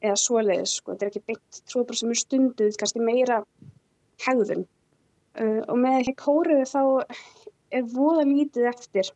eða 0.04 0.18
svoleiðis, 0.22 0.78
sko. 0.80 0.94
þetta 0.94 1.06
er 1.06 1.12
ekki 1.12 1.24
beint 1.32 1.62
trúabröð 1.70 2.02
sem 2.02 2.14
er 2.14 2.20
stunduð, 2.22 2.76
kannski 2.80 3.04
meira 3.04 3.40
hegðun. 4.26 4.66
Uh, 5.38 5.62
og 5.70 5.78
með 5.82 6.02
ekki 6.02 6.16
kóruðu 6.22 6.66
þá 6.70 6.82
er 7.78 7.90
voða 7.94 8.26
lítið 8.26 8.70
eftir 8.72 9.12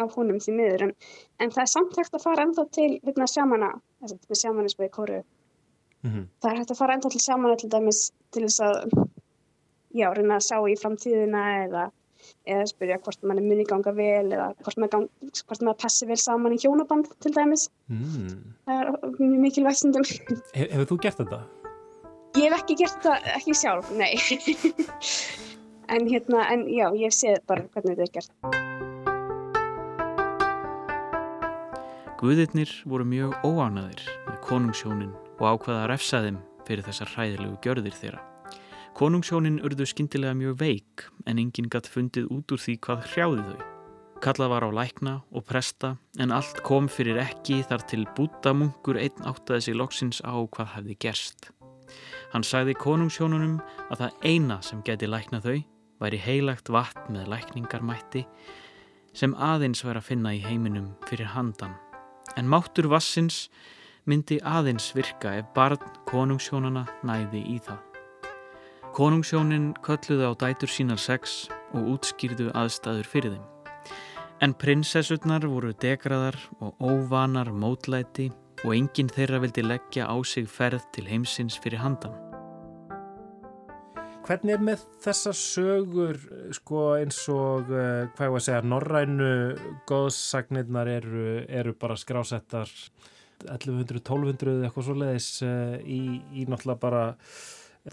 af 0.00 0.12
honum 0.16 0.38
því 0.40 0.54
miður, 0.56 0.86
en, 0.86 0.92
en 1.40 1.52
það 1.52 1.62
er 1.62 1.72
samt 1.72 1.96
hægt 1.96 2.16
að 2.16 2.24
fara 2.26 2.44
ennþá 2.44 2.66
til 2.76 2.90
vitna 3.04 3.28
sjámana, 3.30 3.72
þess 4.02 4.16
að 4.16 4.40
sjámanismu 4.42 4.88
í 4.88 4.92
kóruðu. 4.92 5.24
Mm 6.04 6.10
-hmm. 6.10 6.26
Það 6.40 6.50
er 6.50 6.58
hægt 6.60 6.72
að 6.74 6.80
fara 6.80 6.96
ennþá 6.96 7.10
til 7.12 7.22
sjámana 7.24 7.56
til 7.60 7.70
dæmis 7.72 8.00
til 8.32 8.42
þess 8.44 8.60
að 8.60 8.76
já, 9.96 10.08
reyna 10.12 10.36
að 10.36 10.46
sjá 10.48 10.58
í 10.68 10.76
framtíðina 10.80 11.44
eða, 11.64 11.84
eða 12.46 12.66
spyrja 12.70 12.98
hvort 13.04 13.26
mann 13.26 13.40
er 13.40 13.46
muni 13.46 13.66
ganga 13.68 13.92
vel 13.96 14.28
eða 14.30 14.48
hvort 14.62 14.80
maður, 14.80 14.92
gang, 14.94 15.34
hvort 15.42 15.64
maður 15.66 15.80
passi 15.84 16.08
vel 16.08 16.18
saman 16.20 16.56
í 16.56 16.60
hjónaband 16.62 17.10
til 17.24 17.32
dæmis. 17.36 17.68
Mm. 17.92 18.54
Það 18.68 18.82
er 18.82 18.90
mjög 19.20 19.40
mikilvægt 19.46 19.82
stundum. 19.82 20.06
Hef, 20.06 20.68
hefur 20.70 20.90
þú 20.92 21.00
gert 21.06 21.22
þetta? 21.22 21.40
Ég 22.36 22.50
hef 22.50 22.58
ekki 22.60 22.78
gert 22.82 22.98
það, 23.04 23.28
ekki 23.38 23.56
sjálf, 23.56 23.92
nei. 23.96 24.12
en 25.94 26.08
hérna, 26.10 26.44
en 26.52 26.66
já, 26.68 26.90
ég 27.00 27.14
sé 27.14 27.38
bara 27.48 27.64
hvernig 27.72 27.96
þetta 27.96 28.08
er 28.10 28.14
gert. 28.18 28.32
Guðirnir 32.16 32.70
voru 32.88 33.04
mjög 33.08 33.34
óánaðir 33.44 34.04
með 34.26 34.38
konungssjónin 34.44 35.12
og 35.36 35.44
ákvaða 35.50 35.82
að 35.82 35.90
refsa 35.92 36.22
þeim 36.24 36.38
fyrir 36.66 36.86
þessar 36.86 37.12
hræðilegu 37.12 37.58
gjörðir 37.64 37.96
þeirra. 37.96 38.22
Konungssjónin 38.96 39.58
urðu 39.60 39.84
skindilega 39.84 40.32
mjög 40.32 40.54
veik 40.56 41.02
en 41.28 41.36
enginn 41.36 41.66
gatt 41.68 41.84
fundið 41.92 42.30
út 42.32 42.52
úr 42.54 42.60
því 42.62 42.74
hvað 42.86 43.02
hrjáði 43.10 43.42
þau. 43.44 43.64
Kallað 44.24 44.52
var 44.54 44.64
á 44.64 44.70
lækna 44.72 45.10
og 45.36 45.42
presta 45.44 45.90
en 46.16 46.30
allt 46.32 46.62
kom 46.64 46.86
fyrir 46.88 47.18
ekki 47.20 47.58
þar 47.68 47.82
til 47.90 48.06
bútamungur 48.16 48.96
einn 48.96 49.26
áttaði 49.28 49.66
sig 49.66 49.76
loksins 49.76 50.22
á 50.24 50.32
hvað 50.40 50.70
hefði 50.78 50.96
gerst. 51.04 51.50
Hann 52.32 52.46
sagði 52.48 52.72
konungssjónunum 52.80 53.58
að 53.90 54.00
það 54.00 54.24
eina 54.30 54.56
sem 54.64 54.80
geti 54.86 55.10
lækna 55.12 55.42
þau 55.44 55.58
væri 56.00 56.20
heilagt 56.24 56.72
vatn 56.72 57.18
með 57.18 57.28
lækningarmætti 57.34 58.22
sem 59.12 59.36
aðeins 59.36 59.84
væri 59.84 60.00
að 60.00 60.08
finna 60.08 60.32
í 60.32 60.40
heiminum 60.40 60.94
fyrir 61.04 61.34
handan 61.34 61.76
en 62.40 62.48
máttur 62.48 62.88
vassins 62.88 63.50
myndi 64.08 64.40
aðeins 64.40 64.88
virka 64.96 65.36
ef 65.42 65.52
barn 65.52 65.84
konungsjónana 66.08 66.86
næði 67.04 67.44
í 67.44 67.58
það. 67.60 67.95
Konungsjónin 68.96 69.74
kölluðu 69.84 70.24
á 70.24 70.32
dætur 70.40 70.70
sínar 70.72 70.96
sex 70.96 71.50
og 71.76 71.84
útskýrðu 71.98 72.46
aðstæður 72.56 73.08
fyrir 73.12 73.34
þeim. 73.34 73.42
En 74.40 74.54
prinsessutnar 74.56 75.44
voru 75.44 75.74
degraðar 75.76 76.38
og 76.64 76.80
óvanar 76.80 77.50
mótlæti 77.52 78.30
og 78.64 78.72
enginn 78.72 79.10
þeirra 79.12 79.42
vildi 79.42 79.66
leggja 79.66 80.06
á 80.08 80.16
sig 80.24 80.48
ferð 80.48 80.86
til 80.96 81.04
heimsins 81.10 81.58
fyrir 81.60 81.82
handan. 81.82 82.14
Hvernig 84.24 84.56
er 84.56 84.64
með 84.64 84.86
þessar 85.04 85.36
sögur 85.42 86.22
sko, 86.56 86.86
eins 86.96 87.20
og, 87.28 87.68
uh, 87.68 88.08
hvað 88.16 88.30
ég 88.30 88.32
var 88.32 88.40
að 88.40 88.46
segja, 88.48 88.62
norrænu 88.64 89.30
góðsagnirnar 89.92 90.94
eru, 90.94 91.28
eru 91.44 91.76
bara 91.76 92.00
skrásettar 92.00 92.72
1100-1200 93.44 94.64
eitthvað 94.64 94.88
svo 94.88 94.98
leiðis 95.04 95.30
uh, 95.44 95.76
í, 95.84 96.00
í 96.32 96.48
náttúrulega 96.48 96.80
bara, 96.80 97.04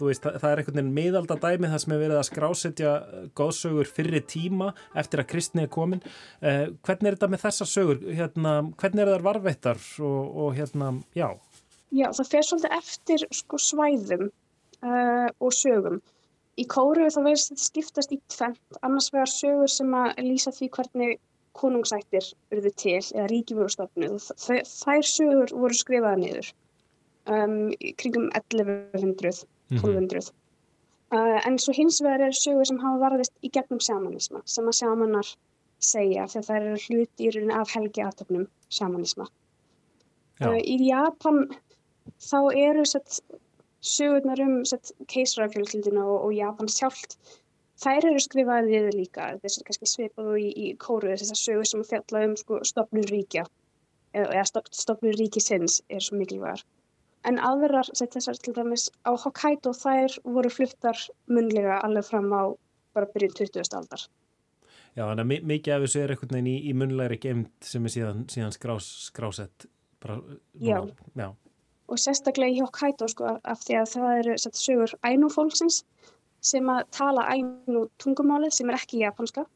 veist, 0.00 0.24
það, 0.24 0.46
er 0.50 0.60
einhvern 0.62 0.78
veginn 0.80 0.94
miðaldadæmi 0.96 1.70
það 1.72 1.82
sem 1.84 1.94
er 1.94 2.02
verið 2.02 2.20
að 2.20 2.28
skrásetja 2.30 2.94
góðsögur 3.38 3.90
fyrir 3.90 4.24
tíma 4.30 4.72
eftir 4.98 5.22
að 5.22 5.28
kristni 5.34 5.64
er 5.64 5.72
komin. 5.72 6.02
Uh, 6.42 6.72
hvernig 6.86 7.10
er 7.10 7.18
þetta 7.18 7.30
með 7.34 7.44
þessar 7.44 7.70
sögur? 7.70 8.00
Hérna, 8.08 8.54
hvernig 8.80 9.04
er 9.04 9.12
það 9.14 9.28
varveittar 9.28 9.84
og, 10.02 10.40
og 10.44 10.56
hérna, 10.58 10.94
já? 11.16 11.28
Já, 11.94 12.08
það 12.10 12.32
fer 12.32 12.48
svolítið 12.48 12.78
eftir 12.80 13.28
sko, 13.42 13.60
svæðum 13.62 14.32
og 14.84 15.54
sögum. 15.54 16.00
Í 16.60 16.64
kóru 16.70 17.06
þá 17.10 17.20
verðist 17.22 17.50
þetta 17.50 17.64
skiptast 17.64 18.12
í 18.14 18.18
tvent, 18.30 18.76
annars 18.86 19.08
vegar 19.14 19.30
sögur 19.30 19.70
sem 19.70 19.94
að 19.98 20.20
lýsa 20.26 20.52
því 20.54 20.68
hvernig 20.76 21.14
konungsættir 21.54 22.28
urðu 22.54 22.72
til 22.78 23.00
eða 23.00 23.68
stofnuð. 23.74 24.28
Þær 24.38 25.08
sögur 25.08 25.54
voru 25.54 25.78
skrifaða 25.78 26.20
niður 26.20 26.50
um, 27.30 27.72
kringum 27.98 28.28
1100, 28.34 29.44
1200. 29.70 30.32
Mm 31.12 31.18
-hmm. 31.18 31.46
en 31.46 31.58
svo 31.58 31.72
hins 31.72 32.00
vegar 32.02 32.20
er 32.20 32.32
sögur 32.32 32.66
sem 32.66 32.78
hafa 32.78 32.98
varðist 33.06 33.32
í 33.42 33.50
gegnum 33.50 33.80
sjamanisma 33.80 34.40
sem 34.44 34.68
að 34.68 34.78
sjamanar 34.80 35.28
segja 35.78 36.26
þegar 36.26 36.46
það 36.46 36.56
eru 36.56 36.76
hluti 36.86 37.26
í 37.26 37.30
rauninni 37.30 37.54
af 37.54 37.74
helgi 37.76 38.02
aðtöfnum 38.02 38.46
sjamanisma. 38.68 39.26
Uh, 40.42 40.58
í 40.58 40.76
Japan 40.88 41.48
þá 42.18 42.38
eru 42.56 42.84
sett 42.84 43.20
sögurnar 43.84 44.40
um 44.40 44.62
keisarafjölkildina 45.12 46.04
og, 46.04 46.24
og 46.26 46.34
Japan 46.34 46.68
sjálft 46.68 47.18
þær 47.82 48.08
eru 48.10 48.22
skrifaðið 48.22 48.86
við 48.88 48.96
líka 49.00 49.28
þess 49.42 49.60
að 49.60 49.66
kannski 49.68 49.90
svipaðu 49.90 50.38
í, 50.40 50.48
í 50.64 50.66
kóru 50.80 51.12
þessar 51.12 51.40
sögur 51.40 51.68
sem 51.68 51.84
fjalla 51.84 52.24
um 52.28 52.36
sko, 52.40 52.60
stopnur 52.64 53.10
ríkja 53.10 53.44
eða 54.14 54.44
stopnur 54.70 55.16
ríkisins 55.18 55.80
er 55.90 56.04
svo 56.04 56.18
mikilvægar 56.20 56.62
en 57.28 57.40
aðverðar 57.40 57.90
þessar 57.94 58.40
til 58.42 58.54
dæmis 58.56 58.88
á 59.08 59.12
Hokkaido 59.12 59.72
þær 59.76 60.18
voru 60.36 60.50
fluttar 60.52 60.98
munlega 61.30 61.80
alveg 61.86 62.08
fram 62.08 62.28
á 62.32 62.42
bara 62.94 63.10
byrjun 63.14 63.34
20. 63.40 63.64
aldar 63.78 64.06
Já, 64.94 65.02
þannig 65.08 65.24
að 65.24 65.46
mikið 65.50 65.74
af 65.74 65.84
þessu 65.84 66.02
er 66.04 66.12
einhvern 66.14 66.36
veginn 66.36 66.50
í, 66.52 66.58
í 66.70 66.74
munlegri 66.78 67.16
gemd 67.18 67.66
sem 67.66 67.86
er 67.86 67.94
síðan, 67.96 68.20
síðan 68.30 68.54
skrás, 68.54 68.90
skrásett 69.08 69.66
bara, 70.04 70.20
já. 70.54 70.78
já, 71.18 71.32
og 71.90 72.00
sérstaklega 72.00 72.54
í 72.54 72.62
Hokkaido 72.62 73.08
sko 73.10 73.34
af 73.42 73.64
því 73.64 73.80
að 73.80 73.90
það 73.96 74.20
eru 74.20 74.36
sett 74.44 74.60
sögur 74.60 74.94
ænu 75.06 75.32
fólksins 75.34 75.82
sem 76.44 76.70
að 76.70 76.86
tala 76.94 77.26
ænu 77.32 77.88
tungumálið 78.02 78.54
sem 78.54 78.70
er 78.70 78.78
ekki 78.78 79.02
japanska 79.02 79.46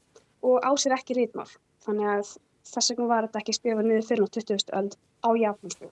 og 0.43 0.61
á 0.65 0.71
sér 0.81 0.97
ekki 0.99 1.17
rítmál 1.19 1.49
þannig 1.85 2.11
að 2.17 2.35
þess 2.69 2.93
vegna 2.93 3.09
var 3.13 3.29
þetta 3.29 3.43
ekki 3.43 3.57
skrifað 3.57 3.89
niður 3.89 4.07
fyrir 4.09 4.25
nátt 4.25 4.39
20. 4.39 4.73
öld 4.81 4.99
á 5.25 5.31
japansku. 5.43 5.91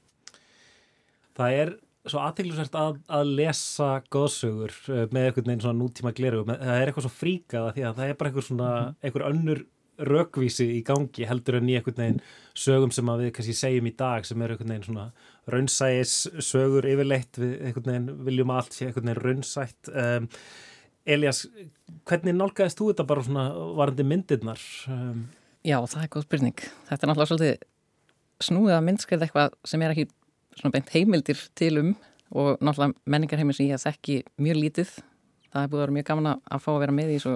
Það 1.37 1.61
er 1.61 1.72
svo 2.07 2.22
aðteglusvært 2.22 2.76
að, 2.78 2.99
að 3.18 3.30
lesa 3.41 3.89
góðsögur 4.14 4.74
eh, 4.95 5.07
með 5.14 5.28
einhvern 5.28 5.49
veginn 5.51 5.64
svona 5.64 5.80
nútíma 5.80 6.12
gleru 6.16 6.45
það 6.47 6.76
er 6.76 6.91
eitthvað 6.91 7.07
svo 7.09 7.14
fríkaða 7.14 7.72
því 7.74 7.87
að 7.89 7.97
það 7.99 8.11
er 8.12 8.20
bara 8.20 8.30
einhver 8.30 8.47
svona, 8.47 8.68
mhm. 8.76 9.01
einhver 9.03 9.26
önnur 9.30 9.64
rökvísi 9.97 10.66
í 10.76 10.82
gangi 10.84 11.24
heldur 11.28 11.57
en 11.59 11.70
í 11.70 11.76
einhvern 11.78 11.99
veginn 12.03 12.22
sögum 12.57 12.93
sem 12.93 13.11
við 13.16 13.30
kannski 13.37 13.57
segjum 13.57 13.89
í 13.89 13.95
dag 13.97 14.26
sem 14.28 14.43
er 14.45 14.53
einhvern 14.53 14.72
veginn 14.74 14.87
svona 14.87 15.07
raunsæis 15.53 16.14
sögur 16.45 16.89
yfirleitt 16.91 17.41
við 17.41 17.55
einhvern 17.68 17.91
veginn 17.91 18.26
viljum 18.28 18.53
allt 18.55 18.76
sé 18.76 18.89
einhvern 18.89 19.09
veginn 19.09 19.22
raunsætt 19.24 19.93
um, 19.93 20.28
Elias, 21.07 21.45
hvernig 22.11 22.34
nálgæðist 22.34 22.80
þú 22.80 22.91
þetta 22.91 23.07
bara 23.07 23.22
svona 23.22 23.47
varandi 23.78 24.05
myndirnar? 24.11 24.62
Um, 24.91 25.26
Já, 25.66 25.78
það 25.78 26.03
er 26.03 26.12
góð 26.12 26.26
spurning 26.26 26.62
þetta 26.91 26.99
er 26.99 27.11
náttúrulega 27.11 27.30
svolítið 27.32 27.66
snúið 28.47 28.76
að 28.76 28.87
myndskrið 28.91 29.26
eitthvað 29.26 29.59
sem 29.64 29.82
er 29.87 29.95
ekki 29.95 30.11
beint 30.64 30.94
heimildir 30.94 31.40
til 31.54 31.78
um 31.78 31.96
og 32.30 32.59
náttúrulega 32.59 32.94
menningarheimil 33.07 33.54
sem 33.54 33.68
ég 33.68 33.78
að 33.78 33.86
þekki 33.86 34.16
mjög 34.42 34.57
lítið 34.62 34.94
það 35.52 35.62
er 35.62 35.70
búið 35.70 35.80
að 35.80 35.84
vera 35.84 35.96
mjög 35.96 36.09
gaman 36.11 36.32
að 36.32 36.62
fá 36.64 36.70
að 36.72 36.80
vera 36.82 36.96
með 36.96 37.12
í 37.14 37.18
svo 37.22 37.34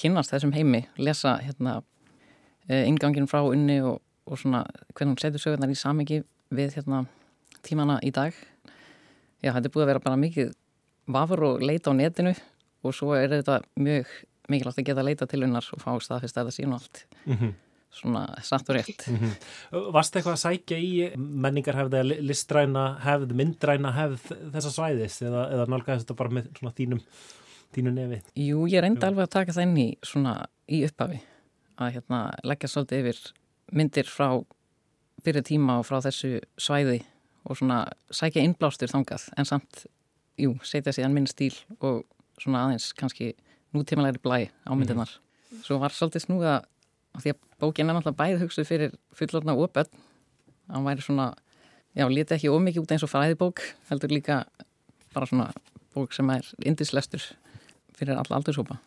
kynast 0.00 0.32
þessum 0.32 0.54
heimi, 0.54 0.84
lesa 1.00 1.36
hérna 1.42 1.80
eh, 2.68 2.86
ingangin 2.88 3.28
frá 3.30 3.42
unni 3.44 3.80
og, 3.84 4.00
og 4.26 4.40
svona 4.40 4.62
hvernig 4.94 5.14
hún 5.14 5.20
setur 5.20 5.42
sögurnar 5.42 5.72
í 5.72 5.78
samingi 5.78 6.22
við 6.54 6.76
hérna 6.78 7.04
tímana 7.66 7.98
í 8.06 8.12
dag. 8.14 8.34
Já, 9.40 9.52
þetta 9.52 9.66
er 9.68 9.74
búið 9.74 9.84
að 9.84 9.92
vera 9.92 10.04
bara 10.04 10.20
mikið 10.20 10.52
vafur 11.10 11.44
og 11.48 11.64
leita 11.64 11.92
á 11.92 11.94
netinu 11.96 12.34
og 12.84 12.96
svo 12.96 13.12
er 13.16 13.32
þetta 13.34 13.60
mjög 13.80 14.12
mikilvægt 14.50 14.80
að 14.80 14.88
geta 14.88 15.04
leita 15.04 15.28
til 15.30 15.42
unnar 15.46 15.66
og 15.74 15.82
fá 15.82 15.92
staðfist 16.02 16.38
að 16.40 16.50
það 16.50 16.56
sín 16.56 16.72
og 16.72 16.80
allt. 16.80 17.04
Mm 17.26 17.36
-hmm. 17.36 17.52
Svona 17.90 18.22
satt 18.46 18.68
og 18.70 18.76
rétt. 18.76 19.08
Mm 19.10 19.16
-hmm. 19.16 19.92
Varst 19.92 20.16
eitthvað 20.16 20.36
að 20.36 20.44
sækja 20.44 20.76
í 20.78 21.16
menningarhefð 21.16 21.94
eða 21.94 22.20
listræna 22.22 22.84
hefð, 23.02 23.34
myndræna 23.34 23.92
hefð 23.92 24.30
þessa 24.54 24.70
svæðis 24.70 25.22
eða, 25.22 25.50
eða 25.52 25.66
nálgæðist 25.66 26.06
þetta 26.06 26.16
bara 26.16 26.30
með 26.30 26.46
svona 26.58 26.74
þínum 26.78 27.02
þínu 27.74 27.92
nefi? 27.94 28.22
Jú, 28.34 28.64
ég 28.70 28.82
reyndi 28.82 29.06
alveg 29.06 29.26
að 29.26 29.34
taka 29.34 29.52
það 29.52 29.62
inn 29.62 29.76
í 29.76 29.88
svona 30.06 30.34
í 30.70 30.82
upphafi 30.86 31.20
að 31.80 31.92
hérna 31.96 32.20
leggja 32.44 32.68
svolítið 32.68 33.04
yfir 33.04 33.20
myndir 33.72 34.10
frá 34.10 34.28
fyrir 35.24 35.44
tíma 35.46 35.78
og 35.80 35.86
frá 35.88 36.00
þessu 36.04 36.40
svæði 36.60 37.02
og 37.48 37.56
svona 37.56 37.84
sækja 38.14 38.44
innblástur 38.44 38.90
þangað 38.90 39.28
en 39.38 39.48
samt, 39.48 39.84
jú, 40.40 40.56
setja 40.66 40.92
síðan 40.92 41.14
minn 41.16 41.28
stíl 41.30 41.54
og 41.80 42.04
svona 42.40 42.66
aðeins 42.66 42.90
kannski 42.96 43.32
nútímalegri 43.76 44.20
blæ 44.22 44.50
á 44.50 44.72
myndirnar. 44.74 45.12
Mm. 45.50 45.62
Svo 45.66 45.78
var 45.82 45.94
svolítið 45.94 46.26
snúða 46.26 46.54
af 47.16 47.24
því 47.24 47.34
að 47.34 47.40
bókin 47.62 47.88
er 47.88 47.96
náttúrulega 47.96 48.20
bæði 48.20 48.40
hugsuð 48.44 48.68
fyrir 48.68 48.94
fullorna 49.16 49.56
og 49.56 49.72
börn. 49.74 50.04
Það 50.70 50.86
væri 50.86 51.06
svona, 51.06 51.26
já, 51.98 52.06
lítið 52.06 52.36
ekki 52.36 52.52
ómikið 52.54 52.84
út 52.84 52.94
eins 52.94 53.06
og 53.06 53.12
fræðibók, 53.12 53.64
heldur 53.90 54.14
líka 54.14 54.44
bara 55.14 55.26
svona 55.26 55.50
bók 55.94 56.14
sem 56.14 56.30
er 56.30 56.46
indislestur 56.62 57.24
fyrir 57.98 58.16
alla 58.16 58.38
aldurshópa. 58.38 58.78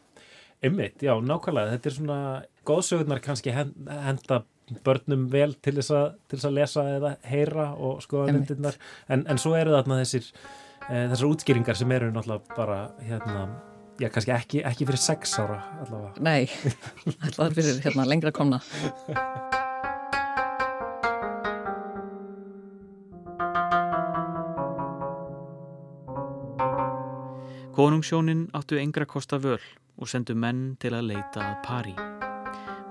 Ymmiðt, 0.63 1.03
já, 1.03 1.13
nákvæmlega. 1.19 1.75
Þetta 1.75 1.89
er 1.89 1.95
svona 1.97 2.19
góðsögurnar 2.67 3.23
kannski 3.23 3.51
henda 3.51 4.43
börnum 4.83 5.27
vel 5.31 5.53
til 5.61 5.75
þess 5.77 5.91
að, 5.93 6.05
til 6.27 6.37
þess 6.37 6.47
að 6.47 6.55
lesa 6.57 6.83
eða 6.95 7.11
heyra 7.27 7.65
og 7.75 7.99
skoða 8.05 8.35
myndirnar 8.35 8.77
en, 9.11 9.25
en 9.27 9.41
svo 9.41 9.57
eru 9.59 9.73
þarna 9.75 9.99
þessir 9.99 10.29
e, 10.29 11.01
þessar 11.11 11.29
útskýringar 11.29 11.79
sem 11.79 11.91
eru 11.95 12.11
náttúrulega 12.13 12.55
bara 12.55 12.79
hérna, 13.03 13.43
já, 13.99 14.09
kannski 14.09 14.33
ekki, 14.33 14.61
ekki 14.65 14.87
fyrir 14.87 15.01
sex 15.01 15.35
ára 15.41 15.59
allavega. 15.83 16.13
Nei, 16.23 16.47
allavega 17.27 17.55
fyrir 17.59 17.81
hérna, 17.85 18.07
lengra 18.09 18.33
komna. 18.35 18.61
Konungsjónin 27.73 28.47
áttu 28.53 28.77
engra 28.77 29.05
kosta 29.09 29.39
völ 29.41 29.61
og 29.97 30.09
sendu 30.09 30.35
menn 30.37 30.75
til 30.81 30.93
að 30.93 31.07
leita 31.09 31.41
að 31.41 31.55
pari. 31.65 31.93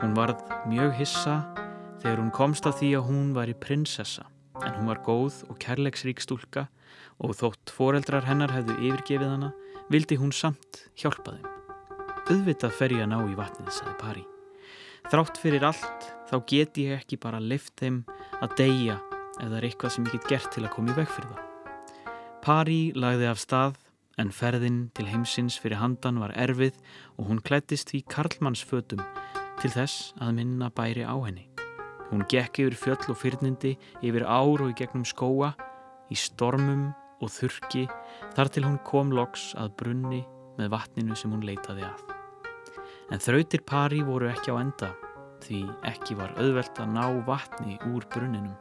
Hún 0.02 0.16
varð 0.18 0.42
mjög 0.66 0.96
hissa 0.98 1.36
þegar 2.02 2.18
hún 2.18 2.32
komst 2.34 2.66
að 2.66 2.80
því 2.80 2.88
að 2.98 3.10
hún 3.10 3.28
var 3.36 3.50
í 3.50 3.54
prinsessa 3.54 4.26
en 4.62 4.74
hún 4.74 4.90
var 4.90 5.02
góð 5.06 5.44
og 5.50 5.58
kærleiksrík 5.62 6.22
stúlka 6.22 6.66
og 7.22 7.36
þótt 7.38 7.70
foreldrar 7.70 8.26
hennar 8.26 8.50
hefðu 8.54 8.74
yfirgefið 8.80 9.30
hana 9.30 9.52
vildi 9.90 10.18
hún 10.20 10.32
samt 10.34 10.84
hjálpa 10.98 11.36
þeim. 11.36 11.48
Öðvitað 12.32 12.76
fer 12.78 12.94
ég 12.94 13.02
að 13.04 13.10
ná 13.10 13.18
í 13.26 13.38
vatnið, 13.38 13.70
sagði 13.74 13.94
pari. 13.98 14.26
Þrátt 15.10 15.40
fyrir 15.42 15.64
allt 15.66 16.04
þá 16.30 16.36
get 16.46 16.78
ég 16.78 17.00
ekki 17.00 17.18
bara 17.20 17.40
lift 17.42 17.74
þeim 17.80 18.02
að 18.40 18.54
deyja 18.60 18.98
ef 19.40 19.48
það 19.48 19.56
er 19.58 19.66
eitthvað 19.66 19.94
sem 19.94 20.06
ég 20.06 20.14
get 20.16 20.28
gert 20.30 20.52
til 20.54 20.62
að 20.64 20.74
koma 20.76 20.92
í 20.92 20.98
veg 21.00 21.10
fyrir 21.10 21.32
það. 21.32 21.48
Pari 22.42 22.82
lagði 22.94 23.28
af 23.30 23.42
stað 23.42 23.80
en 24.20 24.32
ferðin 24.34 24.78
til 24.96 25.08
heimsins 25.08 25.58
fyrir 25.60 25.80
handan 25.80 26.20
var 26.22 26.34
erfið 26.38 26.78
og 27.18 27.30
hún 27.30 27.42
klættist 27.42 27.94
í 27.96 28.02
karlmannsfötum 28.12 29.02
til 29.60 29.72
þess 29.72 30.12
að 30.22 30.36
minna 30.38 30.70
bæri 30.74 31.06
á 31.06 31.16
henni. 31.22 31.48
Hún 32.12 32.26
gekk 32.28 32.60
yfir 32.60 32.76
fjöll 32.76 33.12
og 33.14 33.16
fyrnindi, 33.16 33.76
yfir 34.04 34.26
ár 34.28 34.60
og 34.60 34.68
í 34.68 34.76
gegnum 34.76 35.06
skóa, 35.08 35.54
í 36.12 36.16
stormum 36.18 36.90
og 37.22 37.30
þurki 37.30 37.86
þar 38.36 38.50
til 38.52 38.64
hún 38.66 38.80
kom 38.86 39.12
loks 39.14 39.52
að 39.60 39.76
brunni 39.80 40.22
með 40.58 40.72
vatninu 40.74 41.16
sem 41.16 41.32
hún 41.32 41.46
leitaði 41.46 41.86
að. 41.86 42.04
En 43.12 43.22
þrautir 43.22 43.64
pari 43.68 44.02
voru 44.04 44.30
ekki 44.32 44.52
á 44.52 44.56
enda 44.60 44.92
því 45.42 45.62
ekki 45.90 46.16
var 46.18 46.34
auðvelt 46.38 46.78
að 46.80 46.92
ná 46.94 47.04
vatni 47.26 47.78
úr 47.90 48.06
brunninum. 48.12 48.54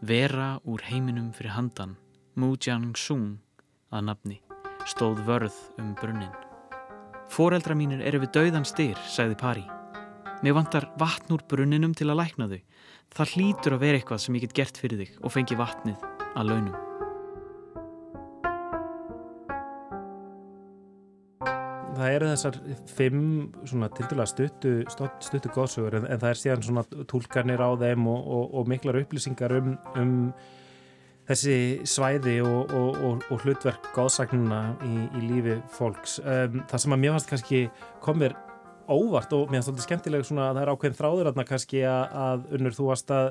Vera 0.00 0.54
úr 0.64 0.82
heiminum 0.88 1.30
fyrir 1.36 1.54
handan, 1.54 1.96
Mu 2.34 2.54
Jiang 2.56 2.96
Sung 2.96 3.38
að 3.92 4.06
nafni, 4.08 4.38
stóð 4.88 5.22
vörð 5.26 5.56
um 5.78 5.92
brunnin. 6.00 6.32
Fóreldra 7.30 7.76
mínir 7.78 8.02
eru 8.02 8.22
við 8.24 8.32
dauðan 8.34 8.66
styr, 8.66 8.98
sagði 9.06 9.38
pari. 9.38 9.66
Mér 10.42 10.56
vantar 10.56 10.88
vatn 10.98 11.36
úr 11.36 11.44
brunninum 11.46 11.94
til 11.94 12.08
að 12.10 12.22
lækna 12.24 12.50
þau. 12.50 12.60
Það 13.14 13.34
hlýtur 13.34 13.76
að 13.76 13.82
vera 13.84 14.00
eitthvað 14.00 14.22
sem 14.24 14.38
ég 14.38 14.46
get 14.46 14.56
gert 14.56 14.82
fyrir 14.82 15.04
þig 15.04 15.18
og 15.20 15.34
fengi 15.34 15.58
vatnið 15.58 16.08
að 16.34 16.48
launum. 16.50 16.89
Það 22.00 22.14
eru 22.16 22.28
þessar 22.30 22.56
fimm 22.88 23.24
svona 23.68 23.90
tildulega 23.92 24.30
stuttu, 24.30 24.70
stuttu 25.20 25.50
góðsugur 25.52 25.98
en, 25.98 26.06
en 26.08 26.20
það 26.22 26.30
er 26.30 26.38
síðan 26.40 26.64
svona 26.64 27.04
tólkarnir 27.10 27.60
á 27.60 27.70
þeim 27.82 28.06
og, 28.08 28.22
og, 28.24 28.54
og 28.56 28.70
miklar 28.72 29.00
upplýsingar 29.02 29.52
um, 29.58 29.74
um 30.00 30.14
þessi 31.28 31.56
svæði 31.86 32.38
og, 32.42 32.72
og 32.72 33.44
hlutverk 33.44 33.90
góðsagnuna 33.94 34.62
í, 34.86 34.94
í 35.20 35.24
lífi 35.28 35.58
fólks. 35.76 36.18
Um, 36.24 36.62
það 36.70 36.84
sem 36.84 36.96
að 36.96 37.02
mér 37.02 37.14
fannst 37.16 37.34
kannski 37.34 37.60
komir 38.02 38.36
óvart 38.90 39.36
og 39.36 39.50
mér 39.50 39.60
finnst 39.60 39.74
þetta 39.74 39.86
skemmtilega 39.86 40.26
svona 40.26 40.48
að 40.48 40.56
það 40.56 40.62
er 40.64 40.72
ákveðin 40.72 40.98
þráður 41.02 41.30
aðna 41.30 41.46
kannski 41.52 41.84
að, 41.86 42.16
að 42.24 42.48
unnur 42.56 42.78
þú 42.78 42.88
varst 42.88 43.12
að 43.14 43.28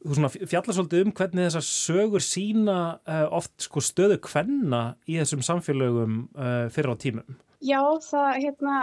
þú 0.00 0.16
svona 0.16 0.30
fjalla 0.32 0.74
svolítið 0.74 1.04
um 1.04 1.14
hvernig 1.16 1.46
þessar 1.48 1.66
sögur 1.66 2.24
sína 2.24 2.76
uh, 3.04 3.26
oft 3.36 3.52
sko 3.60 3.82
stöðu 3.84 4.16
kvenna 4.24 4.82
í 5.04 5.18
þessum 5.20 5.42
samfélögum 5.44 6.20
uh, 6.32 6.66
fyrir 6.72 6.94
á 6.94 6.96
tímum. 7.00 7.40
Já, 7.60 7.80
það 8.06 8.38
hérna 8.46 8.76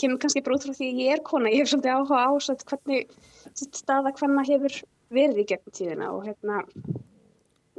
kemur 0.00 0.20
kannski 0.22 0.42
bara 0.42 0.56
út 0.58 0.66
frá 0.66 0.74
því 0.74 0.88
að 0.90 1.02
ég 1.04 1.14
er 1.14 1.24
kona, 1.26 1.52
ég 1.52 1.62
hef 1.62 1.70
svolítið 1.70 1.94
áhuga 1.94 2.22
á 2.26 2.30
svo 2.42 2.56
hvernig 2.72 3.12
staða 3.54 4.14
hvenna 4.18 4.46
hefur 4.48 4.80
verið 5.14 5.42
í 5.42 5.48
gegnum 5.52 5.76
tíðina 5.76 6.12
og 6.14 6.24
hérna 6.26 6.62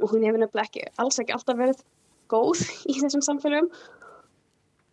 og 0.02 0.12
hún 0.12 0.24
hefur 0.24 0.40
nefnilega 0.40 0.68
ekki, 0.68 0.86
alls 1.02 1.20
ekki 1.20 1.34
alltaf 1.36 1.58
verið 1.58 1.82
góð 2.32 2.62
í 2.92 2.96
þessum 3.00 3.24
samfélögum. 3.28 3.72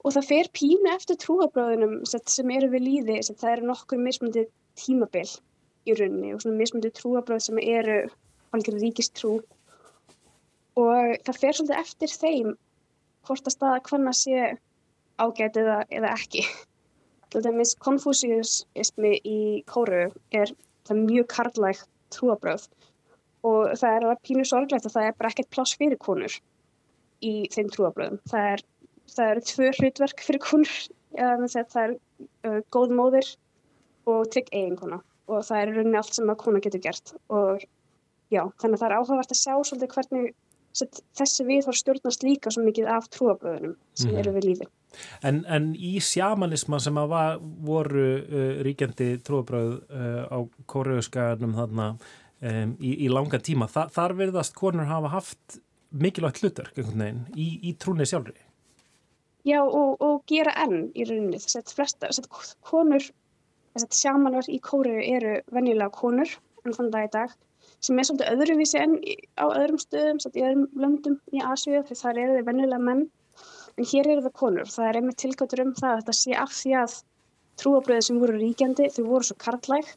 Og 0.08 0.16
það 0.16 0.28
fer 0.30 0.48
pínu 0.56 0.92
eftir 0.94 1.18
trúabröðunum 1.20 2.02
sem 2.08 2.52
eru 2.56 2.70
við 2.72 2.86
líði, 2.86 3.22
það 3.30 3.54
eru 3.58 3.72
nokkur 3.72 4.00
mismundi 4.00 4.46
tímabil 4.80 5.28
í 5.90 5.96
rauninni 5.98 6.34
og 6.36 6.44
svona 6.44 6.60
mismundi 6.60 6.92
trúabröð 6.96 7.44
sem 7.46 7.62
eru 7.62 8.00
alveg 8.56 8.80
ríkistrú 8.82 9.36
og 10.80 11.14
það 11.26 11.40
fer 11.42 11.58
svolítið 11.58 11.82
eftir 11.82 12.16
þeim 12.22 12.50
hvort 13.28 13.48
að 13.50 13.56
staða 13.56 13.84
hvenna 13.90 14.16
sé 14.16 14.50
ágætt 15.20 15.60
eða, 15.60 15.82
eða 15.92 16.14
ekki. 16.16 16.46
Þetta 17.34 17.54
með 17.54 17.74
konfúsiusismi 17.86 19.14
í 19.28 19.40
kóru 19.70 20.08
er 20.34 20.54
það 20.88 21.02
mjög 21.04 21.28
karlægt 21.34 21.90
trúabröð 22.16 22.66
og 23.46 23.76
það 23.80 23.92
er 23.96 24.06
alveg 24.06 24.24
pínu 24.26 24.46
sorglegt 24.48 24.88
að 24.88 24.96
það 24.96 25.10
er 25.10 25.20
bara 25.20 25.34
ekkert 25.34 25.52
pláss 25.54 25.78
fyrir 25.78 26.00
konur 26.02 26.40
í 27.22 27.34
þeim 27.54 27.70
trúabröðum. 27.76 28.22
Það 28.32 28.54
er 28.54 28.64
það 29.14 29.32
eru 29.34 29.46
tvö 29.52 29.70
hlutverk 29.78 30.24
fyrir 30.26 30.44
konur 30.44 30.74
það 31.20 31.84
er 31.84 31.94
uh, 32.46 32.60
góð 32.74 32.96
móðir 32.98 33.30
og 34.10 34.30
trygg 34.34 34.52
eiginkona 34.54 35.00
og 35.30 35.46
það 35.48 35.62
er 35.62 35.74
rauninni 35.76 36.00
allt 36.02 36.18
sem 36.18 36.32
að 36.32 36.42
kona 36.44 36.62
getur 36.64 36.84
gert 36.84 37.14
og 37.30 37.64
já, 38.34 38.44
þannig 38.62 38.76
að 38.76 38.82
það 38.82 38.88
er 38.90 38.96
áhugavert 38.98 39.34
að 39.36 39.42
sjá 39.42 39.54
svolítið 39.56 39.94
hvernig 39.96 40.32
set, 40.76 41.02
þessi 41.18 41.46
við 41.48 41.68
þá 41.68 41.72
stjórnast 41.80 42.26
líka 42.26 42.54
svo 42.54 42.66
mikið 42.66 42.90
af 42.94 43.10
trúabröðunum 43.14 43.76
sem 43.98 44.12
mm. 44.12 44.20
eru 44.22 44.36
við 44.36 44.48
lífi. 44.50 44.70
En, 45.26 45.44
en 45.50 45.72
í 45.76 45.96
sjamanisman 46.02 46.82
sem 46.82 46.98
að 46.98 47.12
var, 47.12 47.40
voru 47.66 48.08
uh, 48.20 48.52
ríkjandi 48.66 49.12
trúabröð 49.26 49.76
uh, 49.86 50.24
á 50.30 50.38
kóruðuskaganum 50.70 51.56
þarna 51.58 51.90
um, 51.94 52.76
í, 52.78 52.96
í 53.06 53.10
langa 53.12 53.42
tíma, 53.42 53.70
Þa, 53.70 53.88
þar 53.96 54.18
verðast 54.24 54.58
konur 54.58 54.90
hafa 54.90 55.14
haft 55.14 55.60
mikilvægt 55.90 56.44
hlutverk 56.44 56.78
í, 56.80 57.50
í 57.70 57.74
trúni 57.82 58.06
sjálfri? 58.10 58.38
Já 59.48 59.62
og, 59.64 59.96
og 60.04 60.22
gera 60.30 60.54
enn 60.66 60.90
í 60.94 61.06
rauninni 61.08 61.40
þess 61.40 61.62
að 61.62 61.74
flesta, 61.78 62.10
þess 62.10 62.22
að 62.26 62.56
konur, 62.70 63.06
þess 63.74 63.88
að 63.88 64.00
sjamanar 64.00 64.50
í 64.50 64.60
kóru 64.64 64.98
eru 65.04 65.38
venjulega 65.56 65.94
konur 65.96 66.34
enn 66.66 66.76
þann 66.76 66.92
dag 66.94 67.08
í 67.08 67.14
dag 67.14 67.38
sem 67.84 68.00
er 68.00 68.08
svolítið 68.08 68.34
öðruvísi 68.34 68.80
enn 68.80 68.96
á 69.40 69.46
öðrum 69.48 69.80
stöðum, 69.80 70.20
svolítið 70.20 70.42
í 70.42 70.48
öðrum 70.48 70.66
löndum 70.84 71.18
í 71.32 71.44
Asvíu 71.44 71.84
því 71.88 71.98
þar 72.02 72.22
eru 72.24 72.40
þau 72.40 72.48
venjulega 72.50 72.82
menn 72.84 73.06
en 73.80 73.88
hér 73.88 74.10
eru 74.12 74.26
það 74.26 74.36
konur. 74.42 74.72
Það 74.74 74.90
er 74.90 75.00
einmitt 75.00 75.22
tilgjóttur 75.22 75.64
um 75.64 75.72
það 75.78 75.94
að 75.94 76.02
þetta 76.02 76.18
sé 76.20 76.36
af 76.36 76.56
því 76.56 76.74
að 76.82 76.98
trúabröðið 77.60 78.08
sem 78.08 78.20
voru 78.20 78.36
ríkjandi, 78.40 78.90
þau 78.96 79.04
voru 79.08 79.30
svo 79.30 79.38
karlæg 79.40 79.94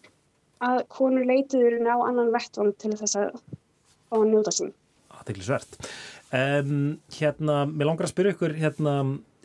að 0.63 0.85
konur 0.95 1.27
leituður 1.27 1.79
á 1.91 1.97
annan 2.07 2.31
vettvang 2.35 2.71
til 2.79 2.95
þess 3.01 3.19
að 3.19 3.35
fá 3.43 4.17
að 4.21 4.29
njóta 4.31 4.55
sín. 4.55 4.73
Er 5.23 5.43
svært. 5.47 5.77
Um, 6.35 6.97
hérna, 7.15 7.63
mér 7.71 7.91
langar 7.91 8.09
að 8.09 8.15
spyrja 8.15 8.35
ykkur 8.35 8.57
hérna 8.59 8.95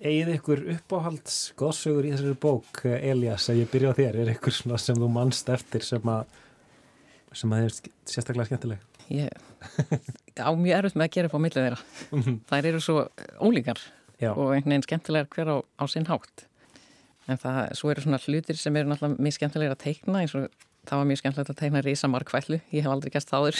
eigið 0.02 0.34
ykkur 0.36 0.62
uppáhalds 0.76 1.38
góðsögur 1.58 2.08
í 2.08 2.12
þessari 2.14 2.38
bók 2.42 2.82
Elias, 2.86 3.48
að 3.52 3.64
ég 3.64 3.72
byrja 3.72 3.94
á 3.94 3.98
þér? 3.98 4.20
Er 4.24 4.34
ykkur 4.36 4.56
svona 4.56 4.80
sem 4.82 5.00
þú 5.00 5.10
mannst 5.14 5.50
eftir 5.54 5.86
sem 5.86 6.12
að 6.14 6.26
sem 7.38 7.54
að 7.54 7.64
þið 7.64 7.70
er 7.70 7.94
sérstaklega 8.14 8.50
skemmtileg? 8.50 8.86
Ég 9.14 9.30
á 10.38 10.50
mjög 10.54 10.78
erfitt 10.78 10.98
með 11.00 11.08
að 11.08 11.14
gera 11.16 11.30
upp 11.32 11.38
á 11.38 11.44
millið 11.46 11.64
þeirra. 11.64 11.80
Mhm. 12.12 12.38
þær 12.50 12.70
eru 12.72 12.84
svo 12.84 13.08
ólíkar 13.42 13.82
Já. 14.22 14.32
og 14.34 14.54
einhvern 14.54 14.74
veginn 14.74 14.88
skemmtilegar 14.88 15.30
hver 15.34 15.52
á, 15.54 15.58
á 15.82 15.84
sinn 15.90 16.08
hátt. 16.10 16.46
En 17.28 17.38
það, 17.38 17.74
svo 17.76 17.92
eru 17.92 18.02
svona 18.06 18.22
hlutir 18.24 18.58
sem 18.58 18.76
eru 18.76 18.90
náttúrulega 18.90 19.20
mjög 19.20 19.38
skemmtilegar 19.38 19.76
að 19.76 19.84
teikna 19.84 20.22
eins 20.24 20.36
og 20.38 20.48
það 20.88 21.02
var 21.02 21.10
mjög 21.10 21.20
skemmtilegt 21.22 21.52
að 21.52 21.60
teikna 21.62 21.82
risamarkvælu 21.84 22.60
ég 22.72 22.86
hef 22.86 22.92
aldrei 22.94 23.12
gæst 23.12 23.32
þáður 23.34 23.58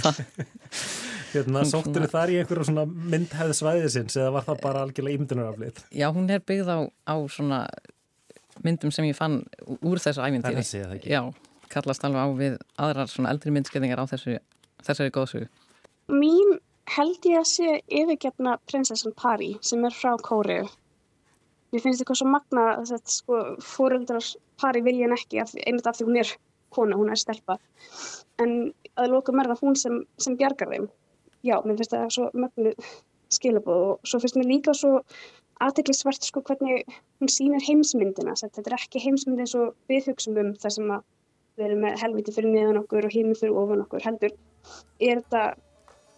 það 0.00 0.20
Hérna, 1.28 1.62
sóttur 1.68 2.04
þið 2.06 2.12
þar 2.14 2.30
í 2.32 2.36
einhverju 2.40 2.66
svona 2.70 2.84
myndhæði 2.88 3.56
svæðisins 3.58 4.16
eða 4.16 4.32
var 4.38 4.46
það 4.46 4.60
bara 4.62 4.84
algjörlega 4.86 5.18
ímyndunaraflið? 5.18 5.80
Já, 5.92 6.06
hún 6.14 6.30
er 6.32 6.40
byggð 6.48 6.70
á, 6.72 6.78
á 6.88 7.16
svona 7.28 7.58
myndum 8.64 8.92
sem 8.94 9.08
ég 9.08 9.16
fann 9.18 9.42
úr 9.78 10.00
þessu 10.00 10.24
ævindýri. 10.24 10.62
Það 10.64 10.80
er 10.80 10.94
þessi? 10.94 11.12
Já, 11.12 11.20
kallast 11.72 12.06
alveg 12.08 12.24
á 12.24 12.28
við 12.38 12.56
aðrar 12.80 13.12
svona 13.12 13.32
eldri 13.34 13.52
myndskeiðingar 13.54 14.00
á 14.00 14.10
þessu, 14.10 14.38
þessari 14.86 15.14
góðsugu. 15.14 15.48
Mín 16.08 16.56
held 16.96 17.28
ég 17.28 17.42
að 17.42 17.48
sé 17.50 17.78
yfirgefna 18.00 18.56
prinsessan 18.70 19.16
Pari 19.18 19.54
sem 19.60 19.84
er 19.84 19.94
frá 19.94 20.14
Kóriu. 20.24 20.64
Mér 21.68 21.84
finnst 21.84 22.00
þetta 22.00 22.16
svo 22.16 22.30
magna 22.32 22.70
að 22.78 22.94
þetta 22.94 23.12
sko 23.12 23.40
fóröldrar 23.60 24.30
Pari 24.60 24.80
vilja 24.86 25.04
henn 25.04 25.18
ekki 25.18 25.42
af, 25.42 25.52
einmitt 25.66 25.86
af 25.86 25.98
því 25.98 26.08
hún 26.08 26.22
er 26.22 26.32
kona, 26.72 26.96
hún 26.96 27.12
er 27.12 27.20
stelpa. 27.20 27.58
En 28.40 28.72
að 28.96 29.12
lókum 29.12 29.42
er 29.42 29.52
það 29.52 29.62
hún 29.66 29.76
sem, 29.76 30.00
sem 30.16 30.38
bjargar 30.40 30.72
þeim 30.72 30.88
já, 31.46 31.56
mér 31.64 31.76
finnst 31.78 31.94
það 31.94 32.08
svo 32.14 32.30
mögnu 32.34 32.72
skilabóð 33.32 33.84
og 33.92 34.08
svo 34.08 34.20
finnst 34.22 34.38
mér 34.38 34.48
líka 34.48 34.74
svo 34.76 35.02
aðteglisvert 35.64 36.22
sko 36.26 36.42
hvernig 36.46 36.84
hún 37.18 37.30
sýnir 37.32 37.64
heimsmyndina, 37.66 38.36
þetta 38.38 38.64
er 38.64 38.76
ekki 38.78 39.02
heimsmynd 39.02 39.42
eins 39.42 39.56
og 39.58 39.74
við 39.90 40.12
hugsaum 40.12 40.38
um 40.42 40.52
það 40.58 40.76
sem 40.76 40.92
að 40.94 41.06
við 41.58 41.64
erum 41.68 41.80
með 41.82 42.02
helviti 42.02 42.34
fyrir 42.34 42.52
niðan 42.54 42.80
okkur 42.82 43.08
og 43.08 43.14
hími 43.14 43.34
fyrir 43.38 43.58
ofan 43.58 43.82
okkur, 43.82 44.04
heldur 44.04 44.32
er 45.02 45.22
þetta, 45.24 45.42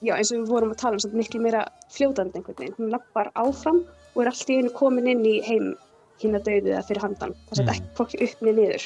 já 0.04 0.12
eins 0.16 0.32
og 0.34 0.42
við 0.42 0.52
vorum 0.52 0.74
að 0.74 0.82
tala 0.82 0.98
um 0.98 1.04
þetta 1.04 1.20
miklu 1.22 1.40
meira 1.46 1.62
fljóðandi 1.94 2.40
einhvern 2.40 2.60
veginn, 2.60 2.76
hún 2.78 2.92
lappar 2.92 3.32
áfram 3.40 3.80
og 4.12 4.22
er 4.24 4.32
allt 4.32 4.52
í 4.52 4.60
einu 4.60 4.74
komin 4.76 5.08
inn 5.14 5.24
í 5.24 5.38
heim 5.46 5.72
hinn 6.20 6.36
að 6.36 6.46
dauðu 6.50 6.76
það 6.76 6.88
fyrir 6.90 7.04
handan, 7.06 7.36
það 7.48 7.60
setja 7.62 7.70
mm. 7.70 7.76
ekki 7.78 7.96
fólki 7.96 8.16
upp 8.28 8.38
niður 8.44 8.82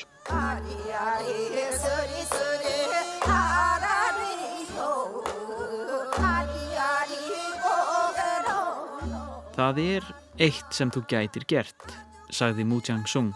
Það 9.55 9.77
er 9.79 10.07
eitt 10.43 10.73
sem 10.75 10.91
þú 10.91 11.05
gætir 11.07 11.45
gert, 11.47 11.93
sagði 12.35 12.65
Mu 12.67 12.81
Jiang 12.83 13.05
Sung. 13.07 13.29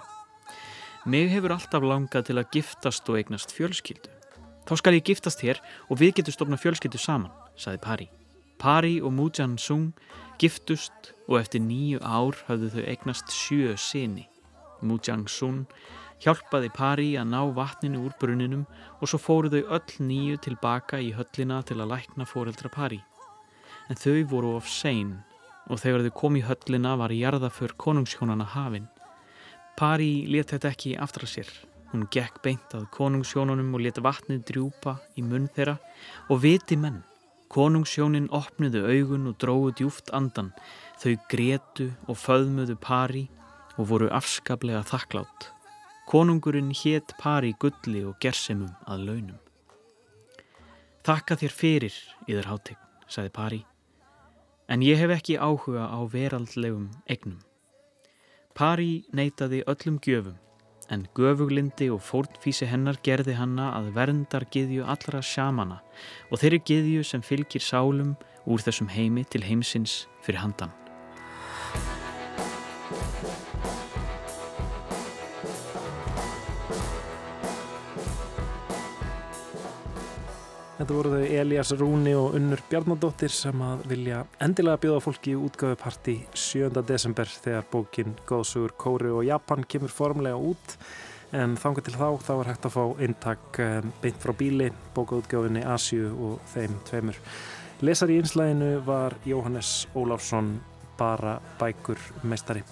Mig 1.07 1.29
hefur 1.31 1.53
alltaf 1.55 1.85
langað 1.87 2.25
til 2.27 2.35
að 2.41 2.49
giftast 2.57 3.07
og 3.07 3.21
eignast 3.21 3.55
fjölskyldu. 3.55 4.11
Þá 4.67 4.73
skal 4.81 4.97
ég 4.97 5.05
giftast 5.07 5.45
hér 5.47 5.61
og 5.87 6.01
við 6.01 6.17
getum 6.17 6.35
stofna 6.35 6.59
fjölskyldu 6.59 6.99
saman, 6.99 7.31
sagði 7.55 7.83
Pari. 7.85 8.09
Pari 8.59 8.97
og 8.99 9.15
Mu 9.15 9.29
Jiang 9.31 9.55
Sung 9.63 9.93
giftust 10.43 11.13
og 11.29 11.39
eftir 11.39 11.63
nýju 11.63 12.03
ár 12.03 12.35
hafðu 12.51 12.73
þau 12.75 12.83
eignast 12.83 13.31
sjö 13.31 13.79
sinni. 13.79 14.27
Mu 14.83 14.99
Jiang 14.99 15.31
Sung 15.31 15.69
hjálpaði 16.19 16.73
Pari 16.75 17.13
að 17.15 17.31
ná 17.31 17.45
vatninu 17.55 18.03
úr 18.09 18.19
bruninum 18.19 18.67
og 18.99 19.07
svo 19.07 19.23
fóru 19.23 19.55
þau 19.55 19.63
öll 19.79 20.03
nýju 20.11 20.43
tilbaka 20.51 20.99
í 20.99 21.15
höllina 21.15 21.63
til 21.63 21.79
að 21.79 21.95
lækna 21.95 22.27
fóreldra 22.27 22.75
Pari. 22.75 23.05
En 23.87 23.95
þau 23.95 24.19
voru 24.35 24.57
of 24.59 24.67
sein 24.67 25.21
og 25.69 25.81
þegar 25.83 26.07
þau 26.07 26.15
kom 26.17 26.39
í 26.39 26.45
höllina 26.45 26.95
var 27.01 27.13
jarðaför 27.15 27.75
konungshjónana 27.81 28.47
hafinn. 28.55 28.89
Pari 29.79 30.27
let 30.33 30.53
þetta 30.53 30.73
ekki 30.73 30.97
aftra 30.99 31.29
sér. 31.29 31.49
Hún 31.93 32.09
gekk 32.13 32.41
beint 32.45 32.75
að 32.77 32.89
konungshjónunum 32.97 33.77
og 33.77 33.85
let 33.85 34.01
vatnið 34.05 34.43
drjúpa 34.49 34.99
í 35.17 35.25
munn 35.25 35.49
þeirra 35.55 35.79
og 36.29 36.43
viti 36.45 36.77
menn. 36.77 37.03
Konungshjónin 37.53 38.29
opniðu 38.35 38.83
augun 38.91 39.31
og 39.31 39.39
dróðu 39.41 39.77
djúft 39.79 40.13
andan. 40.13 40.51
Þau 41.01 41.15
gretu 41.33 41.93
og 42.09 42.19
föðmuðu 42.21 42.77
Pari 42.81 43.29
og 43.79 43.89
voru 43.93 44.11
afskaplega 44.13 44.83
þakklátt. 44.89 45.53
Konungurinn 46.09 46.75
hétt 46.77 47.15
Pari 47.21 47.55
gulli 47.61 48.05
og 48.05 48.19
gersemum 48.21 48.75
að 48.89 49.09
launum. 49.09 49.41
Þakka 51.09 51.39
þér 51.41 51.55
fyrir, 51.57 51.99
yður 52.29 52.51
hátegn, 52.51 52.87
sagði 53.09 53.33
Pari 53.33 53.65
en 54.69 54.83
ég 54.85 55.01
hef 55.01 55.13
ekki 55.17 55.39
áhuga 55.41 55.89
á 55.89 55.99
veraldlegum 56.13 56.91
egnum. 57.09 57.41
Pari 58.55 59.05
neytaði 59.15 59.63
öllum 59.71 59.99
gjöfum, 60.05 60.37
en 60.91 61.07
göfuglindi 61.15 61.89
og 61.93 62.03
fórnfísi 62.05 62.69
hennar 62.69 62.99
gerði 63.05 63.37
hanna 63.39 63.71
að 63.79 63.93
verndar 63.97 64.49
giðju 64.53 64.85
allra 64.85 65.23
sjámana 65.23 65.81
og 66.31 66.41
þeirri 66.43 66.61
giðju 66.71 67.05
sem 67.05 67.25
fylgir 67.25 67.65
sálum 67.65 68.17
úr 68.49 68.65
þessum 68.65 68.91
heimi 68.93 69.25
til 69.29 69.45
heimsins 69.45 70.07
fyrir 70.25 70.43
handan. 70.43 70.73
Þetta 80.79 80.95
voru 80.95 81.11
þau 81.11 81.31
Elias 81.41 81.73
Rúni 81.75 82.13
og 82.15 82.37
Unnur 82.39 82.61
Bjarnadóttir 82.71 83.33
sem 83.35 83.63
að 83.67 83.81
vilja 83.91 84.21
endilega 84.45 84.79
bjóða 84.85 85.01
fólki 85.03 85.33
í 85.33 85.39
útgáðuparti 85.49 86.15
7. 86.39 86.69
desember 86.87 87.27
þegar 87.27 87.67
bókin 87.73 88.13
Góðsugur 88.29 88.77
Kóri 88.79 89.11
og 89.11 89.25
Japan 89.27 89.67
kemur 89.67 89.91
formlega 89.91 90.39
út 90.39 90.77
en 91.35 91.57
þanga 91.59 91.83
til 91.83 91.97
þá 91.97 92.07
þá 92.23 92.31
er 92.37 92.51
hægt 92.53 92.69
að 92.71 92.77
fá 92.77 92.85
eintak 93.03 93.59
eh, 93.65 93.91
beint 94.05 94.23
frá 94.23 94.37
bíli, 94.39 94.71
bókaútgáfinni 94.95 95.65
Asju 95.67 96.13
og 96.15 96.47
þeim 96.55 96.79
tveimur. 96.87 97.19
Lesar 97.83 98.15
í 98.15 98.21
einslæginu 98.23 98.71
var 98.87 99.19
Jóhannes 99.27 99.89
Óláfsson 99.99 100.61
bara 100.95 101.41
bækur 101.59 101.99
meistari. 102.23 102.63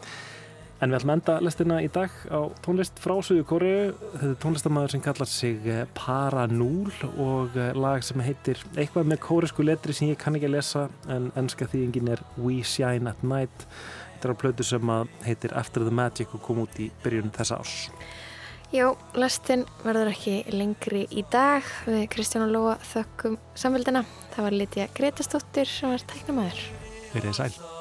En 0.77 0.93
við 0.93 0.99
ætlum 0.99 1.11
að 1.15 1.17
enda 1.17 1.35
lestina 1.41 1.77
í 1.81 1.87
dag 1.89 2.17
á 2.29 2.41
tónlist 2.65 2.99
frá 3.01 3.15
Suðu 3.25 3.47
Kóriu. 3.49 3.95
Þetta 4.13 4.29
er 4.29 4.41
tónlistamæður 4.43 4.93
sem 4.93 5.05
kallar 5.07 5.31
sig 5.33 5.69
eh, 5.73 5.87
Paranúl 5.97 6.93
og 7.17 7.57
eh, 7.57 7.71
lag 7.73 8.05
sem 8.05 8.21
heitir 8.21 8.61
eitthvað 8.75 9.09
með 9.09 9.23
kórisku 9.25 9.65
letri 9.65 9.97
sem 9.97 10.11
ég 10.11 10.21
kann 10.21 10.37
ekki 10.37 10.51
að 10.51 10.57
lesa 10.59 10.83
en 11.09 11.31
ennska 11.41 11.69
þýðingin 11.73 12.13
er 12.13 12.21
We 12.37 12.61
Shine 12.61 13.09
at 13.09 13.25
Night. 13.25 13.65
Þetta 14.17 14.29
er 14.29 14.37
á 14.37 14.41
plötu 14.43 14.67
sem 14.69 14.93
heitir 15.25 15.57
After 15.57 15.87
the 15.87 15.95
Magic 15.95 16.37
og 16.37 16.45
kom 16.45 16.61
út 16.67 16.77
í 16.77 16.91
byrjun 17.05 17.33
þessa 17.37 17.63
ás. 17.65 17.77
Já, 18.75 18.91
lestin 19.17 19.65
verður 19.85 20.11
ekki 20.11 20.41
lengri 20.53 21.07
í 21.09 21.25
dag. 21.33 21.65
Við 21.89 22.05
Kristján 22.13 22.49
og 22.49 22.53
Lóa 22.53 22.75
þökkum 22.91 23.39
samfélgina. 23.57 24.05
Það 24.35 24.49
var 24.49 24.59
Lítja 24.61 24.89
Gretastóttir 24.99 25.71
sem 25.71 25.95
var 25.95 26.05
tæknumæður. 26.13 26.69
Verðið 27.15 27.41
sæl. 27.41 27.76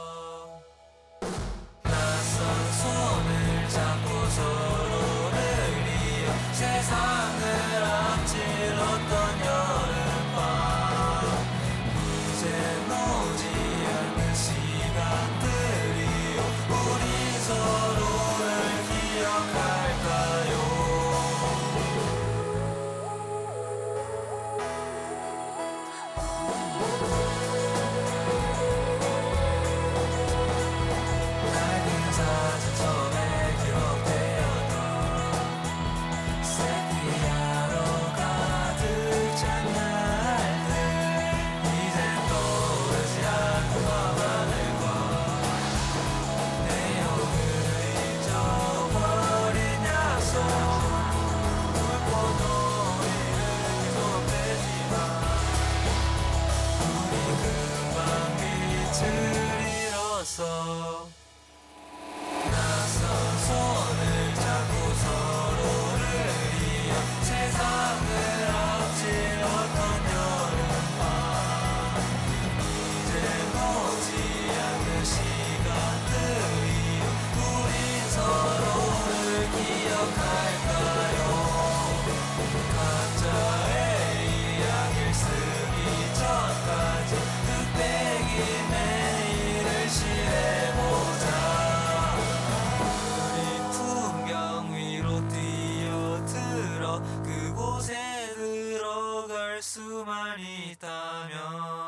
수만 99.66 100.40
있다면 100.40 101.85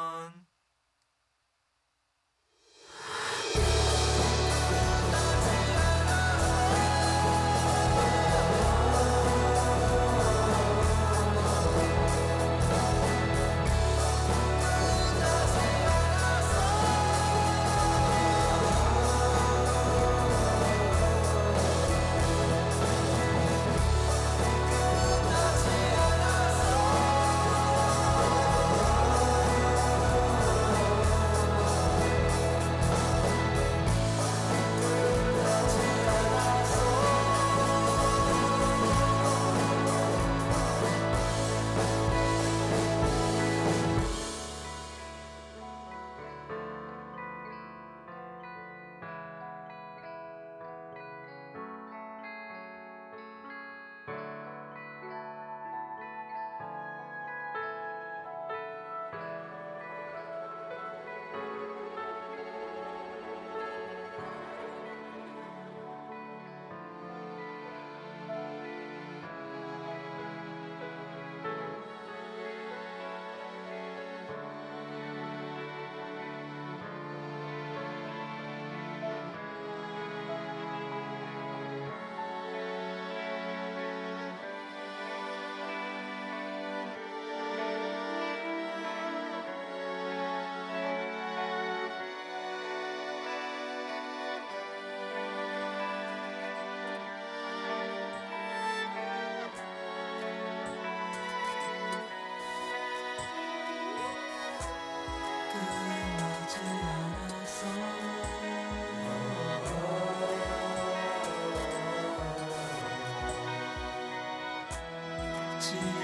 see. 115.67 115.96